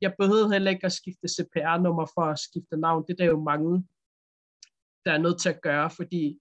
jeg 0.00 0.14
behøvede 0.18 0.52
heller 0.52 0.70
ikke 0.70 0.86
at 0.86 0.92
skifte 0.92 1.28
CPR-nummer 1.28 2.06
for 2.14 2.24
at 2.24 2.38
skifte 2.38 2.76
navn. 2.76 3.04
Det 3.06 3.12
er 3.12 3.16
der 3.16 3.32
jo 3.34 3.40
mange, 3.52 3.88
der 5.04 5.12
er 5.12 5.18
nødt 5.18 5.40
til 5.40 5.48
at 5.48 5.62
gøre, 5.62 5.90
fordi 5.90 6.40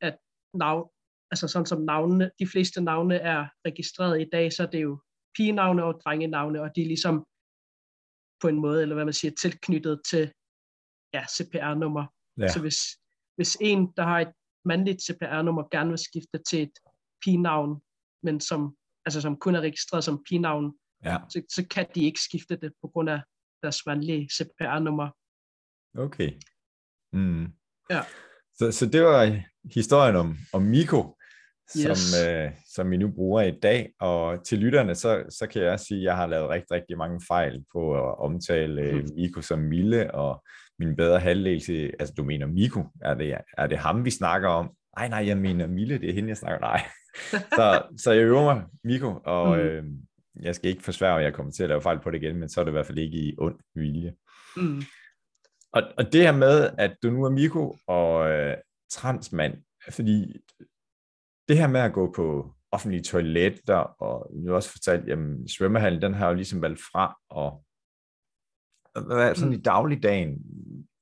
at 0.00 0.18
navn, 0.54 0.90
altså 1.30 1.48
sådan 1.48 1.66
som 1.66 1.82
navnene, 1.82 2.30
de 2.38 2.46
fleste 2.46 2.80
navne 2.80 3.16
er 3.16 3.48
registreret 3.66 4.20
i 4.20 4.28
dag, 4.32 4.52
så 4.52 4.62
er 4.62 4.70
det 4.70 4.82
jo 4.82 5.00
pigenavne 5.36 5.84
og 5.84 6.00
drengenavne, 6.04 6.62
og 6.62 6.76
de 6.76 6.82
er 6.82 6.86
ligesom 6.86 7.26
på 8.40 8.48
en 8.48 8.60
måde, 8.60 8.82
eller 8.82 8.94
hvad 8.94 9.04
man 9.04 9.14
siger, 9.14 9.32
tilknyttet 9.40 10.00
til 10.10 10.32
ja, 11.14 11.24
CPR-nummer. 11.26 12.06
Ja. 12.38 12.48
Så 12.48 12.60
hvis, 12.60 12.78
hvis 13.36 13.56
en, 13.60 13.92
der 13.96 14.02
har 14.02 14.20
et 14.20 14.32
mandligt 14.64 15.02
CPR-nummer, 15.02 15.62
gerne 15.70 15.90
vil 15.90 15.98
skifte 15.98 16.38
til 16.48 16.62
et 16.62 16.72
pigenavn, 17.24 17.80
men 18.22 18.40
som, 18.40 18.76
altså 19.04 19.20
som 19.20 19.36
kun 19.36 19.54
er 19.54 19.60
registreret 19.60 20.04
som 20.04 20.24
pigenavn, 20.28 20.78
ja. 21.04 21.16
så, 21.28 21.42
så 21.48 21.66
kan 21.70 21.86
de 21.94 22.04
ikke 22.04 22.20
skifte 22.20 22.56
det 22.56 22.72
på 22.82 22.88
grund 22.88 23.10
af 23.10 23.20
deres 23.62 23.86
mandlige 23.86 24.28
CPR-nummer. 24.36 25.08
Okay. 25.98 26.32
Mm. 27.12 27.46
Ja. 27.90 28.02
Så, 28.54 28.72
så 28.72 28.86
det 28.86 29.02
var 29.02 29.42
historien 29.74 30.16
om, 30.16 30.36
om 30.52 30.62
Miko, 30.62 31.16
yes. 31.78 31.98
som, 31.98 32.28
øh, 32.28 32.50
som 32.74 32.90
vi 32.90 32.96
nu 32.96 33.08
bruger 33.08 33.42
i 33.42 33.50
dag. 33.50 33.92
Og 34.00 34.44
til 34.44 34.58
lytterne, 34.58 34.94
så, 34.94 35.24
så 35.28 35.46
kan 35.46 35.62
jeg 35.62 35.80
sige, 35.80 35.98
at 35.98 36.04
jeg 36.04 36.16
har 36.16 36.26
lavet 36.26 36.48
rigtig, 36.48 36.70
rigtig 36.70 36.98
mange 36.98 37.20
fejl 37.28 37.64
på 37.72 37.94
at 37.94 38.18
omtale 38.18 38.92
mm. 38.92 39.08
Miko 39.16 39.40
som 39.40 39.58
Mille, 39.58 40.14
og 40.14 40.44
min 40.78 40.96
bedre 40.96 41.20
halvdel 41.20 41.60
til, 41.60 41.92
altså 41.98 42.14
du 42.16 42.24
mener 42.24 42.46
Miko, 42.46 42.84
er 43.02 43.14
det, 43.14 43.36
er 43.58 43.66
det 43.66 43.78
ham, 43.78 44.04
vi 44.04 44.10
snakker 44.10 44.48
om? 44.48 44.70
Nej, 44.98 45.08
nej, 45.08 45.26
jeg 45.26 45.38
mener 45.38 45.66
Mille, 45.66 45.98
det 45.98 46.10
er 46.10 46.14
hende, 46.14 46.28
jeg 46.28 46.36
snakker 46.36 46.60
Nej. 46.60 46.80
så, 47.58 47.82
så 47.96 48.12
jeg 48.12 48.24
øver 48.24 48.54
mig, 48.54 48.64
Miko, 48.84 49.18
og 49.24 49.56
mm. 49.56 49.62
øh, 49.62 49.84
jeg 50.42 50.54
skal 50.54 50.70
ikke 50.70 50.82
forsvære, 50.82 51.18
at 51.18 51.24
jeg 51.24 51.34
kommer 51.34 51.52
til 51.52 51.62
at 51.62 51.68
lave 51.68 51.82
fejl 51.82 52.00
på 52.00 52.10
det 52.10 52.22
igen, 52.22 52.36
men 52.36 52.48
så 52.48 52.60
er 52.60 52.64
det 52.64 52.70
i 52.70 52.72
hvert 52.72 52.86
fald 52.86 52.98
ikke 52.98 53.18
i 53.18 53.34
ond 53.38 53.58
vilje. 53.74 54.14
Mm. 54.56 54.82
Og, 55.72 55.82
og 55.98 56.12
det 56.12 56.22
her 56.22 56.32
med, 56.32 56.70
at 56.78 56.96
du 57.02 57.10
nu 57.10 57.24
er 57.24 57.30
Miko 57.30 57.76
og 57.86 58.30
øh, 58.30 58.56
transmand, 58.90 59.54
fordi 59.90 60.36
det 61.50 61.58
her 61.58 61.68
med 61.68 61.80
at 61.80 61.92
gå 61.92 62.12
på 62.12 62.54
offentlige 62.72 63.02
toiletter, 63.02 63.76
og 63.76 64.30
nu 64.34 64.54
også 64.54 64.70
fortalt, 64.70 65.08
jamen 65.08 65.48
svømmehallen, 65.48 66.02
den 66.02 66.14
har 66.14 66.28
jo 66.28 66.34
ligesom 66.34 66.62
valgt 66.62 66.80
fra, 66.80 67.16
og 67.30 67.64
hvad 69.06 69.28
er 69.28 69.34
sådan 69.34 69.48
mm. 69.48 69.58
i 69.58 69.62
dagligdagen, 69.62 70.38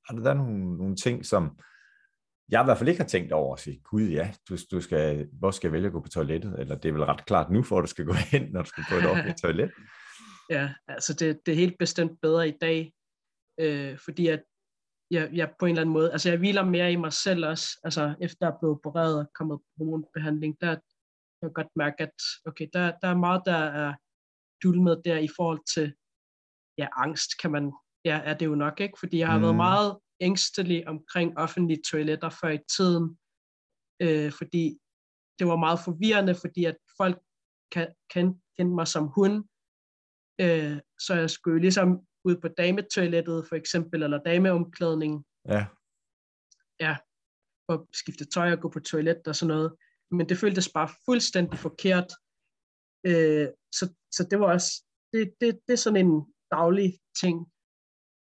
har 0.05 0.15
der 0.15 0.23
været 0.23 0.37
nogle, 0.37 0.77
nogle 0.77 0.95
ting, 0.95 1.25
som 1.25 1.59
jeg 2.51 2.61
i 2.61 2.65
hvert 2.65 2.77
fald 2.77 2.89
ikke 2.89 3.01
har 3.01 3.07
tænkt 3.07 3.31
over 3.31 3.53
at 3.55 3.59
sige, 3.59 3.81
gud 3.83 4.03
ja, 4.03 4.33
du, 4.49 4.57
du 4.71 4.81
skal, 4.81 5.29
hvor 5.31 5.51
skal 5.51 5.67
jeg 5.67 5.73
vælge 5.73 5.87
at 5.87 5.93
gå 5.93 6.01
på 6.01 6.09
toilettet? 6.09 6.59
Eller 6.59 6.75
det 6.75 6.89
er 6.89 6.93
vel 6.93 7.03
ret 7.03 7.25
klart 7.25 7.51
nu, 7.51 7.63
hvor 7.63 7.81
du 7.81 7.87
skal 7.87 8.05
gå 8.05 8.13
hen, 8.31 8.51
når 8.51 8.61
du 8.61 8.69
skal 8.69 8.83
på 8.89 8.95
et 8.95 9.09
offentligt 9.09 9.41
toilet. 9.41 9.71
Ja, 10.49 10.73
altså 10.87 11.13
det, 11.13 11.39
det 11.45 11.51
er 11.51 11.55
helt 11.55 11.77
bestemt 11.79 12.21
bedre 12.21 12.47
i 12.47 12.53
dag, 12.61 12.93
øh, 13.59 13.97
fordi 13.97 14.27
at 14.27 14.43
jeg, 15.11 15.29
jeg 15.33 15.53
på 15.59 15.65
en 15.65 15.69
eller 15.69 15.81
anden 15.81 15.93
måde, 15.93 16.11
altså 16.11 16.29
jeg 16.29 16.37
hviler 16.37 16.63
mere 16.63 16.91
i 16.91 16.95
mig 16.95 17.13
selv 17.13 17.45
også, 17.45 17.79
altså 17.83 18.15
efter 18.21 18.47
at 18.47 18.57
blive 18.59 18.71
opereret 18.71 19.19
og 19.19 19.33
kommet 19.35 19.59
på 19.59 19.65
hormonbehandling, 19.77 20.61
der 20.61 20.69
jeg 21.41 21.49
kan 21.49 21.53
godt 21.53 21.75
mærke, 21.75 22.03
at 22.03 22.15
okay, 22.45 22.67
der, 22.73 22.91
der 23.01 23.07
er 23.07 23.17
meget, 23.17 23.41
der 23.45 23.57
er 23.83 23.93
dulmet 24.63 25.01
der 25.05 25.17
i 25.17 25.29
forhold 25.37 25.61
til 25.73 25.93
ja, 26.77 26.87
angst, 26.95 27.29
kan 27.41 27.51
man, 27.51 27.71
ja, 28.05 28.21
er 28.23 28.33
det 28.33 28.45
jo 28.45 28.55
nok 28.55 28.79
ikke, 28.79 28.99
fordi 28.99 29.17
jeg 29.17 29.27
har 29.27 29.37
mm. 29.37 29.43
været 29.43 29.55
meget 29.55 29.97
ængstelig 30.21 30.87
omkring 30.87 31.37
offentlige 31.37 31.81
toiletter 31.91 32.29
før 32.29 32.49
i 32.49 32.59
tiden, 32.75 33.17
øh, 34.01 34.31
fordi 34.31 34.79
det 35.39 35.47
var 35.47 35.55
meget 35.55 35.79
forvirrende, 35.85 36.35
fordi 36.35 36.65
at 36.65 36.77
folk 36.97 37.19
kan, 37.71 37.87
kan 38.13 38.41
kende 38.57 38.75
mig 38.75 38.87
som 38.87 39.05
hun, 39.17 39.31
øh, 40.41 40.77
så 40.99 41.13
jeg 41.13 41.29
skulle 41.29 41.61
ligesom 41.61 42.07
ud 42.23 42.35
på 42.41 42.47
dametoilettet 42.47 43.47
for 43.49 43.55
eksempel, 43.55 44.03
eller 44.03 44.23
dameomklædning. 44.23 45.25
Ja. 45.45 45.65
Ja, 46.79 46.97
og 47.67 47.87
skifte 47.93 48.25
tøj 48.25 48.51
og 48.51 48.59
gå 48.59 48.69
på 48.69 48.79
toilet 48.79 49.27
og 49.27 49.35
sådan 49.35 49.55
noget. 49.55 49.75
Men 50.11 50.29
det 50.29 50.37
føltes 50.37 50.69
bare 50.73 50.89
fuldstændig 51.05 51.59
forkert. 51.59 52.09
Øh, 53.09 53.47
så, 53.77 53.93
så 54.11 54.27
det 54.29 54.39
var 54.39 54.53
også, 54.53 54.71
det, 55.13 55.33
det, 55.41 55.59
det 55.67 55.73
er 55.73 55.83
sådan 55.85 56.05
en 56.05 56.33
daglig 56.51 56.99
ting, 57.21 57.37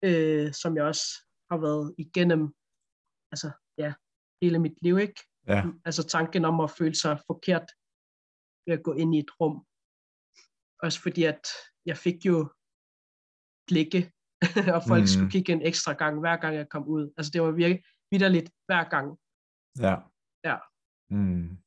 øh, 0.05 0.53
som 0.53 0.77
jeg 0.77 0.85
også 0.85 1.07
har 1.51 1.59
været 1.67 1.95
igennem, 1.99 2.43
altså 3.33 3.51
ja, 3.79 3.91
hele 4.43 4.59
mit 4.59 4.79
liv, 4.83 4.99
ikke? 4.99 5.21
Ja. 5.49 5.63
Altså 5.85 6.03
tanken 6.09 6.45
om 6.45 6.61
at 6.61 6.71
føle 6.71 6.95
sig 6.95 7.15
forkert 7.27 7.67
ved 8.67 8.75
at 8.79 8.85
gå 8.85 8.93
ind 8.93 9.15
i 9.15 9.19
et 9.19 9.31
rum. 9.41 9.57
Også 10.83 10.99
fordi, 11.03 11.23
at 11.25 11.45
jeg 11.87 11.97
fik 11.97 12.27
jo 12.27 12.37
blikke, 13.67 14.13
og 14.75 14.83
folk 14.89 15.03
mm. 15.03 15.07
skulle 15.07 15.31
kigge 15.31 15.53
en 15.53 15.63
ekstra 15.63 15.93
gang, 15.93 16.21
hver 16.21 16.37
gang 16.37 16.57
jeg 16.57 16.69
kom 16.69 16.85
ud. 16.89 17.13
Altså 17.17 17.31
det 17.33 17.43
var 17.43 17.51
virkelig 17.51 17.83
vidderligt 18.11 18.51
hver 18.67 18.85
gang. 18.95 19.19
Ja. 19.79 19.97
Ja. 20.45 20.57
Mm. 21.11 21.59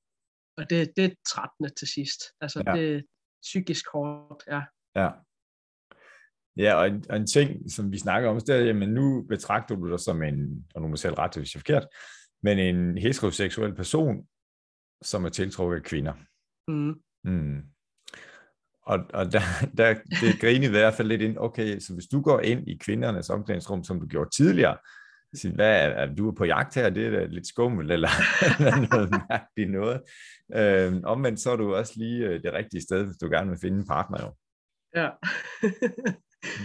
Og 0.57 0.69
det, 0.69 0.93
det 0.95 1.05
er 1.05 1.15
trættende 1.27 1.69
til 1.79 1.87
sidst. 1.87 2.21
Altså 2.41 2.63
ja. 2.67 2.73
det 2.73 2.95
er 2.95 3.01
psykisk 3.41 3.85
hårdt, 3.93 4.43
ja. 4.47 4.61
Ja. 4.95 5.09
Ja, 6.57 6.73
og 6.75 6.87
en, 6.87 7.05
og 7.09 7.17
en 7.17 7.27
ting, 7.27 7.71
som 7.71 7.91
vi 7.91 7.97
snakker 7.97 8.29
om, 8.29 8.39
det 8.39 8.49
er, 8.49 8.59
jamen 8.59 8.89
nu 8.89 9.25
betragter 9.29 9.75
du 9.75 9.91
dig 9.91 9.99
som 9.99 10.23
en, 10.23 10.65
og 10.75 10.81
nu 10.81 10.87
må 10.87 10.95
selv 10.95 11.13
rette, 11.13 11.39
hvis 11.39 11.55
jeg 11.55 11.59
er 11.59 11.61
forkert, 11.61 11.87
men 12.43 12.59
en 12.59 12.97
heteroseksuel 12.97 13.75
person, 13.75 14.27
som 15.01 15.25
er 15.25 15.29
tiltrukket 15.29 15.77
af 15.77 15.83
kvinder. 15.83 16.13
Mm. 16.67 17.01
Mm. 17.23 17.76
Og, 18.87 18.99
og 19.13 19.31
der, 19.31 19.41
der 19.77 19.93
det 19.93 20.41
griner 20.41 20.67
i 20.67 20.71
hvert 20.71 20.93
fald 20.93 21.07
lidt 21.07 21.21
ind, 21.21 21.37
okay, 21.39 21.79
så 21.79 21.93
hvis 21.93 22.07
du 22.11 22.21
går 22.21 22.39
ind 22.39 22.67
i 22.67 22.77
kvindernes 22.77 23.29
omklædningsrum, 23.29 23.83
som 23.83 23.99
du 23.99 24.07
gjorde 24.07 24.29
tidligere, 24.37 24.77
så 25.35 25.51
hvad 25.55 25.81
er, 25.81 25.89
er 25.89 26.15
du 26.15 26.31
på 26.31 26.45
jagt 26.45 26.75
her, 26.75 26.89
det 26.89 27.05
er 27.05 27.27
lidt 27.27 27.47
skummelt, 27.47 27.91
eller, 27.91 28.09
eller 28.59 28.87
noget 28.91 29.09
mærkeligt 29.29 29.71
noget. 29.71 30.01
Øhm, 30.55 31.01
omvendt 31.05 31.39
så 31.39 31.51
er 31.51 31.55
du 31.55 31.75
også 31.75 31.93
lige 31.95 32.25
øh, 32.25 32.43
det 32.43 32.53
rigtige 32.53 32.81
sted, 32.81 33.05
hvis 33.05 33.17
du 33.17 33.29
gerne 33.29 33.49
vil 33.49 33.59
finde 33.61 33.77
en 33.77 33.87
partner 33.87 34.17
jo. 34.23 34.33
Ja. 34.95 35.09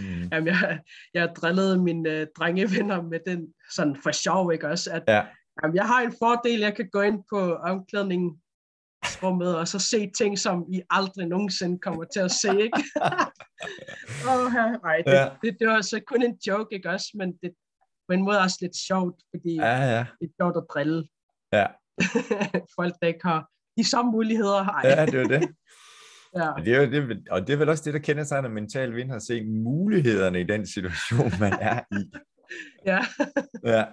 mm. 0.01 0.29
Jamen, 0.31 0.47
jeg, 0.47 0.79
jeg 1.13 1.29
drillede 1.35 1.83
mine 1.83 2.21
uh, 2.21 2.27
drengevenner 2.37 3.01
med 3.01 3.19
den 3.27 3.53
sådan 3.75 3.95
for 4.03 4.11
sjov, 4.11 4.53
ikke 4.53 4.67
også? 4.67 4.91
At, 4.91 5.03
ja. 5.07 5.25
jamen, 5.63 5.75
jeg 5.75 5.87
har 5.87 6.01
en 6.01 6.13
fordel, 6.21 6.59
jeg 6.59 6.75
kan 6.75 6.89
gå 6.91 7.01
ind 7.01 7.19
på 7.33 7.55
omklædningen 7.55 8.42
rummet, 9.23 9.57
og 9.57 9.67
så 9.67 9.79
se 9.79 10.11
ting, 10.17 10.39
som 10.39 10.65
I 10.73 10.81
aldrig 10.89 11.27
nogensinde 11.27 11.79
kommer 11.79 12.03
til 12.03 12.19
at 12.19 12.31
se, 12.31 12.61
ikke? 12.61 12.83
oh, 14.29 14.53
nej, 14.83 14.97
det, 15.05 15.13
ja. 15.13 15.29
det, 15.41 15.57
det 15.59 15.67
var 15.67 15.81
så 15.81 16.01
kun 16.07 16.23
en 16.23 16.37
joke, 16.47 16.75
ikke 16.75 16.89
også? 16.89 17.09
Men 17.13 17.33
det 17.41 17.51
på 18.07 18.13
en 18.13 18.23
måde 18.25 18.39
også 18.39 18.57
lidt 18.61 18.75
sjovt, 18.75 19.15
fordi 19.31 19.55
ja, 19.55 19.75
ja. 19.93 20.05
det 20.19 20.25
er 20.27 20.33
sjovt 20.41 20.57
at 20.57 20.65
drille. 20.73 21.07
Ja. 21.53 21.67
Folk, 22.77 22.93
der 23.01 23.07
ikke 23.07 23.23
har 23.23 23.49
de 23.77 23.89
samme 23.89 24.11
muligheder. 24.11 24.65
Ej. 24.65 24.81
Ja, 24.83 25.05
det 25.05 25.15
er 25.15 25.27
det. 25.27 25.41
ja. 26.37 26.49
Og, 26.51 26.65
det 26.65 26.75
er, 26.75 26.85
det, 26.85 27.27
og 27.31 27.47
det 27.47 27.53
er 27.53 27.57
vel 27.57 27.69
også 27.69 27.83
det, 27.85 27.93
der 27.93 27.99
kender 27.99 28.23
sig, 28.23 28.41
når 28.41 28.49
mental 28.49 28.95
vind 28.95 29.11
har 29.11 29.19
se 29.19 29.45
mulighederne 29.45 30.41
i 30.41 30.43
den 30.43 30.67
situation, 30.67 31.31
man 31.39 31.53
er 31.61 31.79
i. 31.91 32.11
ja. 32.85 32.99
ja. 33.65 33.85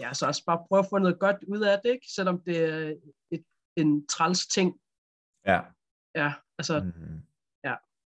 Ja, 0.00 0.12
så 0.12 0.26
også 0.26 0.42
bare 0.46 0.64
prøve 0.68 0.78
at 0.78 0.86
få 0.90 0.98
noget 0.98 1.18
godt 1.18 1.36
ud 1.48 1.60
af 1.60 1.78
det, 1.84 1.90
ikke? 1.90 2.06
selvom 2.16 2.40
det 2.46 2.56
er 2.56 2.94
et 3.32 3.44
en 3.76 4.06
træls 4.06 4.46
ting. 4.46 4.80
Ja. 5.46 5.60
Ja, 6.14 6.32
altså, 6.58 6.80
mm. 6.80 7.20
ja. 7.64 7.74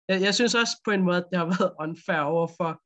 Jeg, 0.08 0.22
jeg 0.22 0.34
synes 0.34 0.54
også 0.54 0.80
på 0.84 0.90
en 0.90 1.02
måde, 1.02 1.16
at 1.16 1.28
det 1.30 1.38
har 1.38 1.46
været 1.46 1.74
unfair 1.80 2.20
over 2.20 2.46
for 2.58 2.82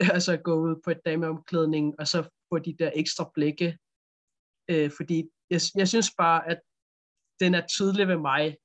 altså 0.14 0.32
at 0.32 0.42
gå 0.42 0.54
ud 0.54 0.82
på 0.84 0.90
et 0.90 1.00
dameomklædning, 1.04 1.94
og 2.00 2.06
så 2.08 2.28
få 2.52 2.58
de 2.58 2.76
der 2.78 2.90
ekstra 2.94 3.30
blikke. 3.34 3.78
Øh, 4.70 4.90
fordi 4.96 5.30
jeg, 5.50 5.60
jeg 5.74 5.88
synes 5.88 6.10
bare, 6.18 6.48
at 6.50 6.60
den 7.40 7.54
er 7.54 7.66
tydelig 7.66 8.08
ved 8.08 8.18
mig, 8.18 8.56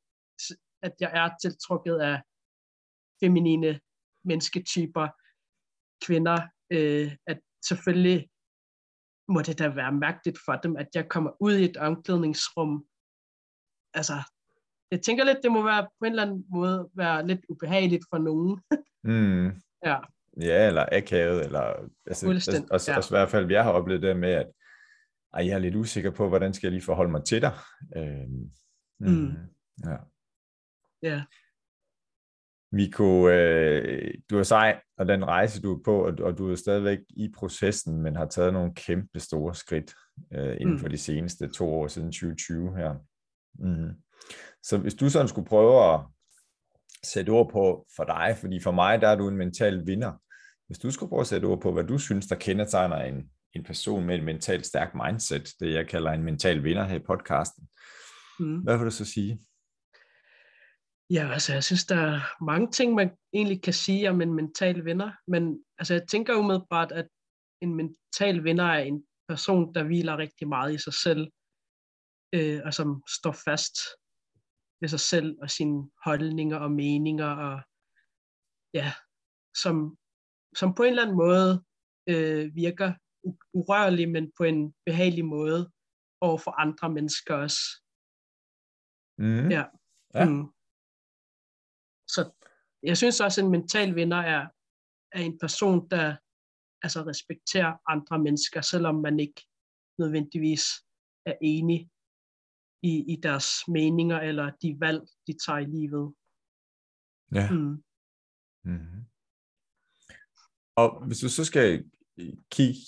at 0.81 0.93
jeg 0.99 1.11
er 1.13 1.29
tiltrukket 1.41 1.97
af 1.99 2.21
feminine 3.23 3.79
mennesketyper, 4.23 5.07
kvinder, 6.05 6.37
øh, 6.71 7.15
at 7.27 7.39
selvfølgelig 7.67 8.29
må 9.27 9.41
det 9.41 9.59
da 9.59 9.67
være 9.69 9.91
mærkeligt 9.91 10.39
for 10.45 10.55
dem, 10.55 10.75
at 10.77 10.89
jeg 10.95 11.09
kommer 11.09 11.31
ud 11.39 11.55
i 11.57 11.65
et 11.65 11.77
omklædningsrum, 11.77 12.87
altså, 13.93 14.13
jeg 14.91 15.01
tænker 15.01 15.23
lidt, 15.23 15.37
det 15.43 15.51
må 15.51 15.63
være 15.63 15.83
på 15.83 16.05
en 16.05 16.11
eller 16.11 16.23
anden 16.23 16.45
måde 16.49 16.89
være 16.95 17.27
lidt 17.27 17.41
ubehageligt 17.49 18.03
for 18.09 18.17
nogen. 18.17 18.61
mm. 19.13 19.61
Ja. 19.85 19.97
Ja, 20.41 20.67
eller 20.67 20.85
akavet, 20.91 21.45
eller 21.45 21.89
altså, 22.05 22.29
altså, 22.29 22.65
også, 22.71 22.91
ja. 22.91 22.97
også 22.97 23.15
i 23.15 23.17
hvert 23.17 23.29
fald, 23.29 23.51
jeg 23.51 23.63
har 23.63 23.71
oplevet 23.71 24.01
det 24.01 24.17
med, 24.17 24.29
at 24.29 24.47
ej, 25.33 25.47
jeg 25.47 25.53
er 25.53 25.59
lidt 25.59 25.75
usikker 25.75 26.11
på, 26.11 26.29
hvordan 26.29 26.53
skal 26.53 26.67
jeg 26.67 26.71
lige 26.71 26.85
forholde 26.85 27.11
mig 27.11 27.25
til 27.25 27.41
dig. 27.41 27.53
Øhm, 27.97 28.51
mm. 28.99 29.09
Mm. 29.09 29.35
Ja. 29.85 29.97
Ja. 31.03 31.23
Vi 32.71 32.89
kunne, 32.89 33.33
øh, 33.33 34.13
du 34.29 34.37
er 34.37 34.43
sej, 34.43 34.81
og 34.97 35.07
den 35.07 35.25
rejse, 35.25 35.61
du 35.61 35.75
er 35.75 35.83
på, 35.85 36.05
og, 36.05 36.13
og 36.19 36.37
du 36.37 36.51
er 36.51 36.55
stadigvæk 36.55 36.99
i 37.09 37.31
processen, 37.35 38.01
men 38.01 38.15
har 38.15 38.25
taget 38.25 38.53
nogle 38.53 38.75
kæmpe 38.75 39.19
store 39.19 39.55
skridt 39.55 39.93
øh, 40.33 40.57
inden 40.59 40.73
mm. 40.73 40.79
for 40.79 40.87
de 40.87 40.97
seneste 40.97 41.47
to 41.47 41.73
år 41.73 41.87
siden 41.87 42.11
2020 42.11 42.75
her. 42.75 42.95
Mm. 43.59 43.89
Så 44.63 44.77
hvis 44.77 44.93
du 44.93 45.09
sådan 45.09 45.27
skulle 45.27 45.47
prøve 45.47 45.93
at 45.93 45.99
sætte 47.03 47.29
ord 47.29 47.51
på 47.51 47.87
for 47.95 48.03
dig, 48.03 48.37
fordi 48.39 48.59
for 48.59 48.71
mig, 48.71 49.01
der 49.01 49.07
er 49.07 49.15
du 49.15 49.27
en 49.27 49.37
mental 49.37 49.87
vinder. 49.87 50.11
Hvis 50.67 50.79
du 50.79 50.91
skulle 50.91 51.09
prøve 51.09 51.21
at 51.21 51.27
sætte 51.27 51.45
ord 51.45 51.61
på, 51.61 51.71
hvad 51.71 51.83
du 51.83 51.97
synes, 51.97 52.27
der 52.27 52.35
kendetegner 52.35 52.97
en, 52.97 53.29
en 53.53 53.63
person 53.63 54.05
med 54.05 54.15
et 54.15 54.23
mentalt 54.23 54.65
stærkt 54.65 54.95
mindset, 55.05 55.49
det 55.59 55.73
jeg 55.73 55.87
kalder 55.87 56.11
en 56.11 56.23
mental 56.23 56.63
vinder 56.63 56.83
her 56.83 56.95
i 56.95 57.03
podcasten, 57.07 57.67
mm. 58.39 58.57
hvad 58.57 58.77
vil 58.77 58.85
du 58.85 58.91
så 58.91 59.05
sige? 59.05 59.39
Ja, 61.09 61.31
altså 61.33 61.53
jeg 61.53 61.63
synes, 61.63 61.85
der 61.85 61.95
er 61.95 62.43
mange 62.43 62.71
ting, 62.71 62.93
man 62.93 63.11
egentlig 63.33 63.61
kan 63.61 63.73
sige 63.73 64.09
om 64.09 64.21
en 64.21 64.33
mental 64.33 64.85
vinder, 64.85 65.11
men 65.27 65.63
altså 65.77 65.93
jeg 65.93 66.07
tænker 66.07 66.35
umiddelbart, 66.35 66.91
at 66.91 67.07
en 67.61 67.75
mental 67.75 68.43
vinder 68.43 68.65
er 68.65 68.79
en 68.79 69.03
person, 69.27 69.75
der 69.75 69.83
hviler 69.83 70.17
rigtig 70.17 70.47
meget 70.47 70.73
i 70.73 70.77
sig 70.77 70.93
selv, 70.93 71.27
øh, 72.35 72.61
og 72.65 72.73
som 72.73 73.03
står 73.17 73.35
fast 73.47 73.75
ved 74.81 74.89
sig 74.89 74.99
selv 74.99 75.37
og 75.41 75.49
sine 75.49 75.89
holdninger 76.05 76.57
og 76.57 76.71
meninger, 76.71 77.31
og 77.47 77.61
ja, 78.73 78.93
som, 79.63 79.97
som 80.55 80.75
på 80.75 80.83
en 80.83 80.89
eller 80.89 81.03
anden 81.03 81.17
måde 81.17 81.63
øh, 82.09 82.55
virker 82.55 82.93
urørlig, 83.53 84.09
men 84.09 84.31
på 84.37 84.43
en 84.43 84.73
behagelig 84.85 85.25
måde 85.25 85.71
over 86.21 86.37
for 86.37 86.51
andre 86.51 86.89
mennesker 86.89 87.35
også. 87.35 87.61
Mm. 89.17 89.49
Ja. 89.55 89.63
ja. 90.13 90.25
Mm. 90.29 90.45
Så 92.07 92.21
jeg 92.83 92.97
synes 92.97 93.21
også, 93.21 93.41
at 93.41 93.45
en 93.45 93.51
mental 93.51 93.95
vinder 93.95 94.17
er, 94.17 94.47
er 95.11 95.21
en 95.29 95.39
person, 95.39 95.89
der 95.89 96.15
altså 96.83 96.99
respekterer 97.11 97.91
andre 97.93 98.19
mennesker, 98.19 98.61
selvom 98.61 98.95
man 98.95 99.19
ikke 99.19 99.41
nødvendigvis 99.99 100.63
er 101.25 101.35
enig 101.41 101.89
i, 102.83 103.13
i 103.13 103.15
deres 103.23 103.47
meninger 103.67 104.19
eller 104.19 104.51
de 104.61 104.77
valg, 104.79 105.01
de 105.27 105.33
tager 105.45 105.59
i 105.59 105.65
livet. 105.65 106.13
Ja. 107.35 107.51
Mm. 107.51 107.83
Mm-hmm. 108.63 109.05
Og 110.75 111.05
hvis 111.05 111.19
du 111.19 111.29
så 111.29 111.45
skal 111.45 111.85
kigge 112.51 112.79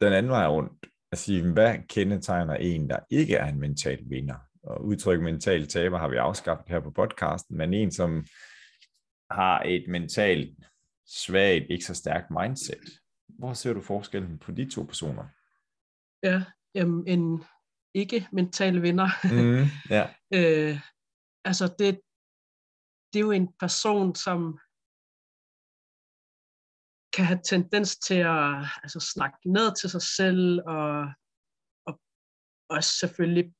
den 0.00 0.12
anden 0.12 0.30
vej 0.30 0.46
rundt 0.46 0.86
og 1.12 1.18
sige, 1.18 1.52
hvad 1.52 1.78
kendetegner 1.88 2.54
en, 2.54 2.90
der 2.90 2.98
ikke 3.10 3.36
er 3.36 3.46
en 3.46 3.60
mental 3.60 4.10
vinder? 4.10 4.38
Og 4.62 4.84
udtrykke 4.84 5.24
mental 5.24 5.68
taber 5.68 5.98
har 5.98 6.08
vi 6.08 6.16
afskaffet 6.16 6.68
her 6.68 6.80
på 6.80 6.90
podcasten, 6.90 7.56
men 7.56 7.74
en, 7.74 7.92
som 7.92 8.24
har 9.30 9.62
et 9.62 9.84
mentalt 9.88 10.58
svagt, 11.06 11.64
ikke 11.70 11.84
så 11.84 11.94
stærkt 11.94 12.26
mindset. 12.30 13.00
Hvor 13.28 13.52
ser 13.52 13.72
du 13.72 13.80
forskellen 13.80 14.38
på 14.38 14.52
de 14.52 14.70
to 14.70 14.82
personer? 14.82 15.24
Ja, 16.22 16.44
jamen, 16.74 17.06
en 17.06 17.44
ikke 17.94 18.28
mental 18.32 18.82
vinder. 18.82 19.08
Mm, 19.24 19.66
ja. 19.90 20.04
øh, 20.38 20.80
altså 21.44 21.66
det, 21.78 22.00
det 23.12 23.18
er 23.18 23.24
jo 23.24 23.30
en 23.30 23.52
person, 23.58 24.14
som 24.14 24.58
kan 27.16 27.24
have 27.24 27.42
tendens 27.44 27.96
til 27.96 28.20
at 28.36 28.64
altså, 28.82 29.00
snakke 29.14 29.38
ned 29.44 29.80
til 29.80 29.90
sig 29.90 30.02
selv, 30.02 30.60
og, 30.66 31.12
og 31.86 32.00
også 32.70 32.90
selvfølgelig 33.00 33.54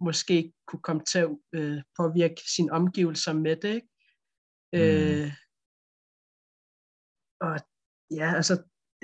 måske 0.00 0.52
kunne 0.66 0.82
komme 0.82 1.04
til 1.04 1.18
at 1.18 1.30
øh, 1.52 1.82
påvirke 1.96 2.40
sine 2.56 2.72
omgivelser 2.72 3.32
med 3.32 3.56
det. 3.56 3.74
Ikke? 3.74 3.88
Mm. 4.72 4.78
Øh, 4.80 5.32
og 7.40 7.54
ja, 8.10 8.34
altså 8.36 8.54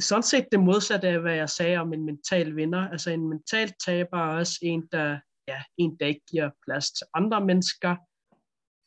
sådan 0.00 0.22
set 0.22 0.48
det 0.52 0.60
modsatte 0.60 1.08
af, 1.08 1.20
hvad 1.20 1.34
jeg 1.34 1.48
sagde 1.48 1.76
om 1.76 1.92
en 1.92 2.04
mental 2.04 2.56
vinder. 2.56 2.88
Altså 2.88 3.10
en 3.10 3.28
mental 3.28 3.72
taber 3.86 4.18
er 4.18 4.38
også 4.38 4.58
en, 4.62 4.88
der, 4.92 5.20
ja, 5.48 5.62
en, 5.78 5.96
der 6.00 6.06
ikke 6.06 6.24
giver 6.30 6.50
plads 6.66 6.90
til 6.90 7.06
andre 7.14 7.46
mennesker, 7.46 7.96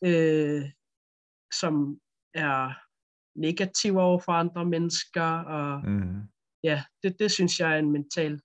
øh, 0.06 0.64
som 1.60 2.00
er 2.34 2.74
negativ 3.40 3.98
over 3.98 4.20
for 4.20 4.32
andre 4.32 4.66
mennesker, 4.66 5.30
og 5.58 5.90
mm. 5.90 6.22
ja, 6.64 6.84
det, 7.04 7.20
det 7.20 7.32
synes 7.32 7.60
jeg 7.60 7.74
er 7.74 7.78
en 7.78 7.92
mental 7.92 8.42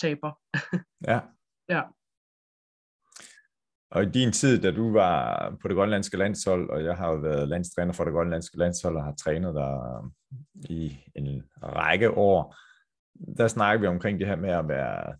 taber. 0.00 0.32
ja. 1.10 1.20
ja. 1.68 1.82
Og 3.90 4.02
i 4.02 4.06
din 4.06 4.32
tid, 4.32 4.62
da 4.62 4.70
du 4.70 4.92
var 4.92 5.50
på 5.62 5.68
det 5.68 5.76
grønlandske 5.76 6.16
landshold, 6.16 6.70
og 6.70 6.84
jeg 6.84 6.96
har 6.96 7.12
jo 7.12 7.16
været 7.16 7.48
landstræner 7.48 7.92
for 7.92 8.04
det 8.04 8.12
grønlandske 8.12 8.58
landshold 8.58 8.96
og 8.96 9.04
har 9.04 9.14
trænet 9.14 9.54
der 9.54 10.12
i 10.70 10.96
en 11.14 11.42
række 11.62 12.10
år, 12.10 12.56
der 13.36 13.48
snakker 13.48 13.80
vi 13.80 13.86
omkring 13.86 14.18
det 14.18 14.26
her 14.26 14.36
med 14.36 14.50
at 14.50 14.68
være 14.68 15.14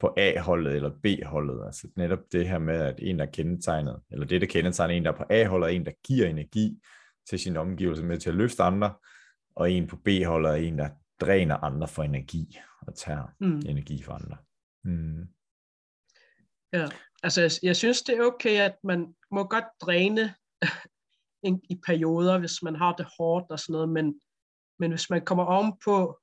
på 0.00 0.14
A-holdet 0.16 0.76
eller 0.76 0.90
B-holdet. 0.90 1.66
Altså 1.66 1.88
netop 1.96 2.18
det 2.32 2.48
her 2.48 2.58
med, 2.58 2.74
at 2.74 2.94
en, 2.98 3.18
der 3.18 3.26
kendetegnet, 3.26 4.00
eller 4.10 4.26
det, 4.26 4.40
der 4.40 4.46
kendetegner 4.46 4.94
en, 4.94 5.04
der 5.04 5.12
er 5.12 5.16
på 5.16 5.24
A-holdet, 5.30 5.66
er 5.66 5.70
en, 5.70 5.86
der 5.86 5.92
giver 6.04 6.26
energi 6.26 6.82
til 7.28 7.38
sin 7.38 7.56
omgivelse 7.56 8.04
med 8.04 8.18
til 8.18 8.30
at 8.30 8.36
løfte 8.36 8.62
andre, 8.62 8.94
og 9.56 9.70
en 9.70 9.86
på 9.86 9.96
B-holdet 9.96 10.50
er 10.50 10.54
en, 10.54 10.78
der 10.78 10.88
dræner 11.20 11.56
andre 11.56 11.88
for 11.88 12.02
energi 12.02 12.58
og 12.86 12.94
tager 12.94 13.34
mm. 13.40 13.62
energi 13.66 14.02
fra 14.02 14.14
andre. 14.14 14.36
Mm. 14.84 15.28
Ja, 16.72 16.88
altså 17.26 17.40
jeg, 17.40 17.50
jeg 17.62 17.76
synes, 17.76 18.02
det 18.02 18.16
er 18.16 18.22
okay, 18.22 18.60
at 18.60 18.76
man 18.84 19.14
må 19.30 19.44
godt 19.44 19.64
dræne 19.80 20.34
i 21.72 21.76
perioder, 21.86 22.38
hvis 22.38 22.62
man 22.62 22.76
har 22.76 22.92
det 22.96 23.06
hårdt 23.18 23.50
og 23.50 23.58
sådan 23.60 23.72
noget, 23.72 23.88
men, 23.88 24.20
men 24.78 24.90
hvis 24.90 25.10
man 25.10 25.24
kommer 25.24 25.44
ovenpå 25.44 26.20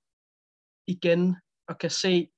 igen 0.87 1.35
og 1.67 1.77
kan 1.77 1.89
se 1.89 2.31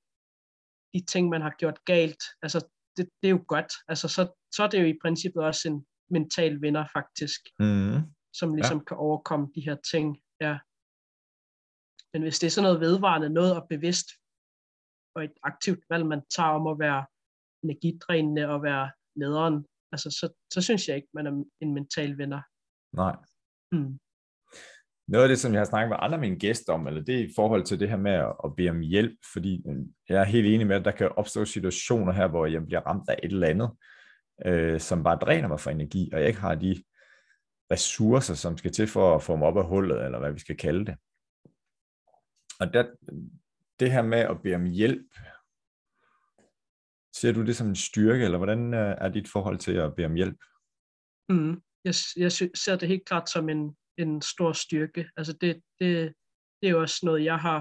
de 0.94 1.04
ting, 1.04 1.28
man 1.28 1.42
har 1.42 1.54
gjort 1.58 1.84
galt, 1.84 2.22
altså 2.42 2.58
det, 2.96 3.08
det 3.22 3.28
er 3.28 3.36
jo 3.36 3.44
godt. 3.48 3.72
Altså 3.88 4.08
så, 4.08 4.22
så 4.54 4.62
er 4.62 4.68
det 4.68 4.80
jo 4.82 4.86
i 4.86 4.98
princippet 5.02 5.42
også 5.42 5.68
en 5.68 5.86
mental 6.10 6.62
vinder 6.62 6.84
faktisk, 6.92 7.40
mm. 7.58 7.98
som 8.32 8.54
ligesom 8.54 8.78
ja. 8.78 8.84
kan 8.84 8.96
overkomme 8.96 9.48
de 9.54 9.60
her 9.60 9.76
ting. 9.92 10.06
Ja. 10.40 10.58
Men 12.12 12.22
hvis 12.22 12.38
det 12.38 12.46
er 12.46 12.50
sådan 12.50 12.66
noget 12.66 12.80
vedvarende, 12.80 13.28
noget 13.28 13.56
og 13.56 13.68
bevidst, 13.68 14.08
og 15.14 15.24
et 15.24 15.36
aktivt 15.42 15.84
valg, 15.90 16.06
man 16.06 16.22
tager 16.36 16.48
om 16.48 16.66
at 16.66 16.78
være 16.78 17.06
energidrænende 17.62 18.48
og 18.48 18.62
være 18.62 18.90
nederen, 19.16 19.66
altså, 19.92 20.10
så, 20.10 20.32
så 20.52 20.60
synes 20.60 20.88
jeg 20.88 20.96
ikke, 20.96 21.08
man 21.14 21.26
er 21.26 21.44
en 21.60 21.74
mental 21.74 22.18
vinder. 22.18 22.40
Nej. 22.92 23.16
Mm. 23.72 23.98
Noget 25.08 25.24
af 25.24 25.28
det, 25.28 25.38
som 25.38 25.52
jeg 25.52 25.60
har 25.60 25.64
snakket 25.64 25.88
med 25.88 25.96
andre 26.00 26.14
af 26.14 26.20
mine 26.20 26.38
gæster 26.38 26.72
om, 26.72 26.86
eller 26.86 27.02
det 27.02 27.14
er 27.14 27.24
i 27.24 27.32
forhold 27.36 27.64
til 27.64 27.80
det 27.80 27.88
her 27.88 27.96
med 27.96 28.12
at, 28.12 28.34
at 28.44 28.56
bede 28.56 28.70
om 28.70 28.80
hjælp, 28.80 29.18
fordi 29.32 29.62
øh, 29.68 29.76
jeg 30.08 30.20
er 30.20 30.24
helt 30.24 30.46
enig 30.46 30.66
med, 30.66 30.76
at 30.76 30.84
der 30.84 30.90
kan 30.90 31.12
opstå 31.16 31.44
situationer 31.44 32.12
her, 32.12 32.28
hvor 32.28 32.46
jeg 32.46 32.66
bliver 32.66 32.80
ramt 32.80 33.08
af 33.08 33.20
et 33.22 33.32
eller 33.32 33.48
andet, 33.48 33.70
øh, 34.46 34.80
som 34.80 35.02
bare 35.02 35.18
dræner 35.18 35.48
mig 35.48 35.60
for 35.60 35.70
energi, 35.70 36.10
og 36.12 36.20
jeg 36.20 36.28
ikke 36.28 36.40
har 36.40 36.54
de 36.54 36.82
ressourcer, 37.72 38.34
som 38.34 38.56
skal 38.56 38.72
til 38.72 38.86
for 38.86 39.14
at 39.14 39.22
få 39.22 39.36
mig 39.36 39.48
op 39.48 39.56
af 39.56 39.66
hullet, 39.66 40.04
eller 40.04 40.18
hvad 40.18 40.32
vi 40.32 40.38
skal 40.38 40.56
kalde 40.56 40.86
det. 40.86 40.96
Og 42.60 42.72
der, 42.74 42.84
det 43.80 43.92
her 43.92 44.02
med 44.02 44.18
at 44.18 44.42
bede 44.42 44.54
om 44.54 44.64
hjælp, 44.64 45.06
Ser 47.20 47.32
du 47.32 47.46
det 47.46 47.56
som 47.56 47.68
en 47.68 47.76
styrke, 47.76 48.24
eller 48.24 48.38
hvordan 48.38 48.74
øh, 48.74 48.94
er 48.98 49.08
dit 49.08 49.28
forhold 49.28 49.58
til 49.58 49.72
at 49.72 49.94
bede 49.96 50.06
om 50.06 50.14
hjælp? 50.14 50.40
Mm, 51.28 51.62
jeg, 51.84 51.94
jeg 52.16 52.32
ser 52.32 52.76
det 52.76 52.88
helt 52.88 53.04
klart 53.04 53.30
som 53.30 53.48
en, 53.48 53.76
en 53.98 54.22
stor 54.22 54.52
styrke. 54.52 55.10
Altså 55.16 55.32
det, 55.32 55.62
det, 55.80 56.14
det 56.58 56.66
er 56.68 56.70
jo 56.70 56.80
også 56.80 57.00
noget, 57.02 57.24
jeg 57.24 57.38
har 57.38 57.60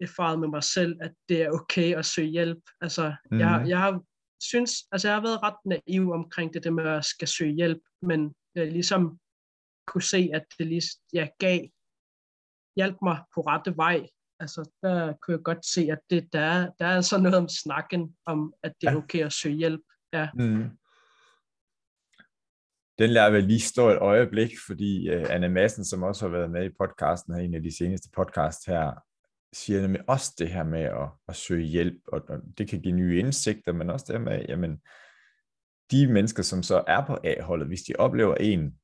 erfaret 0.00 0.40
med 0.40 0.48
mig 0.48 0.62
selv, 0.62 0.98
at 1.00 1.14
det 1.28 1.42
er 1.42 1.50
okay 1.50 1.96
at 1.96 2.06
søge 2.06 2.30
hjælp. 2.30 2.62
Altså, 2.80 3.16
mm. 3.30 3.38
jeg, 3.38 3.64
jeg 3.68 3.78
har 3.78 4.02
synes, 4.42 4.72
altså 4.92 5.08
jeg 5.08 5.16
har 5.16 5.22
været 5.22 5.42
ret 5.42 5.60
naiv 5.64 6.10
omkring 6.10 6.54
det, 6.54 6.64
det 6.64 6.72
med 6.72 6.88
at 6.88 7.04
skal 7.04 7.28
søge 7.28 7.54
hjælp, 7.54 7.82
men 8.02 8.34
jeg 8.54 8.72
ligesom 8.72 9.18
kunne 9.86 10.02
se, 10.02 10.30
at 10.34 10.44
det 10.58 10.66
lige, 10.66 10.82
jeg 11.12 11.32
gav, 11.38 11.60
hjælp 12.76 12.96
mig 13.02 13.18
på 13.34 13.40
rette 13.40 13.76
vej, 13.76 14.08
altså, 14.44 14.70
der 14.82 15.12
kunne 15.12 15.36
jeg 15.36 15.42
godt 15.44 15.66
se, 15.66 15.88
at 15.92 15.98
det, 16.10 16.32
der, 16.32 16.40
er, 16.40 16.70
der 16.78 16.86
er 16.86 16.96
altså 16.96 17.18
noget 17.18 17.38
om 17.38 17.48
snakken, 17.48 18.16
om 18.26 18.54
at 18.62 18.72
det 18.80 18.88
er 18.88 18.96
okay 18.96 19.24
at 19.24 19.32
søge 19.32 19.56
hjælp. 19.56 19.84
Ja. 20.12 20.28
Mm. 20.34 20.64
Den 22.98 23.10
lader 23.10 23.30
vi 23.30 23.40
lige 23.40 23.60
stå 23.60 23.88
et 23.88 23.98
øjeblik, 23.98 24.50
fordi 24.66 25.14
uh, 25.14 25.22
Anna 25.30 25.48
Madsen, 25.48 25.84
som 25.84 26.02
også 26.02 26.24
har 26.24 26.32
været 26.36 26.50
med 26.50 26.64
i 26.64 26.76
podcasten 26.80 27.34
her, 27.34 27.42
en 27.42 27.54
af 27.54 27.62
de 27.62 27.76
seneste 27.76 28.08
podcast 28.16 28.66
her, 28.66 28.92
siger 29.52 29.80
nemlig 29.80 30.08
også 30.08 30.34
det 30.38 30.48
her 30.48 30.64
med 30.64 30.82
at, 30.82 31.08
at 31.28 31.36
søge 31.36 31.66
hjælp, 31.66 32.00
og, 32.06 32.22
og 32.28 32.38
det 32.58 32.68
kan 32.68 32.80
give 32.80 32.94
nye 32.94 33.18
indsigter, 33.18 33.72
men 33.72 33.90
også 33.90 34.04
det 34.08 34.18
her 34.18 34.24
med, 34.24 34.44
jamen, 34.48 34.80
de 35.90 36.12
mennesker, 36.12 36.42
som 36.42 36.62
så 36.62 36.84
er 36.86 37.06
på 37.06 37.18
A-holdet, 37.24 37.66
hvis 37.68 37.82
de 37.82 37.92
oplever 37.98 38.34
en 38.34 38.78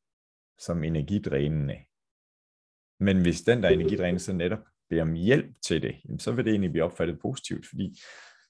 som 0.59 0.85
energidrænende, 0.85 1.77
men 3.01 3.23
hvis 3.23 3.43
den 3.43 3.63
der 3.63 3.69
energidrænende 3.69 4.21
så 4.21 4.33
netop 4.33 4.70
beder 4.91 5.03
om 5.03 5.13
hjælp 5.13 5.55
til 5.63 5.83
det, 5.83 6.23
så 6.23 6.33
vil 6.33 6.45
det 6.45 6.51
egentlig 6.51 6.71
blive 6.71 6.85
opfattet 6.85 7.21
positivt, 7.21 7.67
fordi 7.67 8.01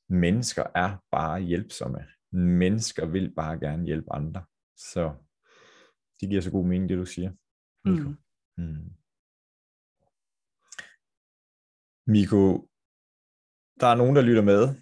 mennesker 0.09 0.64
er 0.74 0.97
bare 1.11 1.41
hjælpsomme. 1.41 2.05
Mennesker 2.32 3.07
vil 3.07 3.34
bare 3.34 3.59
gerne 3.59 3.86
hjælpe 3.86 4.12
andre. 4.12 4.45
Så 4.76 5.14
det 6.20 6.28
giver 6.28 6.41
så 6.41 6.51
god 6.51 6.66
mening, 6.66 6.88
det 6.88 6.99
du 6.99 7.07
siger, 7.07 7.32
Miko. 7.84 8.09
Mm. 8.09 8.16
Mm. 8.57 8.93
Miko, 12.07 12.68
der 13.80 13.86
er 13.86 13.95
nogen, 13.95 14.16
der 14.16 14.22
lytter 14.22 14.43
med, 14.43 14.74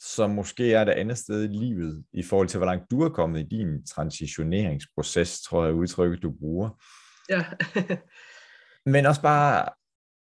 som 0.00 0.30
måske 0.30 0.72
er 0.72 0.84
det 0.84 0.92
andet 0.92 1.18
sted 1.18 1.44
i 1.44 1.56
livet, 1.56 2.04
i 2.12 2.22
forhold 2.22 2.48
til, 2.48 2.58
hvor 2.58 2.66
langt 2.66 2.90
du 2.90 3.00
er 3.00 3.08
kommet 3.08 3.40
i 3.40 3.56
din 3.56 3.86
transitioneringsproces, 3.86 5.42
tror 5.42 5.64
jeg 5.64 5.74
udtrykket, 5.74 6.22
du 6.22 6.30
bruger. 6.38 6.82
Ja. 7.28 7.44
Men 8.92 9.06
også 9.06 9.22
bare 9.22 9.68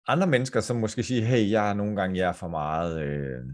andre 0.07 0.27
mennesker, 0.27 0.61
som 0.61 0.77
måske 0.77 1.03
siger, 1.03 1.25
hey, 1.25 1.51
jeg 1.51 1.71
er 1.71 1.75
nogle 1.75 1.97
gange 1.97 2.19
jeg 2.19 2.29
er 2.29 2.33
for 2.33 2.49
meget, 2.49 3.03
øh, 3.03 3.45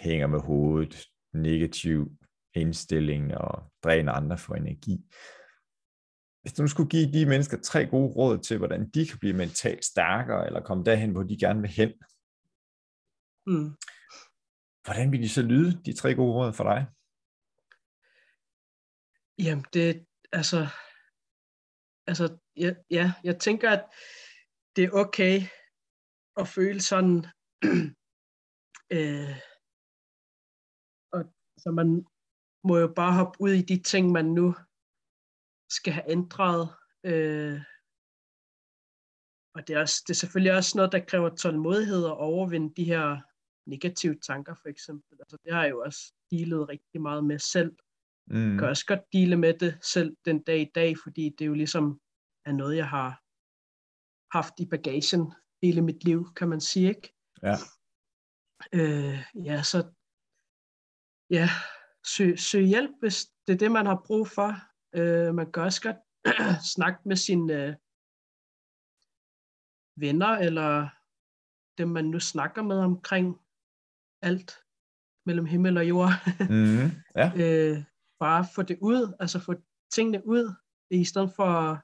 hænger 0.00 0.26
med 0.26 0.40
hovedet, 0.40 1.06
negativ 1.32 2.10
indstilling 2.54 3.34
og 3.34 3.72
dræner 3.84 4.12
andre 4.12 4.38
for 4.38 4.54
energi. 4.54 5.04
Hvis 6.42 6.52
du 6.52 6.62
nu 6.62 6.68
skulle 6.68 6.90
give 6.90 7.12
de 7.12 7.26
mennesker 7.26 7.60
tre 7.60 7.86
gode 7.86 8.12
råd 8.16 8.38
til, 8.38 8.58
hvordan 8.58 8.90
de 8.90 9.06
kan 9.06 9.18
blive 9.18 9.36
mentalt 9.36 9.84
stærkere, 9.84 10.46
eller 10.46 10.62
komme 10.62 10.84
derhen, 10.84 11.10
hvor 11.10 11.22
de 11.22 11.38
gerne 11.38 11.60
vil 11.60 11.70
hen, 11.70 11.92
mm. 13.46 13.70
hvordan 14.84 15.12
vil 15.12 15.22
de 15.22 15.28
så 15.28 15.42
lyde, 15.42 15.82
de 15.84 15.92
tre 15.92 16.14
gode 16.14 16.32
råd 16.32 16.52
for 16.52 16.64
dig? 16.64 16.86
Jamen, 19.38 19.64
det, 19.72 20.06
altså, 20.32 20.68
altså, 22.06 22.38
ja, 22.56 22.74
ja, 22.90 23.12
jeg 23.24 23.38
tænker, 23.38 23.70
at 23.70 23.84
det 24.76 24.84
er 24.84 24.90
okay 24.92 25.36
at 26.36 26.48
føle 26.48 26.80
sådan, 26.80 27.26
øh, 28.96 29.36
og 31.12 31.22
så 31.58 31.70
man 31.70 32.06
må 32.64 32.78
jo 32.78 32.92
bare 32.96 33.14
hoppe 33.14 33.40
ud 33.40 33.50
i 33.50 33.62
de 33.62 33.82
ting, 33.82 34.12
man 34.12 34.24
nu 34.24 34.54
skal 35.70 35.92
have 35.92 36.10
ændret. 36.10 36.68
Øh, 37.04 37.60
og 39.54 39.66
det 39.66 39.76
er, 39.76 39.80
også, 39.80 40.04
det 40.06 40.10
er 40.10 40.22
selvfølgelig 40.22 40.56
også 40.56 40.78
noget, 40.78 40.92
der 40.92 41.04
kræver 41.04 41.36
tålmodighed 41.36 42.04
at 42.06 42.16
overvinde 42.16 42.74
de 42.76 42.84
her 42.84 43.20
negative 43.66 44.18
tanker, 44.18 44.54
for 44.54 44.68
eksempel. 44.68 45.18
Altså, 45.20 45.36
det 45.44 45.52
har 45.52 45.62
jeg 45.62 45.70
jo 45.70 45.80
også 45.80 46.12
dealet 46.30 46.68
rigtig 46.68 47.00
meget 47.00 47.24
med 47.24 47.38
selv. 47.38 47.76
Mm. 48.26 48.50
Jeg 48.50 48.58
kan 48.58 48.68
også 48.68 48.86
godt 48.86 49.12
dele 49.12 49.36
med 49.36 49.54
det 49.54 49.78
selv 49.82 50.16
den 50.24 50.42
dag 50.42 50.60
i 50.60 50.70
dag, 50.74 50.94
fordi 51.02 51.34
det 51.38 51.46
jo 51.46 51.54
ligesom 51.54 52.00
er 52.44 52.52
noget, 52.52 52.76
jeg 52.76 52.88
har 52.88 53.22
haft 54.32 54.54
i 54.58 54.66
bagagen 54.66 55.32
hele 55.62 55.82
mit 55.82 56.04
liv, 56.04 56.34
kan 56.36 56.48
man 56.48 56.60
sige, 56.60 56.88
ikke? 56.88 57.14
Ja. 57.42 57.54
Øh, 58.72 59.24
ja, 59.34 59.62
så 59.62 59.92
ja, 61.30 61.48
søg, 62.06 62.38
søg 62.38 62.64
hjælp, 62.64 62.90
hvis 63.00 63.26
det 63.46 63.52
er 63.52 63.58
det, 63.58 63.72
man 63.72 63.86
har 63.86 64.02
brug 64.06 64.28
for. 64.28 64.54
Øh, 64.94 65.34
man 65.34 65.52
kan 65.52 65.62
også 65.62 65.82
godt 65.82 65.96
snakke 66.74 67.00
med 67.04 67.16
sine 67.16 67.54
øh, 67.54 67.74
venner, 69.96 70.28
eller 70.28 70.88
dem, 71.78 71.88
man 71.88 72.04
nu 72.04 72.20
snakker 72.20 72.62
med 72.62 72.78
omkring 72.78 73.40
alt 74.22 74.64
mellem 75.26 75.46
himmel 75.46 75.76
og 75.76 75.88
jord. 75.88 76.10
mm, 76.50 76.90
ja. 77.16 77.32
øh, 77.36 77.84
bare 78.20 78.46
få 78.54 78.62
det 78.62 78.78
ud, 78.82 79.16
altså 79.20 79.38
få 79.40 79.54
tingene 79.92 80.26
ud, 80.26 80.54
i 80.90 81.04
stedet 81.04 81.32
for 81.36 81.82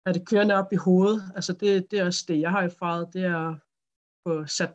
at 0.00 0.06
have 0.06 0.18
det 0.18 0.28
kørende 0.28 0.54
op 0.54 0.72
i 0.72 0.76
hovedet. 0.76 1.32
Altså 1.34 1.52
det, 1.52 1.90
det 1.90 1.98
er 1.98 2.04
også 2.04 2.24
det, 2.28 2.40
jeg 2.40 2.50
har 2.50 2.62
erfaret, 2.62 3.12
det 3.12 3.24
er 3.24 3.48
at 3.48 3.60
få 4.26 4.46
sat 4.46 4.74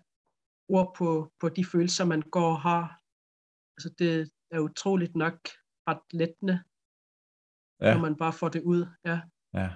ord 0.69 0.95
på, 0.97 1.32
på 1.39 1.49
de 1.49 1.65
følelser, 1.65 2.05
man 2.05 2.21
går 2.21 2.51
og 2.51 2.61
har. 2.61 3.01
Altså 3.78 3.89
det 3.99 4.32
er 4.51 4.59
utroligt 4.59 5.15
nok 5.15 5.38
ret 5.89 6.05
lettende, 6.11 6.63
ja. 7.82 7.93
når 7.93 8.01
man 8.01 8.15
bare 8.15 8.34
får 8.34 8.49
det 8.49 8.63
ud. 8.63 8.86
Ja. 9.05 9.21
ja. 9.53 9.69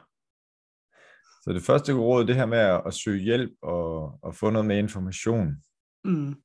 Så 1.43 1.53
det 1.53 1.63
første 1.63 1.93
råd, 1.93 2.27
det 2.27 2.35
her 2.35 2.45
med 2.45 2.57
at, 2.57 2.81
at 2.85 2.93
søge 2.93 3.23
hjælp 3.23 3.53
og, 3.61 4.19
og 4.21 4.35
få 4.35 4.49
noget 4.49 4.67
med 4.67 4.77
information. 4.77 5.63
Mm. 6.03 6.41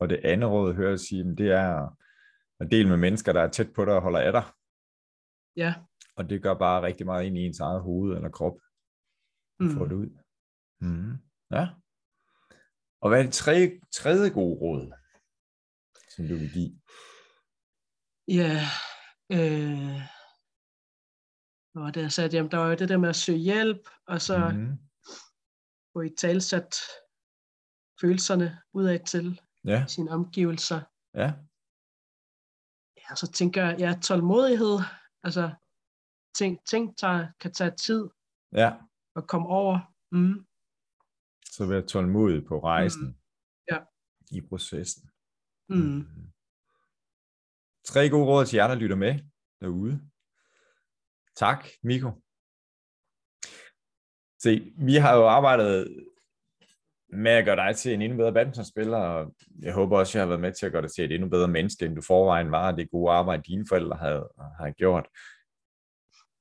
Og 0.00 0.08
det 0.08 0.20
andet 0.24 0.50
råd, 0.50 0.74
hører 0.74 0.88
jeg 0.88 1.00
sige, 1.00 1.36
det 1.36 1.50
er 1.50 1.96
at 2.60 2.70
dele 2.70 2.88
med 2.88 2.96
mennesker, 2.96 3.32
der 3.32 3.40
er 3.42 3.50
tæt 3.50 3.72
på 3.72 3.84
dig 3.84 3.94
og 3.94 4.02
holder 4.02 4.20
af 4.20 4.32
dig. 4.32 4.44
Ja. 5.56 5.74
Og 6.20 6.30
det 6.30 6.42
gør 6.42 6.54
bare 6.54 6.82
rigtig 6.82 7.06
meget 7.06 7.26
ind 7.26 7.38
i 7.38 7.46
ens 7.46 7.60
eget 7.60 7.82
hoved 7.82 8.16
eller 8.16 8.30
krop. 8.30 8.56
Mm. 9.60 9.70
Få 9.76 9.84
det 9.86 9.94
ud. 9.94 10.10
Mm. 10.80 11.12
Ja. 11.50 11.64
Og 13.00 13.08
hvad 13.08 13.18
er 13.18 13.22
det 13.22 13.32
tredje, 13.32 13.80
tredje 13.92 14.30
gode 14.30 14.58
råd, 14.60 14.92
som 16.14 16.28
du 16.28 16.34
vil 16.34 16.52
give? 16.52 16.72
Ja, 18.28 18.54
øh, 19.36 20.00
og 21.74 21.94
det 21.94 22.02
jeg 22.02 22.12
sagde, 22.12 22.36
jamen, 22.36 22.50
der 22.50 22.58
var 22.58 22.68
jo 22.68 22.74
det 22.74 22.88
der 22.88 22.98
med 22.98 23.08
at 23.08 23.16
søge 23.16 23.38
hjælp, 23.38 23.88
og 24.06 24.20
så 24.20 24.38
mm. 24.48 24.78
få 25.92 26.00
i 26.00 26.10
talsat 26.18 26.74
følelserne 28.00 28.58
udad 28.72 28.98
til 29.04 29.40
ja. 29.64 29.86
sine 29.86 30.10
omgivelser. 30.10 30.80
Ja. 31.14 31.32
Ja, 32.96 33.14
så 33.14 33.32
tænker 33.32 33.64
jeg, 33.64 33.76
ja, 33.78 33.94
tålmodighed, 34.02 34.78
altså 35.22 35.50
ting, 36.34 36.58
ting 36.70 36.98
tager, 36.98 37.26
kan 37.40 37.52
tage 37.52 37.70
tid 37.70 38.08
ja. 38.52 38.72
at 39.16 39.26
komme 39.26 39.48
over. 39.48 39.78
Mm. 40.12 40.46
Så 41.44 41.66
være 41.66 41.82
tålmodig 41.82 42.46
på 42.46 42.58
rejsen 42.58 43.06
mm. 43.06 43.14
ja. 43.70 43.78
i 44.30 44.40
processen. 44.40 45.10
Mm. 45.68 45.76
Mm. 45.76 46.32
Tre 47.84 48.08
gode 48.08 48.26
råd 48.26 48.46
til 48.46 48.56
jer, 48.56 48.68
der 48.68 48.74
lytter 48.74 48.96
med 48.96 49.18
derude. 49.60 50.00
Tak, 51.36 51.66
Miko. 51.82 52.10
Se, 54.42 54.72
vi 54.76 54.94
har 54.94 55.16
jo 55.16 55.28
arbejdet 55.28 56.06
med 57.12 57.30
at 57.30 57.44
gøre 57.44 57.56
dig 57.56 57.76
til 57.76 57.94
en 57.94 58.02
endnu 58.02 58.18
bedre 58.18 58.32
badmintonspiller, 58.32 58.98
og 58.98 59.34
jeg 59.62 59.74
håber 59.74 59.98
også, 59.98 60.10
at 60.10 60.14
jeg 60.14 60.22
har 60.22 60.28
været 60.28 60.40
med 60.40 60.52
til 60.52 60.66
at 60.66 60.72
gøre 60.72 60.82
dig 60.82 60.90
til 60.90 61.04
et 61.04 61.12
endnu 61.12 61.28
bedre 61.28 61.48
menneske, 61.48 61.86
end 61.86 61.96
du 61.96 62.02
forvejen 62.02 62.50
var, 62.50 62.72
det 62.72 62.90
gode 62.90 63.12
arbejde, 63.12 63.42
dine 63.42 63.66
forældre 63.68 63.96
havde, 63.96 64.28
havde 64.58 64.72
gjort. 64.72 65.08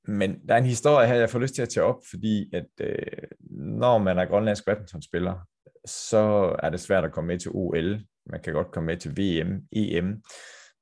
Men 0.08 0.48
der 0.48 0.54
er 0.54 0.58
en 0.58 0.66
historie 0.66 1.08
her, 1.08 1.16
jeg 1.16 1.30
får 1.30 1.40
lyst 1.40 1.56
til 1.56 1.62
at 1.62 1.70
tage 1.70 1.84
op, 1.84 2.02
fordi 2.10 2.56
at 2.56 2.68
øh, 2.82 3.28
når 3.52 3.98
man 3.98 4.18
er 4.18 4.26
grønlandsk 4.26 4.66
badmintonspiller, 4.66 5.40
så 5.86 6.56
er 6.64 6.70
det 6.70 6.80
svært 6.80 7.06
at 7.06 7.12
komme 7.12 7.28
med 7.28 7.40
til 7.40 7.52
OL. 7.54 8.02
Man 8.26 8.42
kan 8.44 8.54
godt 8.54 8.72
komme 8.72 8.88
med 8.88 8.98
til 8.98 9.18
VM, 9.18 9.68
EM. 9.72 10.24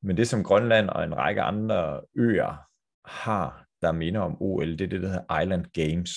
Men 0.02 0.18
det 0.18 0.28
som 0.28 0.44
Grønland 0.44 0.90
og 0.90 1.04
en 1.04 1.18
række 1.18 1.42
andre 1.42 2.02
øer 2.16 2.58
har, 3.06 3.66
der 3.82 3.92
minder 3.92 4.22
om 4.22 4.42
OL, 4.42 4.72
det 4.72 4.82
er 4.82 4.88
det, 4.88 5.02
der 5.02 5.08
hedder 5.08 5.42
Island 5.42 5.66
Games, 5.74 6.12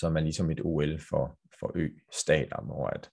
som 0.00 0.16
er 0.16 0.20
ligesom 0.20 0.50
et 0.50 0.60
OL 0.64 1.00
for, 1.08 1.38
for 1.60 1.72
ø-stater, 1.74 2.62
hvor 2.62 2.86
at 2.86 3.10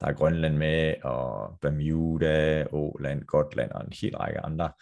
der 0.00 0.06
er 0.06 0.12
Grønland 0.12 0.56
med, 0.56 0.94
og 1.02 1.58
Bermuda, 1.60 2.66
Åland, 2.72 3.24
Gotland 3.24 3.70
og 3.70 3.84
en 3.84 3.92
hel 4.00 4.16
række 4.16 4.40
andre 4.40 4.72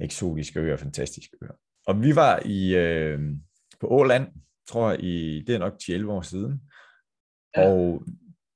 eksotiske 0.00 0.60
øer, 0.60 0.76
fantastiske 0.76 1.36
øer. 1.42 1.52
Og 1.86 2.02
vi 2.02 2.16
var 2.16 2.42
i 2.44 2.76
øh, 2.76 3.20
på 3.80 3.86
Åland, 3.90 4.28
tror 4.68 4.90
jeg, 4.90 5.04
i, 5.04 5.44
det 5.46 5.54
er 5.54 5.58
nok 5.58 5.74
11 5.88 6.12
år 6.12 6.22
siden, 6.22 6.62
ja. 7.56 7.68
og 7.68 8.02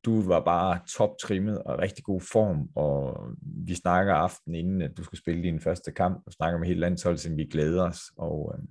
du 0.04 0.22
var 0.22 0.40
bare 0.40 0.80
toptrimmet 0.96 1.62
og 1.62 1.78
rigtig 1.78 2.04
god 2.04 2.20
form, 2.20 2.68
og 2.74 3.28
vi 3.66 3.74
snakker 3.74 4.14
aften 4.14 4.54
inden, 4.54 4.82
at 4.82 4.96
du 4.96 5.04
skulle 5.04 5.20
spille 5.20 5.42
din 5.42 5.60
første 5.60 5.92
kamp, 5.92 6.22
og 6.26 6.32
snakker 6.32 6.58
med 6.58 6.68
hele 6.68 6.80
landsholdet, 6.80 7.20
så 7.20 7.34
vi 7.34 7.44
glæder 7.44 7.82
os, 7.82 8.00
og, 8.16 8.54
øh, 8.54 8.64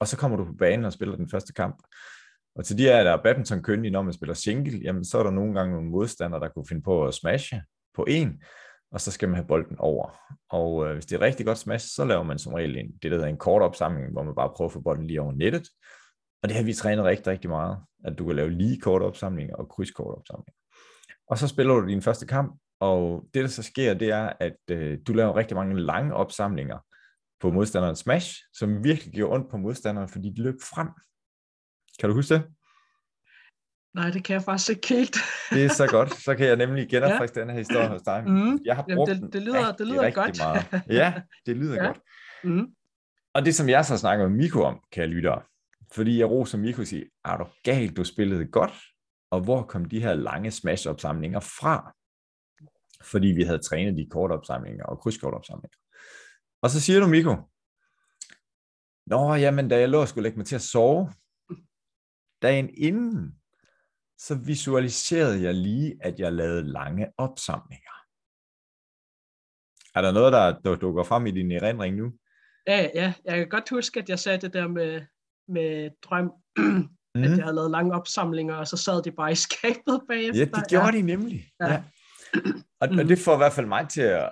og 0.00 0.08
så 0.08 0.16
kommer 0.16 0.36
du 0.36 0.44
på 0.44 0.52
banen 0.52 0.84
og 0.84 0.92
spiller 0.92 1.16
den 1.16 1.30
første 1.30 1.52
kamp, 1.52 1.82
og 2.56 2.64
til 2.64 2.78
de 2.78 2.82
her, 2.82 3.04
der 3.04 3.10
er 3.10 3.22
badminton 3.22 3.62
køndige, 3.62 3.92
når 3.92 4.02
man 4.02 4.12
spiller 4.12 4.34
single, 4.34 4.78
jamen 4.78 5.04
så 5.04 5.18
er 5.18 5.22
der 5.22 5.30
nogle 5.30 5.54
gange 5.54 5.74
nogle 5.74 5.90
modstandere, 5.90 6.40
der 6.40 6.48
kunne 6.48 6.66
finde 6.68 6.82
på 6.82 7.06
at 7.06 7.14
smashe 7.14 7.62
på 7.94 8.04
en, 8.08 8.42
og 8.92 9.00
så 9.00 9.10
skal 9.10 9.28
man 9.28 9.36
have 9.36 9.46
bolden 9.46 9.76
over. 9.78 10.10
Og 10.50 10.86
øh, 10.86 10.92
hvis 10.92 11.06
det 11.06 11.16
er 11.16 11.20
rigtig 11.20 11.46
godt 11.46 11.58
smash, 11.58 11.86
så 11.94 12.04
laver 12.04 12.22
man 12.22 12.38
som 12.38 12.52
regel 12.52 12.76
en, 12.76 12.92
det, 13.02 13.10
der 13.10 13.16
hedder 13.16 13.28
en 13.28 13.36
kort 13.36 13.62
opsamling, 13.62 14.12
hvor 14.12 14.22
man 14.22 14.34
bare 14.34 14.52
prøver 14.56 14.68
at 14.68 14.72
få 14.72 14.80
bolden 14.80 15.06
lige 15.06 15.20
over 15.20 15.32
nettet. 15.32 15.68
Og 16.42 16.48
det 16.48 16.56
har 16.56 16.64
vi 16.64 16.74
trænet 16.74 17.04
rigtig, 17.04 17.26
rigtig 17.26 17.50
meget, 17.50 17.78
at 18.04 18.18
du 18.18 18.26
kan 18.26 18.36
lave 18.36 18.50
lige 18.50 18.80
kort 18.80 19.02
opsamlinger 19.02 19.56
og 19.56 19.68
krydskort 19.68 20.18
opsamlinger. 20.18 20.52
Og 21.30 21.38
så 21.38 21.48
spiller 21.48 21.74
du 21.74 21.88
din 21.88 22.02
første 22.02 22.26
kamp, 22.26 22.60
og 22.80 23.28
det 23.34 23.42
der 23.42 23.48
så 23.48 23.62
sker, 23.62 23.94
det 23.94 24.10
er, 24.10 24.32
at 24.40 24.56
øh, 24.70 24.98
du 25.06 25.12
laver 25.12 25.36
rigtig 25.36 25.56
mange 25.56 25.80
lange 25.80 26.14
opsamlinger 26.14 26.78
på 27.40 27.50
modstanderens 27.50 27.98
smash, 27.98 28.34
som 28.52 28.84
virkelig 28.84 29.12
giver 29.14 29.32
ondt 29.32 29.50
på 29.50 29.56
modstanderen, 29.56 30.08
fordi 30.08 30.30
de 30.30 30.42
løb 30.42 30.54
frem. 30.74 30.88
Kan 32.00 32.08
du 32.08 32.14
huske 32.14 32.34
det? 32.34 32.42
Nej, 33.96 34.10
det 34.10 34.24
kan 34.24 34.34
jeg 34.34 34.42
faktisk 34.42 34.70
ikke 34.70 34.88
helt. 34.88 35.16
det 35.50 35.64
er 35.64 35.68
så 35.68 35.86
godt. 35.86 36.14
Så 36.14 36.34
kan 36.34 36.46
jeg 36.46 36.56
nemlig 36.56 36.88
genopfriske 36.90 37.38
ja. 37.38 37.40
den 37.40 37.50
her 37.50 37.58
historie 37.58 37.88
hos 37.88 38.02
dig. 38.02 38.24
Mm. 38.26 38.58
Jeg 38.64 38.76
har 38.76 38.84
brugt 38.94 39.08
Jamen, 39.10 39.22
det, 39.22 39.32
det 39.32 39.42
lyder, 39.42 39.68
rigtig, 39.68 39.78
det 39.78 39.86
lyder 39.86 40.10
godt. 40.10 40.38
meget. 40.38 40.82
Ja, 41.00 41.14
det 41.46 41.56
lyder 41.56 41.74
ja. 41.74 41.86
godt. 41.86 42.00
Mm. 42.44 42.66
Og 43.34 43.44
det, 43.44 43.54
som 43.54 43.68
jeg 43.68 43.84
så 43.84 43.98
snakker 43.98 44.28
med 44.28 44.36
Miko 44.36 44.62
om, 44.62 44.80
kan 44.92 45.00
jeg 45.02 45.08
lytte 45.08 45.30
fordi 45.92 46.18
jeg 46.18 46.30
roser 46.30 46.58
Miko 46.58 46.80
og 46.80 46.86
siger, 46.86 47.04
er 47.24 47.36
du 47.36 47.46
galt, 47.62 47.96
du 47.96 48.04
spillede 48.04 48.46
godt, 48.46 48.72
og 49.30 49.40
hvor 49.40 49.62
kom 49.62 49.84
de 49.84 50.00
her 50.00 50.14
lange 50.14 50.50
smash-opsamlinger 50.50 51.40
fra? 51.40 51.94
Fordi 53.04 53.26
vi 53.26 53.42
havde 53.42 53.58
trænet 53.58 53.96
de 53.96 54.08
kortopsamlinger 54.10 54.84
og 54.84 54.98
krydskortopsamlinger. 54.98 55.78
Og 56.62 56.70
så 56.70 56.80
siger 56.80 57.00
du, 57.00 57.06
Miko, 57.06 57.34
Nå, 59.06 59.34
jamen, 59.34 59.68
da 59.68 59.78
jeg 59.78 59.88
lå 59.88 60.00
og 60.00 60.08
skulle 60.08 60.22
lægge 60.22 60.38
mig 60.38 60.46
til 60.46 60.54
at 60.54 60.62
sove, 60.62 61.12
dagen 62.42 62.70
inden, 62.74 63.34
så 64.18 64.34
visualiserede 64.34 65.42
jeg 65.42 65.54
lige, 65.54 65.98
at 66.00 66.20
jeg 66.20 66.32
lavede 66.32 66.72
lange 66.72 67.06
opsamlinger. 67.18 67.96
Er 69.94 70.02
der 70.02 70.12
noget, 70.12 70.32
der, 70.64 70.76
dukker 70.76 71.02
frem 71.02 71.26
i 71.26 71.30
din 71.30 71.52
erindring 71.52 71.96
nu? 71.96 72.12
Ja, 72.66 72.88
ja, 72.94 73.12
jeg 73.24 73.36
kan 73.36 73.48
godt 73.48 73.70
huske, 73.70 74.00
at 74.00 74.08
jeg 74.08 74.18
sagde 74.18 74.38
det 74.38 74.52
der 74.52 74.68
med, 74.68 75.02
med 75.48 75.90
drøm, 76.02 76.32
mm. 76.56 76.88
at 77.24 77.30
jeg 77.30 77.44
havde 77.44 77.54
lavet 77.54 77.70
lange 77.70 77.94
opsamlinger, 77.94 78.54
og 78.54 78.66
så 78.66 78.76
sad 78.76 79.02
de 79.02 79.12
bare 79.12 79.32
i 79.32 79.34
skabet 79.34 80.00
bagefter. 80.08 80.40
Ja, 80.40 80.44
det 80.44 80.68
gjorde 80.68 80.86
ja. 80.86 80.92
de 80.92 81.02
nemlig. 81.02 81.44
Ja. 81.60 81.72
Ja. 81.72 81.82
Og, 82.80 82.88
mm. 82.92 82.98
og 82.98 83.04
det 83.04 83.18
får 83.18 83.34
i 83.34 83.36
hvert 83.36 83.52
fald 83.52 83.66
mig 83.66 83.88
til 83.88 84.00
at, 84.00 84.30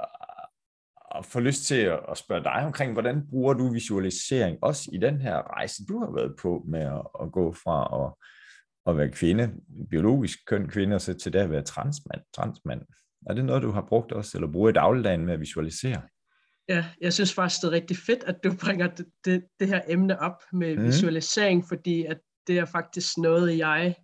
at 1.14 1.24
få 1.24 1.40
lyst 1.40 1.64
til 1.64 1.80
at, 1.80 2.00
at 2.08 2.18
spørge 2.18 2.44
dig 2.44 2.66
omkring, 2.66 2.92
hvordan 2.92 3.28
bruger 3.30 3.54
du 3.54 3.72
visualisering 3.72 4.58
også 4.62 4.90
i 4.92 4.98
den 4.98 5.20
her 5.20 5.54
rejse, 5.56 5.86
du 5.88 5.98
har 5.98 6.10
været 6.14 6.36
på 6.42 6.64
med 6.68 6.80
at, 6.80 7.02
at 7.22 7.32
gå 7.32 7.52
fra 7.52 8.04
at, 8.04 8.28
at 8.86 8.96
være 8.96 9.10
kvinde, 9.10 9.54
biologisk 9.90 10.38
køn 10.46 10.68
kvinde, 10.68 10.94
og 10.94 11.00
så 11.00 11.14
til 11.14 11.32
det 11.32 11.38
at 11.38 11.50
være 11.50 11.62
transmand, 11.62 12.20
transmand. 12.34 12.82
Er 13.26 13.34
det 13.34 13.44
noget, 13.44 13.62
du 13.62 13.70
har 13.70 13.86
brugt 13.88 14.12
også, 14.12 14.38
eller 14.38 14.52
bruger 14.52 14.68
i 14.68 14.72
dagligdagen 14.72 15.26
med 15.26 15.34
at 15.34 15.40
visualisere? 15.40 16.02
Ja, 16.68 16.84
jeg 17.00 17.12
synes 17.12 17.34
faktisk, 17.34 17.62
det 17.62 17.68
er 17.68 17.72
rigtig 17.72 17.96
fedt, 17.96 18.24
at 18.24 18.44
du 18.44 18.54
bringer 18.64 18.86
det, 18.86 19.06
det, 19.24 19.44
det 19.60 19.68
her 19.68 19.80
emne 19.88 20.20
op 20.20 20.42
med 20.52 20.76
mm. 20.76 20.84
visualisering, 20.84 21.64
fordi 21.68 22.04
at 22.04 22.20
det 22.46 22.58
er 22.58 22.64
faktisk 22.64 23.18
noget, 23.18 23.58
jeg 23.58 23.94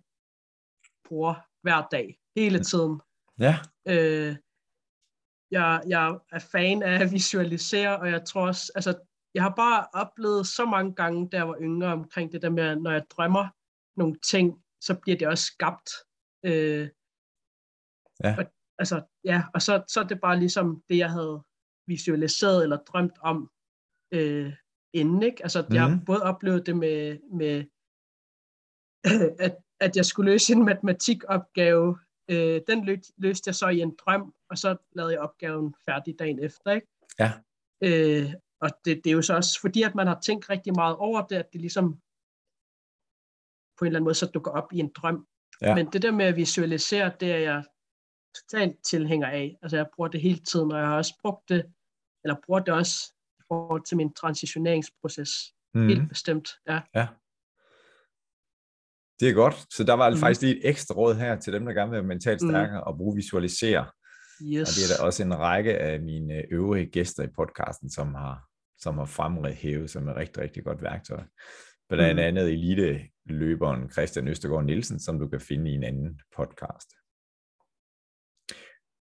bruger 1.07 1.33
hver 1.61 1.87
dag, 1.91 2.19
hele 2.35 2.63
tiden. 2.63 3.01
Ja. 3.39 3.57
Øh, 3.87 4.35
jeg, 5.51 5.81
jeg 5.87 6.17
er 6.31 6.39
fan 6.39 6.83
af 6.83 7.03
at 7.03 7.11
visualisere, 7.11 7.99
og 7.99 8.09
jeg 8.09 8.25
tror 8.25 8.47
også, 8.47 8.71
altså, 8.75 8.99
jeg 9.33 9.43
har 9.43 9.53
bare 9.55 9.87
oplevet 9.93 10.47
så 10.47 10.65
mange 10.65 10.95
gange, 10.95 11.29
da 11.29 11.37
jeg 11.37 11.47
var 11.47 11.57
yngre, 11.61 11.93
omkring 11.93 12.31
det 12.31 12.41
der 12.41 12.49
med, 12.49 12.75
når 12.75 12.91
jeg 12.91 13.03
drømmer 13.09 13.47
nogle 13.97 14.15
ting, 14.15 14.60
så 14.81 14.99
bliver 15.01 15.17
det 15.17 15.27
også 15.27 15.43
skabt. 15.43 15.89
Øh, 16.45 16.89
ja. 18.23 18.35
Og, 18.37 18.45
altså, 18.77 19.01
ja, 19.23 19.43
og 19.53 19.61
så, 19.61 19.83
så 19.87 19.99
er 19.99 20.07
det 20.07 20.21
bare 20.21 20.39
ligesom 20.39 20.83
det, 20.89 20.97
jeg 20.97 21.11
havde 21.11 21.43
visualiseret 21.87 22.63
eller 22.63 22.77
drømt 22.77 23.17
om 23.21 23.51
øh, 24.11 24.53
inden. 24.93 25.23
Ikke? 25.23 25.43
Altså, 25.43 25.65
mm. 25.69 25.75
jeg 25.75 25.81
har 25.81 25.89
mhm. 25.89 26.05
både 26.05 26.23
oplevet 26.23 26.65
det 26.65 26.77
med, 26.77 27.19
med 27.33 27.65
at, 29.45 29.57
at 29.79 29.95
jeg 29.95 30.05
skulle 30.05 30.31
løse 30.31 30.53
en 30.53 30.65
matematikopgave. 30.65 31.99
Øh, 32.29 32.61
den 32.67 32.85
lø, 32.85 32.97
løste 33.17 33.47
jeg 33.47 33.55
så 33.55 33.67
i 33.67 33.79
en 33.79 33.95
drøm, 33.95 34.33
og 34.49 34.57
så 34.57 34.75
lavede 34.95 35.13
jeg 35.13 35.21
opgaven 35.21 35.75
færdig 35.85 36.19
dagen 36.19 36.39
efter. 36.39 36.71
Ikke? 36.71 36.87
Ja. 37.19 37.31
Øh, 37.83 38.33
og 38.61 38.69
det, 38.85 39.01
det 39.03 39.09
er 39.09 39.13
jo 39.13 39.21
så 39.21 39.35
også 39.35 39.61
fordi, 39.61 39.83
at 39.83 39.95
man 39.95 40.07
har 40.07 40.19
tænkt 40.19 40.49
rigtig 40.49 40.73
meget 40.75 40.95
over 40.95 41.21
det, 41.27 41.35
at 41.35 41.53
det 41.53 41.61
ligesom 41.61 42.01
på 43.81 43.85
en 43.85 43.87
eller 43.87 43.99
anden 43.99 44.05
måde 44.05 44.15
så 44.15 44.25
dukker 44.25 44.51
op 44.51 44.73
i 44.73 44.79
en 44.79 44.91
drøm. 44.95 45.27
Ja. 45.61 45.75
Men 45.75 45.85
det 45.93 46.01
der 46.01 46.11
med 46.11 46.25
at 46.25 46.35
visualisere, 46.35 47.11
det 47.19 47.31
er 47.31 47.37
jeg 47.37 47.63
totalt 48.35 48.75
tilhænger 48.85 49.27
af. 49.27 49.57
Altså 49.61 49.77
jeg 49.77 49.87
bruger 49.95 50.09
det 50.09 50.21
hele 50.21 50.39
tiden, 50.39 50.71
og 50.71 50.77
jeg 50.79 50.87
har 50.87 50.97
også 50.97 51.13
brugt 51.21 51.49
det, 51.49 51.65
eller 52.23 52.35
bruger 52.45 52.59
det 52.59 52.73
også 52.73 53.13
i 53.39 53.43
forhold 53.47 53.83
til 53.85 53.97
min 53.97 54.13
transitioneringsproces. 54.13 55.29
Mm. 55.73 55.87
Helt 55.87 56.09
bestemt, 56.09 56.49
ja. 56.67 56.81
ja. 56.95 57.07
Det 59.19 59.29
er 59.29 59.33
godt. 59.33 59.73
Så 59.73 59.83
der 59.83 59.93
var 59.93 60.09
mm. 60.09 60.17
faktisk 60.17 60.41
lige 60.41 60.57
et 60.57 60.69
ekstra 60.69 60.95
råd 60.95 61.15
her 61.15 61.39
til 61.39 61.53
dem, 61.53 61.65
der 61.65 61.73
gerne 61.73 61.91
vil 61.91 61.97
være 61.97 62.07
mentalt 62.07 62.41
mhm. 62.41 62.51
stærkere 62.51 62.79
mm. 62.79 62.87
og 62.87 62.97
bruge 62.97 63.15
visualisere. 63.15 63.85
Yes. 64.43 64.69
Og 64.69 64.73
det 64.75 64.83
er 64.83 64.97
der 64.97 65.05
også 65.05 65.23
en 65.23 65.37
række 65.39 65.77
af 65.77 66.01
mine 66.01 66.45
øvrige 66.51 66.85
gæster 66.85 67.23
i 67.23 67.27
podcasten, 67.35 67.89
som 67.91 68.15
har, 68.15 68.47
som 68.77 68.97
har 68.97 69.05
fremhævet 69.05 69.89
som 69.89 70.07
et 70.07 70.15
rigtig, 70.15 70.43
rigtig 70.43 70.63
godt 70.63 70.81
værktøj. 70.81 71.23
Blandt 71.89 72.15
mm. 72.15 72.19
andet 72.19 72.53
elite 72.53 73.10
løberen 73.25 73.91
Christian 73.91 74.27
Østergaard 74.27 74.65
Nielsen, 74.65 74.99
som 74.99 75.19
du 75.19 75.27
kan 75.27 75.41
finde 75.41 75.71
i 75.71 75.73
en 75.73 75.83
anden 75.83 76.21
podcast. 76.35 76.89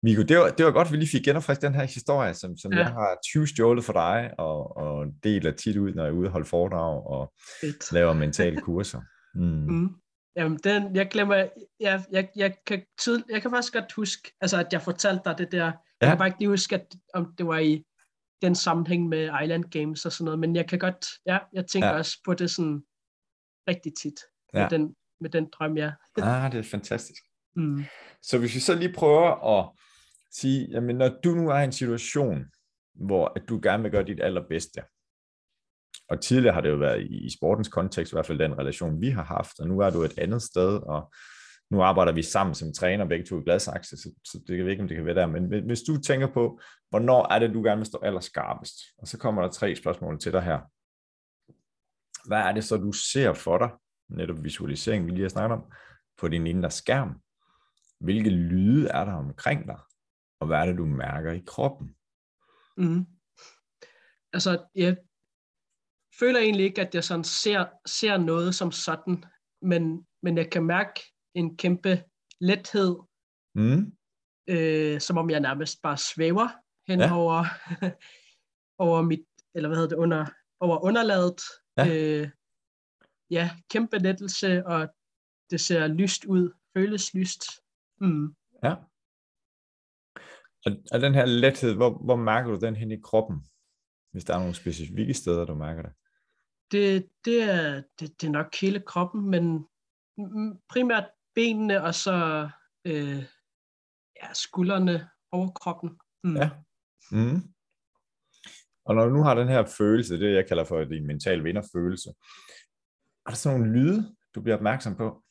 Miko, 0.03 0.23
det 0.23 0.39
var, 0.39 0.51
det 0.51 0.67
var 0.67 0.73
godt, 0.73 0.87
at 0.89 0.93
vi 0.93 0.97
lige 0.97 1.09
fik 1.09 1.25
genopfrisket 1.25 1.63
den 1.63 1.75
her 1.75 1.85
historie, 1.85 2.35
som, 2.35 2.57
som 2.57 2.73
ja. 2.73 2.79
jeg 2.79 2.87
har 2.87 3.19
20 3.33 3.47
stjålet 3.47 3.85
for 3.85 3.93
dig, 3.93 4.31
og, 4.39 4.77
og 4.77 5.07
deler 5.25 5.51
tit 5.51 5.77
ud, 5.77 5.93
når 5.95 6.05
jeg 6.05 6.11
er 6.11 6.17
ude 6.17 6.29
og 6.29 6.33
holde 6.33 6.47
foredrag 6.47 7.07
og 7.07 7.33
Fedt. 7.61 7.93
laver 7.93 8.13
mentale 8.13 8.61
kurser. 8.67 9.01
Mm. 9.35 9.75
Mm. 9.75 9.89
Jamen, 10.37 10.59
den, 10.65 10.97
jeg 10.97 11.09
glemmer, 11.09 11.35
jeg, 11.81 12.05
jeg, 12.13 12.29
jeg, 12.37 12.55
kan 12.67 12.83
tydel, 12.99 13.25
jeg 13.31 13.43
kan 13.43 13.51
faktisk 13.51 13.73
godt 13.73 13.93
huske, 13.93 14.33
altså, 14.41 14.59
at 14.61 14.73
jeg 14.73 14.83
fortalte 14.83 15.23
dig 15.25 15.39
det 15.39 15.53
der. 15.53 15.65
Jeg 15.65 15.75
ja. 16.03 16.09
kan 16.09 16.19
bare 16.19 16.29
ikke 16.29 16.39
lige 16.39 16.49
huske, 16.49 16.75
at, 16.75 16.95
om 17.15 17.35
det 17.39 17.47
var 17.47 17.59
i 17.59 17.85
den 18.43 18.55
sammenhæng 18.55 19.09
med 19.09 19.31
Island 19.43 19.65
Games 19.65 20.07
og 20.07 20.13
sådan 20.13 20.25
noget, 20.25 20.39
men 20.39 20.57
jeg 20.57 20.69
kan 20.69 20.79
godt, 20.79 21.07
ja, 21.27 21.39
jeg 21.53 21.67
tænker 21.67 21.89
ja. 21.89 21.97
også 21.97 22.19
på 22.25 22.35
det 22.35 22.51
sådan 22.51 22.83
rigtig 23.69 23.93
tit, 24.03 24.21
ja. 24.55 24.61
med, 24.61 24.71
den, 24.71 24.95
med 25.21 25.31
den 25.31 25.49
drøm, 25.53 25.77
ja. 25.77 25.93
ah, 26.23 26.53
det 26.53 26.59
er 26.59 26.63
fantastisk. 26.63 27.23
Mm. 27.57 27.85
Så 28.23 28.39
hvis 28.39 28.55
vi 28.55 28.61
så 28.61 28.75
lige 28.75 28.93
prøver 28.93 29.59
at 29.59 29.71
sige, 30.33 30.69
jamen 30.71 30.97
når 30.97 31.09
du 31.25 31.31
nu 31.31 31.49
er 31.49 31.59
i 31.59 31.65
en 31.65 31.73
situation, 31.73 32.45
hvor 32.95 33.33
at 33.37 33.43
du 33.49 33.61
gerne 33.63 33.83
vil 33.83 33.93
gøre 33.93 34.05
dit 34.05 34.21
allerbedste, 34.21 34.83
og 36.09 36.21
tidligere 36.21 36.55
har 36.55 36.61
det 36.61 36.71
jo 36.71 36.77
været 36.77 37.03
i, 37.03 37.27
i 37.27 37.31
sportens 37.31 37.69
kontekst, 37.69 38.13
i 38.13 38.17
hvert 38.17 38.27
fald 38.27 38.39
den 38.39 38.59
relation, 38.59 39.01
vi 39.01 39.11
har 39.11 39.25
haft, 39.25 39.61
og 39.61 39.69
nu 39.69 39.79
er 39.79 39.91
du 39.91 40.03
et 40.03 40.19
andet 40.19 40.43
sted, 40.43 40.77
og 40.77 41.13
nu 41.71 41.83
arbejder 41.83 42.13
vi 42.13 42.23
sammen 42.23 42.55
som 42.55 42.73
træner, 42.73 43.05
begge 43.05 43.25
to 43.27 43.41
i 43.41 43.43
Gladsaxe, 43.45 43.97
så, 43.97 44.11
så 44.25 44.39
det 44.47 44.57
kan 44.57 44.69
ikke, 44.69 44.83
om 44.83 44.89
det 44.89 44.97
kan 44.97 45.07
være 45.07 45.15
der, 45.15 45.27
men 45.27 45.67
hvis 45.67 45.83
du 45.83 46.01
tænker 46.01 46.27
på, 46.27 46.61
hvornår 46.91 47.33
er 47.33 47.39
det, 47.39 47.55
du 47.55 47.63
gerne 47.63 47.79
vil 47.79 47.87
stå 47.87 47.99
allerskarpest, 48.03 48.75
og 48.99 49.09
så 49.09 49.19
kommer 49.19 49.43
der 49.43 49.49
tre 49.49 49.77
spørgsmål 49.77 50.21
til 50.21 50.33
dig 50.33 50.43
her. 50.43 50.61
Hvad 52.27 52.39
er 52.39 52.53
det 52.53 52.65
så, 52.65 52.77
du 52.77 52.93
ser 52.93 53.33
for 53.33 53.59
dig, 53.59 53.71
netop 54.09 54.45
visualisering, 54.45 55.07
vi 55.07 55.11
lige 55.11 55.23
har 55.23 55.29
snakket 55.29 55.59
om, 55.59 55.73
på 56.19 56.29
din 56.29 56.47
indre 56.47 56.71
skærm? 56.71 57.21
Hvilke 58.01 58.31
lyde 58.31 58.89
er 58.89 59.05
der 59.05 59.13
omkring 59.13 59.67
dig? 59.67 59.79
Og 60.41 60.47
hvad 60.47 60.59
er 60.59 60.67
det, 60.67 60.77
du 60.77 60.87
mærker 60.87 61.33
i 61.33 61.43
kroppen? 61.47 61.97
Mm. 62.77 63.07
Altså, 64.33 64.65
jeg 64.75 64.97
føler 66.19 66.41
egentlig 66.41 66.65
ikke, 66.65 66.81
at 66.81 66.95
jeg 66.95 67.05
sådan 67.05 67.25
ser, 67.25 67.67
ser 67.87 68.17
noget 68.17 68.55
som 68.55 68.73
sådan, 68.73 69.25
men, 69.63 70.07
men 70.23 70.37
jeg 70.37 70.51
kan 70.51 70.65
mærke 70.65 71.01
en 71.35 71.57
kæmpe 71.57 72.03
lethed, 72.41 72.97
mm. 73.55 73.93
øh, 74.49 75.01
som 75.01 75.19
om 75.19 75.31
jeg 75.31 75.41
nærmest 75.41 75.83
bare 75.83 75.97
svæver 75.97 76.49
hen 76.89 77.01
ja. 77.01 77.15
over, 77.15 77.45
over 78.85 79.03
mit, 79.03 79.27
eller 79.55 79.69
hvad 79.69 79.77
hedder 79.77 79.89
det, 79.89 79.97
under, 79.97 80.27
over 80.61 80.85
underlaget. 80.85 81.41
Ja. 81.77 81.87
Øh, 81.89 82.31
ja, 83.31 83.51
kæmpe 83.71 83.99
lettelse, 83.99 84.67
og 84.67 84.89
det 85.51 85.61
ser 85.61 85.87
lyst 85.87 86.25
ud, 86.25 86.53
føles 86.77 87.15
lyst. 87.15 87.43
Mm. 88.01 88.35
Ja. 88.63 88.75
Og, 90.67 90.73
og 90.93 91.01
den 91.01 91.15
her 91.15 91.27
lethed, 91.27 91.75
hvor, 91.75 92.05
hvor 92.05 92.17
mærker 92.17 92.51
du 92.51 92.59
den 92.59 92.77
hen 92.77 92.91
i 92.91 93.01
kroppen? 93.01 93.47
Hvis 94.13 94.25
der 94.25 94.35
er 94.35 94.39
nogle 94.39 94.55
specifikke 94.55 95.15
steder, 95.15 95.45
du 95.45 95.55
mærker 95.55 95.83
det? 95.83 95.93
Det, 96.73 97.09
det, 97.25 97.43
er, 97.43 97.83
det, 98.01 98.21
det 98.21 98.27
er 98.27 98.31
nok 98.31 98.55
hele 98.61 98.81
kroppen, 98.81 99.31
men 99.31 99.69
primært 100.69 101.11
benene 101.35 101.83
og 101.83 101.95
så 101.95 102.49
øh, 102.85 103.25
ja, 104.23 104.33
skuldrene 104.35 105.09
over 105.33 105.51
kroppen. 105.51 105.99
Mm. 106.25 106.37
Ja. 106.37 106.51
Mm. 107.11 107.56
Og 108.87 108.95
når 108.95 109.05
du 109.05 109.11
nu 109.11 109.23
har 109.23 109.35
den 109.35 109.49
her 109.49 109.67
følelse, 109.79 110.21
det 110.21 110.35
jeg 110.35 110.49
kalder 110.49 110.65
for 110.65 110.85
din 110.85 111.07
mental 111.07 111.45
vinderfølelse, 111.45 112.11
er 113.27 113.31
der 113.31 113.37
sådan 113.37 113.61
nogle 113.61 113.79
lyde, 113.79 114.17
du 114.35 114.41
bliver 114.41 114.57
opmærksom 114.57 114.97
på? 114.97 115.23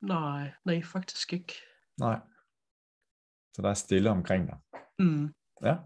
Nej, 0.00 0.52
nej, 0.64 0.82
faktisk 0.82 1.32
ikke. 1.32 1.52
Nej. 2.00 2.20
Så 3.54 3.62
der 3.62 3.68
er 3.68 3.74
stille 3.74 4.10
omkring 4.10 4.46
dig. 4.46 4.58
Mm. 4.98 5.34
Ja. 5.64 5.76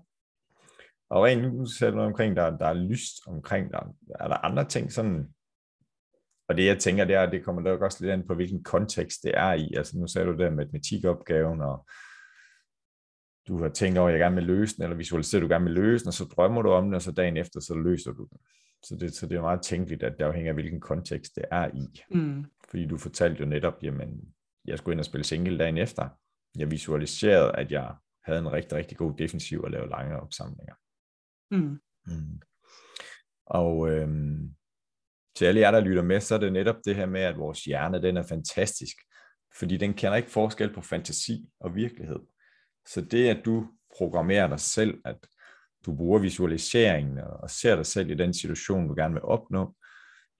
Og 1.10 1.24
rent 1.24 1.54
nu 1.54 1.66
ser 1.66 1.90
du 1.90 2.00
omkring, 2.00 2.36
der, 2.36 2.56
der 2.56 2.66
er 2.66 2.74
lyst 2.74 3.14
omkring 3.26 3.72
dig. 3.72 3.86
Er 4.20 4.28
der 4.28 4.44
andre 4.44 4.64
ting 4.64 4.92
sådan, 4.92 5.34
og 6.48 6.56
det 6.56 6.66
jeg 6.66 6.78
tænker, 6.78 7.04
det 7.04 7.14
er, 7.14 7.30
det 7.30 7.44
kommer 7.44 7.62
nok 7.62 7.80
også 7.80 7.98
lidt 8.00 8.12
an 8.12 8.26
på, 8.26 8.34
hvilken 8.34 8.64
kontekst 8.64 9.22
det 9.22 9.32
er 9.34 9.52
i. 9.52 9.74
Altså 9.76 9.98
nu 9.98 10.06
sagde 10.06 10.28
du 10.28 10.36
der 10.36 10.50
matematikopgaven, 10.50 11.60
og 11.60 11.86
du 13.50 13.62
har 13.62 13.68
tænkt 13.68 13.98
over, 13.98 14.08
at 14.08 14.12
jeg 14.12 14.20
gerne 14.20 14.34
vil 14.34 14.44
løse 14.44 14.76
den, 14.76 14.82
eller 14.82 14.96
visualiserer 14.96 15.40
du 15.40 15.48
gerne 15.48 15.64
vil 15.64 15.74
løse 15.74 16.04
den, 16.04 16.08
og 16.08 16.14
så 16.14 16.24
drømmer 16.24 16.62
du 16.62 16.70
om 16.70 16.84
den, 16.84 16.94
og 16.94 17.02
så 17.02 17.12
dagen 17.12 17.36
efter, 17.36 17.60
så 17.60 17.74
løser 17.74 18.12
du 18.12 18.24
den. 18.30 18.38
Så 18.84 18.96
det, 19.00 19.14
så 19.14 19.26
det 19.26 19.36
er 19.36 19.42
meget 19.42 19.62
tænkeligt, 19.62 20.02
at 20.02 20.18
det 20.18 20.24
afhænger 20.24 20.50
af, 20.50 20.54
hvilken 20.54 20.80
kontekst 20.80 21.36
det 21.36 21.44
er 21.50 21.70
i. 21.74 22.02
Mm. 22.10 22.44
Fordi 22.70 22.86
du 22.86 22.98
fortalte 22.98 23.40
jo 23.40 23.46
netop, 23.46 23.82
jamen, 23.82 24.34
jeg 24.64 24.78
skulle 24.78 24.92
ind 24.94 25.00
og 25.00 25.04
spille 25.04 25.24
single 25.24 25.58
dagen 25.58 25.78
efter. 25.78 26.08
Jeg 26.58 26.70
visualiserede, 26.70 27.52
at 27.56 27.72
jeg 27.72 27.94
havde 28.24 28.38
en 28.38 28.52
rigtig, 28.52 28.78
rigtig 28.78 28.96
god 28.96 29.14
defensiv 29.18 29.60
og 29.60 29.70
lave 29.70 29.88
lange 29.88 30.20
opsamlinger. 30.20 30.74
Mm. 31.50 31.80
Mm. 32.06 32.40
Og 33.46 33.90
øhm, 33.90 34.54
til 35.36 35.44
alle 35.44 35.60
jer, 35.60 35.70
der 35.70 35.80
lytter 35.80 36.02
med, 36.02 36.20
så 36.20 36.34
er 36.34 36.38
det 36.38 36.52
netop 36.52 36.76
det 36.84 36.96
her 36.96 37.06
med, 37.06 37.20
at 37.20 37.38
vores 37.38 37.64
hjerne, 37.64 38.02
den 38.02 38.16
er 38.16 38.22
fantastisk. 38.22 38.96
Fordi 39.58 39.76
den 39.76 39.94
kender 39.94 40.16
ikke 40.16 40.30
forskel 40.30 40.74
på 40.74 40.80
fantasi 40.80 41.50
og 41.60 41.74
virkelighed. 41.74 42.20
Så 42.86 43.00
det, 43.00 43.28
at 43.28 43.44
du 43.44 43.68
programmerer 43.98 44.48
dig 44.48 44.60
selv, 44.60 45.00
at 45.04 45.26
du 45.86 45.96
bruger 45.96 46.18
visualiseringen 46.18 47.18
og 47.18 47.50
ser 47.50 47.76
dig 47.76 47.86
selv 47.86 48.10
i 48.10 48.14
den 48.14 48.34
situation, 48.34 48.88
du 48.88 48.94
gerne 48.94 49.14
vil 49.14 49.22
opnå. 49.22 49.76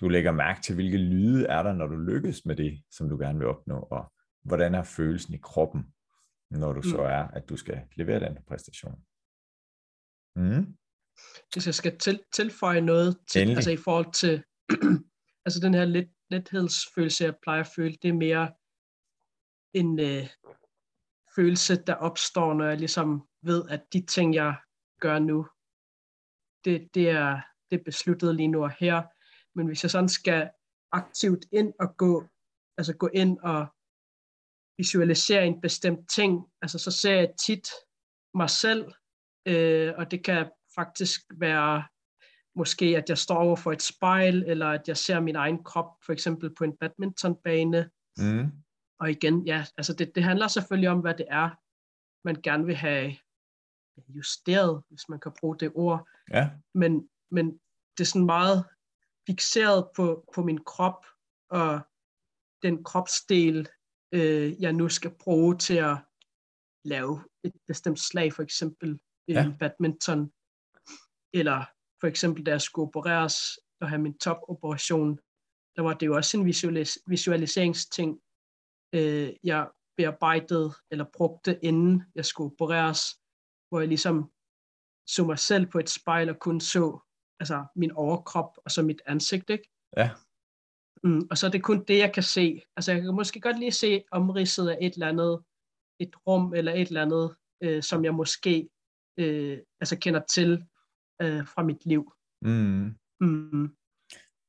Du 0.01 0.09
lægger 0.09 0.32
mærke 0.32 0.62
til, 0.62 0.74
hvilke 0.74 0.97
lyde 0.97 1.47
er 1.47 1.62
der, 1.62 1.72
når 1.72 1.86
du 1.86 1.97
lykkes 1.97 2.45
med 2.45 2.57
det, 2.57 2.82
som 2.91 3.09
du 3.09 3.18
gerne 3.18 3.38
vil 3.38 3.49
opnå, 3.49 3.78
og 3.91 4.12
hvordan 4.43 4.74
er 4.74 4.82
følelsen 4.82 5.34
i 5.34 5.38
kroppen, 5.43 5.84
når 6.51 6.72
du 6.72 6.78
mm. 6.78 6.91
så 6.91 6.99
er, 6.99 7.26
at 7.26 7.49
du 7.49 7.57
skal 7.57 7.80
levere 7.97 8.20
den 8.20 8.38
præstation. 8.49 9.05
Mm. 10.36 10.76
Hvis 11.53 11.66
jeg 11.66 11.74
skal 11.74 11.99
til, 11.99 12.22
tilføje 12.34 12.80
noget 12.80 13.16
til, 13.30 13.51
altså 13.51 13.70
i 13.70 13.76
forhold 13.76 14.12
til 14.12 14.43
altså 15.47 15.61
den 15.61 15.74
her 15.74 15.84
let, 15.84 16.11
lethedsfølelse, 16.30 17.24
jeg 17.24 17.34
plejer 17.43 17.61
at 17.61 17.70
føle, 17.76 17.97
det 18.03 18.09
er 18.09 18.12
mere 18.12 18.53
en 19.72 20.01
øh, 20.01 20.26
følelse, 21.37 21.76
der 21.87 21.95
opstår, 21.95 22.55
når 22.55 22.64
jeg 22.64 22.78
ligesom 22.78 23.28
ved, 23.43 23.68
at 23.68 23.93
de 23.93 24.01
ting, 24.07 24.35
jeg 24.35 24.55
gør 25.01 25.18
nu, 25.18 25.47
det, 26.64 26.89
det, 26.95 27.11
er, 27.11 27.41
det 27.70 27.81
er 27.81 27.85
besluttet 27.85 28.35
lige 28.35 28.49
nu 28.49 28.62
og 28.64 28.72
her. 28.81 29.03
Men 29.55 29.66
hvis 29.66 29.83
jeg 29.85 29.91
sådan 29.91 30.09
skal 30.09 30.51
aktivt 30.93 31.47
ind 31.53 31.72
og 31.81 31.97
gå, 31.97 32.24
altså 32.78 32.97
gå 32.97 33.09
ind 33.14 33.39
og 33.39 33.66
visualisere 34.78 35.47
en 35.47 35.61
bestemt 35.61 36.11
ting, 36.11 36.47
altså 36.62 36.78
så 36.78 36.91
ser 36.91 37.14
jeg 37.14 37.35
tit 37.47 37.68
mig 38.35 38.51
selv, 38.51 38.93
øh, 39.47 39.93
og 39.97 40.11
det 40.11 40.24
kan 40.24 40.51
faktisk 40.74 41.20
være 41.35 41.85
måske, 42.55 42.85
at 42.97 43.09
jeg 43.09 43.18
står 43.18 43.37
over 43.37 43.57
for 43.57 43.72
et 43.72 43.83
spejl, 43.83 44.45
eller 44.47 44.68
at 44.68 44.89
jeg 44.89 44.97
ser 44.97 45.20
min 45.20 45.37
egen 45.37 45.64
krop, 45.64 45.91
for 46.07 46.12
eksempel 46.12 46.55
på 46.55 46.64
en 46.64 46.76
badmintonbane. 46.76 47.91
Mm. 48.18 48.53
Og 49.01 49.11
igen, 49.11 49.46
ja, 49.46 49.64
altså 49.76 49.94
det, 49.94 50.14
det 50.14 50.22
handler 50.22 50.48
selvfølgelig 50.48 50.90
om, 50.90 51.01
hvad 51.01 51.14
det 51.14 51.26
er, 51.28 51.51
man 52.24 52.42
gerne 52.42 52.66
vil 52.66 52.76
have 52.76 53.16
justeret, 54.09 54.82
hvis 54.88 55.09
man 55.09 55.20
kan 55.20 55.32
bruge 55.40 55.59
det 55.59 55.72
ord. 55.74 56.09
Ja. 56.30 56.51
Men, 56.74 57.09
men 57.30 57.61
det 57.98 58.01
er 58.01 58.05
sådan 58.05 58.26
meget 58.26 58.64
fixeret 59.26 59.88
på, 59.96 60.24
på 60.34 60.42
min 60.42 60.64
krop, 60.64 61.07
og 61.51 61.80
den 62.62 62.84
kropsdel, 62.84 63.68
øh, 64.12 64.62
jeg 64.62 64.72
nu 64.72 64.88
skal 64.88 65.11
bruge 65.11 65.59
til 65.59 65.76
at 65.76 65.96
lave 66.84 67.24
et 67.44 67.53
bestemt 67.66 68.01
slag, 68.01 68.32
for 68.32 68.42
eksempel 68.42 69.01
ja. 69.28 69.48
i 69.48 69.53
badminton, 69.59 70.32
eller 71.34 71.64
for 72.01 72.07
eksempel 72.07 72.46
da 72.46 72.51
jeg 72.51 72.61
skulle 72.61 72.88
opereres 72.88 73.59
og 73.80 73.88
have 73.88 74.01
min 74.01 74.18
topoperation, 74.18 75.16
der 75.76 75.82
var 75.82 75.94
det 75.94 76.07
jo 76.07 76.16
også 76.16 76.36
en 76.36 76.46
visualis- 76.48 77.03
visualiseringsting, 77.07 78.20
øh, 78.93 79.32
jeg 79.45 79.70
bearbejdede 79.97 80.72
eller 80.91 81.05
brugte, 81.16 81.59
inden 81.62 82.03
jeg 82.14 82.24
skulle 82.24 82.53
opereres, 82.53 83.01
hvor 83.68 83.80
jeg 83.80 83.88
ligesom 83.88 84.30
så 85.07 85.24
mig 85.24 85.38
selv 85.38 85.66
på 85.66 85.78
et 85.78 85.91
spejl 85.91 86.30
og 86.30 86.38
kun 86.38 86.61
så 86.61 87.01
altså 87.41 87.64
min 87.76 87.93
overkrop 87.93 88.59
og 88.64 88.70
så 88.70 88.82
mit 88.82 89.03
ansigt, 89.07 89.51
ikke? 89.51 89.70
Ja. 89.97 90.11
Mm, 91.05 91.22
og 91.30 91.38
så 91.38 91.47
er 91.47 91.51
det 91.51 91.62
kun 91.62 91.84
det, 91.84 91.99
jeg 91.99 92.14
kan 92.14 92.22
se. 92.22 92.62
Altså 92.76 92.93
jeg 92.93 93.03
kan 93.03 93.14
måske 93.14 93.41
godt 93.41 93.59
lige 93.59 93.72
se 93.72 94.05
omridset 94.12 94.68
af 94.68 94.78
et 94.80 94.95
eller 94.95 95.09
andet, 95.09 95.43
et 96.01 96.14
rum 96.26 96.55
eller 96.55 96.72
et 96.72 96.88
eller 96.88 97.03
andet, 97.03 97.36
øh, 97.62 97.82
som 97.82 98.05
jeg 98.05 98.14
måske 98.14 98.68
øh, 99.18 99.59
altså 99.80 99.99
kender 99.99 100.20
til 100.20 100.64
øh, 101.22 101.47
fra 101.47 101.62
mit 101.62 101.86
liv. 101.86 102.12
Mm. 102.43 102.95
Mm. 103.20 103.64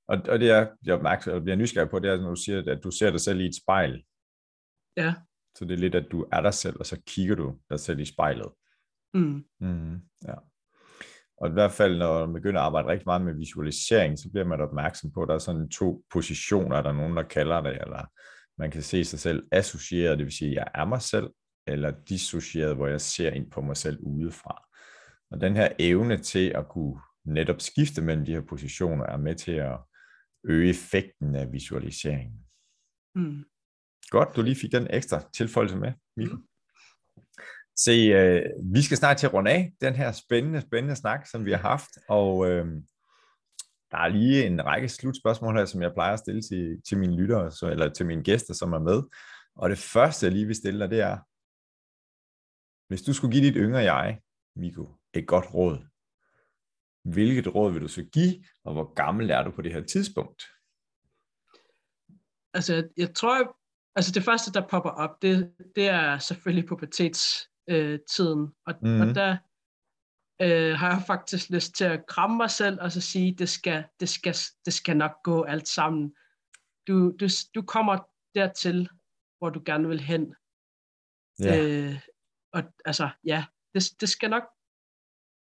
Og, 0.07 0.17
og 0.29 0.39
det 0.39 0.49
er, 0.49 0.75
jeg 0.85 0.95
opmærksom, 0.95 1.33
jeg 1.33 1.43
bliver 1.43 1.55
nysgerrig 1.55 1.89
på, 1.89 1.99
det 1.99 2.09
er, 2.09 2.21
når 2.21 2.29
du 2.29 2.35
siger, 2.35 2.71
at 2.71 2.83
du 2.83 2.91
ser 2.91 3.11
dig 3.11 3.19
selv 3.19 3.39
i 3.39 3.45
et 3.45 3.55
spejl. 3.55 4.03
Ja. 4.97 5.13
Så 5.57 5.65
det 5.65 5.71
er 5.71 5.77
lidt, 5.77 5.95
at 5.95 6.07
du 6.11 6.25
er 6.31 6.41
dig 6.41 6.53
selv, 6.53 6.75
og 6.79 6.85
så 6.85 7.01
kigger 7.07 7.35
du 7.35 7.57
dig 7.69 7.79
selv 7.79 7.99
i 7.99 8.05
spejlet. 8.05 8.51
Mm. 9.13 9.43
Mm, 9.59 9.95
ja. 10.27 10.35
Og 11.37 11.49
i 11.49 11.51
hvert 11.51 11.71
fald, 11.71 11.97
når 11.97 12.25
man 12.25 12.33
begynder 12.33 12.59
at 12.61 12.65
arbejde 12.65 12.87
rigtig 12.87 13.05
meget 13.05 13.21
med 13.21 13.33
visualisering, 13.33 14.19
så 14.19 14.29
bliver 14.31 14.45
man 14.45 14.61
opmærksom 14.61 15.11
på, 15.11 15.21
at 15.21 15.27
der 15.27 15.33
er 15.33 15.39
sådan 15.39 15.69
to 15.69 16.03
positioner, 16.13 16.81
der 16.81 16.89
er 16.89 16.93
nogen, 16.93 17.17
der 17.17 17.23
kalder 17.23 17.61
det, 17.61 17.81
eller 17.81 18.05
man 18.57 18.71
kan 18.71 18.81
se 18.81 19.05
sig 19.05 19.19
selv 19.19 19.47
associeret, 19.51 20.17
det 20.17 20.25
vil 20.25 20.37
sige, 20.37 20.49
at 20.49 20.55
jeg 20.55 20.67
er 20.75 20.85
mig 20.85 21.01
selv, 21.01 21.29
eller 21.67 21.91
dissocieret, 22.09 22.75
hvor 22.75 22.87
jeg 22.87 23.01
ser 23.01 23.31
ind 23.31 23.51
på 23.51 23.61
mig 23.61 23.77
selv 23.77 23.99
udefra. 24.03 24.67
Og 25.31 25.41
den 25.41 25.55
her 25.55 25.69
evne 25.79 26.17
til 26.17 26.49
at 26.49 26.67
kunne 26.69 27.01
netop 27.25 27.61
skifte 27.61 28.01
mellem 28.01 28.25
de 28.25 28.31
her 28.31 28.41
positioner, 28.41 29.05
er 29.05 29.17
med 29.17 29.35
til 29.35 29.51
at 29.51 29.79
øge 30.43 30.69
effekten 30.69 31.35
af 31.35 31.51
visualiseringen. 31.51 32.45
Mm. 33.15 33.43
Godt, 34.11 34.35
du 34.35 34.41
lige 34.41 34.55
fik 34.55 34.71
den 34.71 34.87
ekstra 34.89 35.21
tilføjelse 35.33 35.75
med, 35.75 35.93
Mikkel. 36.17 36.35
Mm. 36.35 36.43
Se, 37.75 37.91
øh, 37.91 38.45
vi 38.73 38.81
skal 38.81 38.97
snart 38.97 39.17
til 39.17 39.27
at 39.27 39.33
runde 39.33 39.51
af 39.51 39.73
den 39.81 39.95
her 39.95 40.11
spændende, 40.11 40.61
spændende 40.61 40.95
snak, 40.95 41.27
som 41.27 41.45
vi 41.45 41.51
har 41.51 41.57
haft, 41.57 41.89
og 42.09 42.49
øh, 42.49 42.65
der 43.91 43.97
er 43.97 44.07
lige 44.07 44.45
en 44.45 44.65
række 44.65 44.89
slutspørgsmål 44.89 45.57
her, 45.57 45.65
som 45.65 45.81
jeg 45.81 45.93
plejer 45.93 46.13
at 46.13 46.19
stille 46.19 46.41
til, 46.41 46.81
til 46.87 46.97
mine 46.97 47.15
lyttere, 47.15 47.51
så, 47.51 47.67
eller 47.67 47.89
til 47.89 48.05
mine 48.05 48.23
gæster, 48.23 48.53
som 48.53 48.73
er 48.73 48.79
med. 48.79 49.03
Og 49.55 49.69
det 49.69 49.77
første, 49.77 50.25
jeg 50.25 50.33
lige 50.33 50.45
vil 50.45 50.55
stille 50.55 50.79
dig, 50.79 50.89
det 50.89 50.99
er, 50.99 51.17
hvis 52.87 53.01
du 53.01 53.13
skulle 53.13 53.31
give 53.31 53.45
dit 53.45 53.55
yngre 53.57 53.93
jeg, 53.93 54.19
Miko, 54.55 54.89
et 55.13 55.27
godt 55.27 55.53
råd, 55.53 55.77
hvilket 57.13 57.55
råd 57.55 57.73
vil 57.73 57.81
du 57.81 57.87
så 57.87 58.03
give, 58.03 58.43
og 58.63 58.73
hvor 58.73 58.93
gammel 58.93 59.29
er 59.29 59.43
du 59.43 59.51
på 59.51 59.61
det 59.61 59.73
her 59.73 59.83
tidspunkt? 59.83 60.43
Altså, 62.53 62.73
jeg, 62.73 62.83
jeg 62.97 63.15
tror, 63.15 63.57
altså 63.95 64.11
det 64.11 64.23
første, 64.23 64.51
der 64.51 64.67
popper 64.67 64.89
op, 64.89 65.21
det, 65.21 65.53
det 65.75 65.87
er 65.87 66.17
selvfølgelig 66.17 66.69
pubertets 66.69 67.49
øh, 67.69 67.99
tiden. 68.09 68.53
Og, 68.65 68.73
mm. 68.81 68.99
og 69.01 69.05
mhm. 69.05 69.13
der 69.13 69.37
øh, 70.41 70.73
har 70.79 70.89
jeg 70.89 71.03
faktisk 71.07 71.49
lyst 71.49 71.75
til 71.75 71.85
at 71.85 72.05
kramme 72.07 72.37
mig 72.37 72.49
selv 72.51 72.81
og 72.81 72.91
så 72.91 73.01
sige, 73.01 73.35
det 73.35 73.49
skal, 73.49 73.83
det 73.99 74.09
skal, 74.09 74.35
det 74.65 74.73
skal 74.73 74.97
nok 74.97 75.23
gå 75.23 75.43
alt 75.43 75.67
sammen. 75.67 76.15
Du, 76.87 77.11
du, 77.19 77.27
du 77.55 77.61
kommer 77.61 77.97
dertil, 78.35 78.89
hvor 79.37 79.49
du 79.49 79.61
gerne 79.65 79.87
vil 79.87 79.99
hen. 79.99 80.35
Yeah. 81.43 81.89
Øh, 81.89 81.99
og 82.53 82.63
altså, 82.85 83.09
ja, 83.23 83.45
det, 83.73 83.83
det 84.01 84.09
skal 84.09 84.29
nok, 84.29 84.43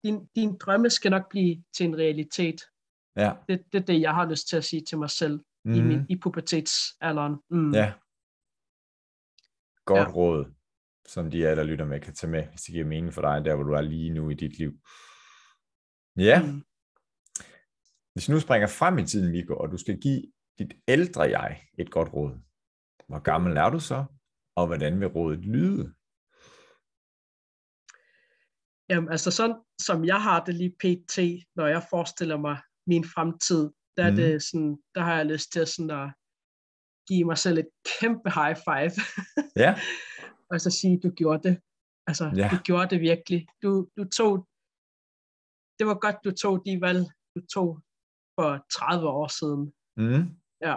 din, 0.04 0.26
din 0.36 0.58
drømme 0.58 0.90
skal 0.90 1.10
nok 1.10 1.28
blive 1.30 1.64
til 1.76 1.86
en 1.86 1.98
realitet. 1.98 2.60
Ja. 3.16 3.32
Det, 3.48 3.64
det 3.72 3.80
er 3.80 3.84
det, 3.84 4.00
jeg 4.00 4.14
har 4.14 4.30
lyst 4.30 4.48
til 4.48 4.56
at 4.56 4.64
sige 4.64 4.84
til 4.84 4.98
mig 4.98 5.10
selv 5.10 5.40
mm. 5.64 5.72
i, 5.72 5.80
min, 5.80 5.96
mhm. 5.96 6.06
i 6.08 6.16
pubertetsalderen. 6.16 7.36
Mm. 7.50 7.74
Ja. 7.74 7.92
Godt 9.94 10.08
ja. 10.08 10.14
råd 10.14 10.44
som 11.10 11.30
de 11.30 11.44
er, 11.46 11.54
der 11.54 11.64
lytter 11.64 11.84
med, 11.84 12.00
kan 12.00 12.14
tage 12.14 12.30
med, 12.30 12.46
hvis 12.46 12.60
det 12.62 12.72
giver 12.72 12.86
mening 12.86 13.14
for 13.14 13.20
dig, 13.20 13.44
der 13.44 13.54
hvor 13.54 13.64
du 13.64 13.72
er 13.72 13.80
lige 13.80 14.10
nu 14.10 14.30
i 14.30 14.34
dit 14.34 14.58
liv. 14.58 14.72
Ja. 16.16 16.42
Mm. 16.42 16.62
Hvis 18.12 18.28
nu 18.28 18.40
springer 18.40 18.68
frem 18.68 18.98
i 18.98 19.06
tiden, 19.06 19.30
Miko, 19.30 19.56
og 19.56 19.70
du 19.70 19.76
skal 19.76 20.00
give 20.00 20.22
dit 20.58 20.72
ældre 20.88 21.22
jeg 21.22 21.62
et 21.78 21.90
godt 21.90 22.12
råd, 22.12 22.38
hvor 23.08 23.18
gammel 23.18 23.56
er 23.56 23.70
du 23.70 23.80
så, 23.80 24.04
og 24.56 24.66
hvordan 24.66 25.00
vil 25.00 25.08
rådet 25.08 25.40
lyde? 25.40 25.94
Jamen, 28.88 29.10
altså 29.10 29.30
sådan, 29.30 29.56
som 29.78 30.04
jeg 30.04 30.22
har 30.22 30.44
det 30.44 30.54
lige 30.54 30.76
pt, 30.78 31.18
når 31.56 31.66
jeg 31.66 31.82
forestiller 31.90 32.36
mig 32.36 32.58
min 32.86 33.04
fremtid, 33.04 33.70
der, 33.96 34.10
mm. 34.10 34.18
er 34.18 34.22
det 34.22 34.42
sådan, 34.42 34.78
der 34.94 35.00
har 35.00 35.16
jeg 35.16 35.26
lyst 35.26 35.52
til 35.52 35.66
sådan 35.66 35.90
at 35.90 36.12
give 37.10 37.24
mig 37.30 37.38
selv 37.38 37.58
et 37.58 37.70
kæmpe 37.92 38.28
high 38.38 38.56
five. 38.66 38.94
ja. 39.64 39.72
og 40.50 40.60
så 40.60 40.70
sige, 40.70 41.00
du 41.04 41.10
gjorde 41.20 41.42
det. 41.48 41.60
Altså, 42.06 42.24
ja. 42.36 42.48
du 42.52 42.56
gjorde 42.68 42.90
det 42.92 43.00
virkelig. 43.00 43.40
Du, 43.62 43.70
du 43.96 44.04
tog, 44.18 44.32
det 45.78 45.84
var 45.90 45.98
godt, 46.04 46.16
du 46.24 46.30
tog 46.42 46.54
de 46.66 46.80
valg, 46.80 47.02
du 47.34 47.40
tog 47.54 47.68
for 48.36 48.66
30 48.72 49.08
år 49.08 49.28
siden. 49.40 49.62
Mm. 49.96 50.24
Ja, 50.66 50.76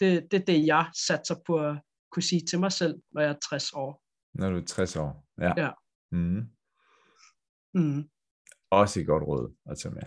det, 0.00 0.10
det 0.30 0.40
er 0.40 0.44
det, 0.44 0.66
jeg 0.66 0.90
satser 1.06 1.36
på 1.46 1.52
at 1.68 1.74
kunne 2.12 2.22
sige 2.22 2.42
til 2.50 2.60
mig 2.60 2.72
selv, 2.72 2.94
når 3.12 3.20
jeg 3.20 3.30
er 3.30 3.38
60 3.48 3.72
år. 3.72 4.02
Når 4.34 4.50
du 4.50 4.56
er 4.56 4.64
60 4.64 4.96
år, 4.96 5.26
ja. 5.40 5.52
ja. 5.56 5.70
Mm. 6.12 6.42
Mm. 7.74 8.10
Også 8.70 9.00
et 9.00 9.06
godt 9.06 9.22
råd 9.22 9.54
at 9.70 9.78
tage 9.78 9.94
med. 9.94 10.02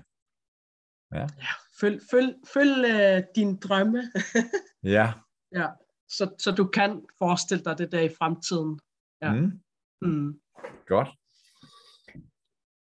Ja. 1.13 1.22
ja 1.22 1.53
følg 1.80 2.01
følg, 2.11 2.36
følg 2.53 2.76
uh, 2.93 3.24
din 3.36 3.57
drømme. 3.57 4.01
ja. 4.97 5.13
Ja, 5.56 5.68
så, 6.10 6.36
så 6.39 6.52
du 6.52 6.68
kan 6.68 7.06
forestille 7.18 7.64
dig 7.64 7.78
det 7.78 7.91
der 7.91 8.02
i 8.02 8.10
fremtiden. 8.10 8.80
Ja. 9.22 9.34
Mm. 9.34 9.62
Mm. 10.02 10.41
Godt. 10.88 11.10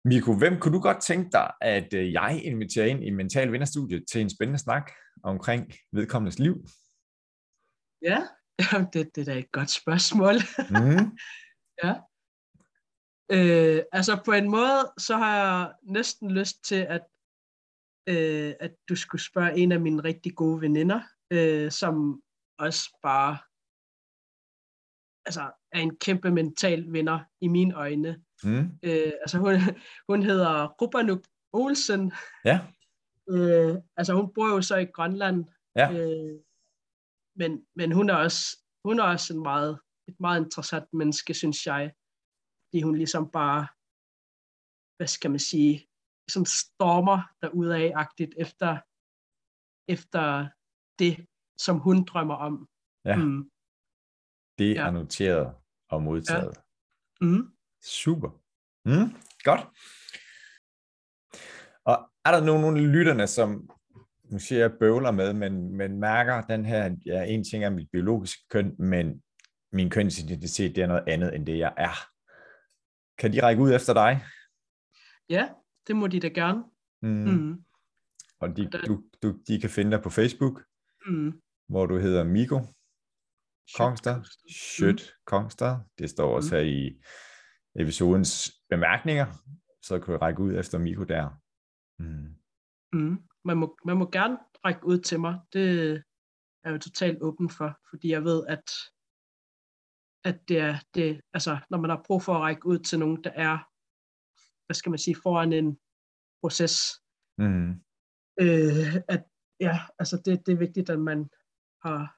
Miko, 0.05 0.33
hvem 0.33 0.59
kunne 0.59 0.73
du 0.73 0.81
godt 0.81 1.01
tænke 1.01 1.29
dig, 1.31 1.51
at 1.61 1.93
øh, 1.93 2.13
jeg 2.13 2.41
inviterer 2.43 2.85
ind 2.85 3.03
i 3.03 3.09
Mental 3.09 3.51
Vinderstudiet 3.51 4.03
til 4.11 4.21
en 4.21 4.29
spændende 4.29 4.59
snak 4.59 4.91
omkring 5.23 5.73
vedkommendes 5.91 6.39
liv? 6.39 6.65
Ja, 8.01 8.27
det, 8.93 9.15
det 9.15 9.21
er 9.21 9.25
da 9.25 9.39
et 9.39 9.51
godt 9.51 9.69
spørgsmål. 9.69 10.33
Mm. 10.69 11.17
ja. 11.83 11.93
Øh, 13.31 13.83
altså 13.91 14.21
på 14.25 14.31
en 14.31 14.49
måde, 14.49 14.93
så 14.97 15.17
har 15.17 15.35
jeg 15.37 15.73
næsten 15.83 16.31
lyst 16.31 16.63
til, 16.65 16.85
at, 16.89 17.01
øh, 18.09 18.53
at 18.59 18.71
du 18.89 18.95
skulle 18.95 19.21
spørge 19.21 19.57
en 19.57 19.71
af 19.71 19.79
mine 19.81 20.03
rigtig 20.03 20.35
gode 20.35 20.61
veninder, 20.61 21.01
øh, 21.31 21.71
som 21.71 22.22
også 22.57 22.99
bare 23.01 23.37
altså, 25.25 25.51
er 25.71 25.79
en 25.79 25.97
kæmpe 25.97 26.31
mental 26.31 26.93
vinder 26.93 27.19
i 27.41 27.47
mine 27.47 27.75
øjne. 27.75 28.23
Mm. 28.43 28.79
Øh, 28.83 29.11
altså 29.21 29.37
hun, 29.37 29.53
hun 30.09 30.23
hedder 30.23 30.67
Rubanuk 30.67 31.23
Olsen. 31.53 32.13
Ja. 32.45 32.59
Øh, 33.29 33.75
altså 33.97 34.13
hun 34.13 34.33
bor 34.33 34.47
jo 34.47 34.61
så 34.61 34.77
i 34.77 34.85
Grønland. 34.85 35.45
Ja. 35.75 35.91
Øh, 35.91 36.39
men, 37.35 37.65
men 37.75 37.91
hun 37.91 38.09
er 38.09 38.15
også, 38.15 38.57
hun 38.85 38.99
er 38.99 39.03
også 39.03 39.33
en 39.33 39.43
meget, 39.43 39.79
et 40.07 40.19
meget 40.19 40.45
interessant 40.45 40.93
menneske, 40.93 41.33
synes 41.33 41.65
jeg. 41.65 41.93
Fordi 42.65 42.81
hun 42.81 42.95
ligesom 42.95 43.31
bare, 43.31 43.67
hvad 44.97 45.07
skal 45.07 45.31
man 45.31 45.39
sige, 45.39 45.87
som 46.29 46.45
stormer 46.45 47.19
derudad-agtigt 47.41 48.33
efter, 48.37 48.71
efter 49.95 50.49
det, 50.99 51.27
som 51.57 51.77
hun 51.77 52.05
drømmer 52.05 52.35
om. 52.35 52.67
Ja. 53.05 53.15
Mm. 53.15 53.49
Det 54.57 54.73
ja. 54.75 54.87
er 54.87 54.91
noteret 54.91 55.55
og 55.89 56.03
modtaget. 56.03 56.57
Ja. 57.21 57.25
Mm. 57.25 57.53
Super. 57.83 58.29
Mm. 58.85 59.15
Godt. 59.43 59.61
Og 61.85 62.11
er 62.25 62.31
der 62.31 62.45
nogen, 62.45 62.61
nogle 62.61 62.91
lytterne, 62.91 63.27
som 63.27 63.69
nu 64.23 64.39
siger 64.39 64.59
jeg 64.59 64.77
bøvler 64.79 65.11
med, 65.11 65.33
men, 65.33 65.77
men 65.77 65.99
mærker 65.99 66.41
den 66.41 66.65
her, 66.65 66.95
ja, 67.05 67.23
en 67.23 67.43
ting 67.43 67.63
er 67.63 67.69
mit 67.69 67.89
biologiske 67.91 68.43
køn, 68.49 68.75
men 68.79 69.23
min 69.71 69.89
kønsidentitet, 69.89 70.75
det 70.75 70.83
er 70.83 70.87
noget 70.87 71.03
andet, 71.07 71.35
end 71.35 71.45
det 71.45 71.57
jeg 71.57 71.73
er. 71.77 72.09
Kan 73.17 73.33
de 73.33 73.43
række 73.43 73.61
ud 73.61 73.73
efter 73.73 73.93
dig? 73.93 74.25
Ja, 75.29 75.49
det 75.87 75.95
må 75.95 76.07
de 76.07 76.19
da 76.19 76.27
gerne. 76.27 76.63
Mm. 77.01 77.09
Mm. 77.09 77.63
Og 78.39 78.57
de, 78.57 78.69
du, 78.69 79.03
du, 79.23 79.39
de 79.47 79.61
kan 79.61 79.69
finde 79.69 79.91
dig 79.91 80.03
på 80.03 80.09
Facebook, 80.09 80.63
mm. 81.07 81.41
Hvor 81.67 81.85
du 81.85 81.97
hedder 81.97 82.23
Miko 82.23 82.59
Kongstad. 83.77 84.23
Shit. 84.49 85.13
Kongstad. 85.25 85.77
Det 85.97 86.09
står 86.09 86.35
også 86.35 86.55
mm. 86.55 86.59
her 86.59 86.65
i 86.65 87.01
episodens 87.75 88.51
bemærkninger, 88.69 89.25
så 89.81 89.99
kan 89.99 90.13
du 90.13 90.17
række 90.17 90.41
ud 90.41 90.55
efter 90.55 90.77
Miko 90.77 91.03
der. 91.03 91.29
Mm. 91.99 92.35
Mm. 92.93 93.17
Man, 93.45 93.57
må, 93.57 93.77
man 93.85 93.97
må 93.97 94.09
gerne 94.11 94.37
række 94.65 94.85
ud 94.85 94.99
til 94.99 95.19
mig. 95.19 95.39
Det 95.53 96.03
er 96.63 96.71
jo 96.71 96.77
totalt 96.77 97.17
åben 97.21 97.49
for, 97.49 97.79
fordi 97.89 98.09
jeg 98.09 98.23
ved, 98.23 98.47
at 98.47 98.63
at 100.25 100.49
det 100.49 100.59
er, 100.59 100.75
det, 100.93 101.21
altså, 101.33 101.57
når 101.69 101.77
man 101.77 101.89
har 101.89 102.03
brug 102.07 102.21
for 102.21 102.33
at 102.33 102.41
række 102.41 102.65
ud 102.65 102.79
til 102.79 102.99
nogen, 102.99 103.23
der 103.23 103.29
er, 103.29 103.57
hvad 104.65 104.75
skal 104.75 104.89
man 104.89 104.99
sige, 104.99 105.15
foran 105.23 105.53
en 105.53 105.79
proces, 106.41 106.75
mm. 107.37 107.69
øh, 108.41 108.95
at 109.07 109.23
ja, 109.59 109.79
altså 109.99 110.21
det, 110.25 110.45
det 110.45 110.51
er 110.51 110.57
vigtigt, 110.57 110.89
at 110.89 110.99
man 110.99 111.29
har, 111.83 112.17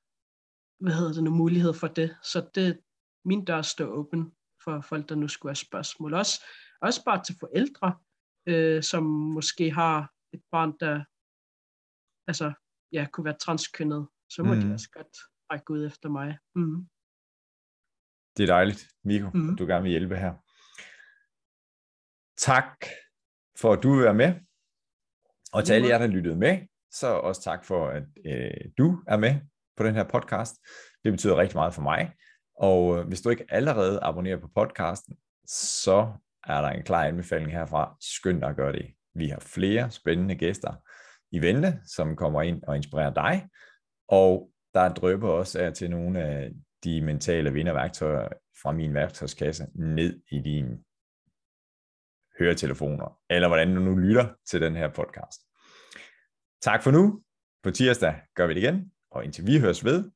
hvad 0.84 0.94
hedder 0.94 1.14
det 1.14 1.24
nu, 1.24 1.32
mulighed 1.32 1.74
for 1.74 1.88
det. 1.88 2.18
Så 2.24 2.50
det, 2.56 2.82
min 3.26 3.46
dør 3.46 3.62
står 3.62 3.86
åben 3.86 4.32
for 4.64 4.82
folk, 4.82 5.10
der 5.10 5.16
nu 5.16 5.28
skulle 5.28 5.50
have 5.50 5.56
spørgsmål. 5.56 6.14
Også, 6.14 6.44
også 6.82 7.04
bare 7.06 7.24
til 7.24 7.36
forældre, 7.40 8.00
øh, 8.46 8.84
som 8.84 9.04
måske 9.04 9.72
har 9.72 10.12
et 10.34 10.44
barn, 10.52 10.78
der 10.80 11.04
altså, 12.28 12.54
ja, 12.92 13.08
kunne 13.12 13.26
være 13.26 13.38
transkønnet, 13.38 14.08
så 14.30 14.44
må 14.44 14.54
mm. 14.54 14.62
de 14.62 14.74
også 14.74 14.90
godt 14.92 15.18
række 15.52 15.72
ud 15.74 15.86
efter 15.86 16.10
mig. 16.10 16.38
Mm. 16.56 16.88
Det 18.38 18.44
er 18.44 18.48
dejligt, 18.48 18.88
Miko, 19.04 19.30
mm. 19.34 19.50
at 19.50 19.60
du 19.60 19.66
gerne 19.66 19.84
vil 19.84 19.90
hjælpe 19.90 20.16
her. 20.16 20.34
Tak 22.38 22.86
for, 23.60 23.74
at 23.74 23.84
du 23.84 23.96
vil 23.96 24.04
være 24.04 24.14
med. 24.14 24.34
Og 25.54 25.66
til 25.66 25.74
alle 25.74 25.88
jer, 25.88 25.98
der 25.98 26.08
lyttede 26.08 26.36
med, 26.36 26.68
så 26.92 27.08
også 27.08 27.42
tak 27.42 27.66
for, 27.66 27.88
at 27.88 28.04
øh, 28.26 28.72
du 28.78 29.04
er 29.08 29.18
med 29.18 29.42
på 29.78 29.84
den 29.84 29.96
her 29.96 30.04
podcast. 30.04 30.56
Det 31.04 31.14
betyder 31.14 31.38
rigtig 31.38 31.58
meget 31.58 31.74
for 31.74 31.82
mig. 31.82 32.12
Og 32.60 32.98
øh, 32.98 33.08
hvis 33.08 33.22
du 33.22 33.30
ikke 33.30 33.46
allerede 33.50 34.00
abonnerer 34.02 34.40
på 34.40 34.48
podcasten, 34.56 35.18
så 35.48 36.14
er 36.48 36.62
der 36.62 36.70
en 36.70 36.84
klar 36.84 37.04
anbefaling 37.04 37.52
herfra. 37.52 37.98
Skynd 38.02 38.42
dig 38.42 38.50
at 38.50 38.56
gøre 38.56 38.74
det. 38.74 38.86
Vi 39.16 39.28
har 39.28 39.40
flere 39.40 39.92
spændende 39.92 40.36
gæster 40.36 40.74
i 41.32 41.42
vente, 41.42 41.80
som 41.86 42.16
kommer 42.16 42.42
ind 42.42 42.64
og 42.64 42.76
inspirerer 42.76 43.14
dig. 43.14 43.50
Og 44.08 44.52
der 44.74 44.94
drøber 44.94 45.30
også 45.30 45.60
af 45.60 45.74
til 45.74 45.90
nogle 45.90 46.22
af 46.22 46.52
de 46.84 47.02
mentale 47.02 47.54
vinderværktøjer 47.54 48.28
fra 48.62 48.72
min 48.72 48.94
værktøjskasse 48.94 49.68
ned 49.76 50.22
i 50.32 50.40
dine 50.40 50.78
høretelefoner, 52.40 53.20
eller 53.30 53.48
hvordan 53.48 53.76
du 53.76 53.82
nu 53.82 53.96
lytter 53.96 54.28
til 54.48 54.62
den 54.62 54.76
her 54.76 54.88
podcast. 54.88 55.42
Tak 56.62 56.84
for 56.84 56.92
nu. 56.92 57.22
På 57.64 57.72
tirsdag 57.72 58.22
gør 58.36 58.48
vi 58.48 58.54
det 58.54 58.60
igen, 58.60 58.92
og 59.16 59.26
indtil 59.26 59.48
vi 59.48 59.60
høres 59.60 59.86
ved, 59.86 60.12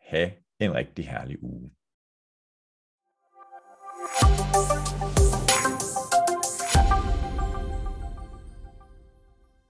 have 0.00 0.30
en 0.60 0.74
rigtig 0.74 1.08
herlig 1.08 1.42
uge. 1.42 1.70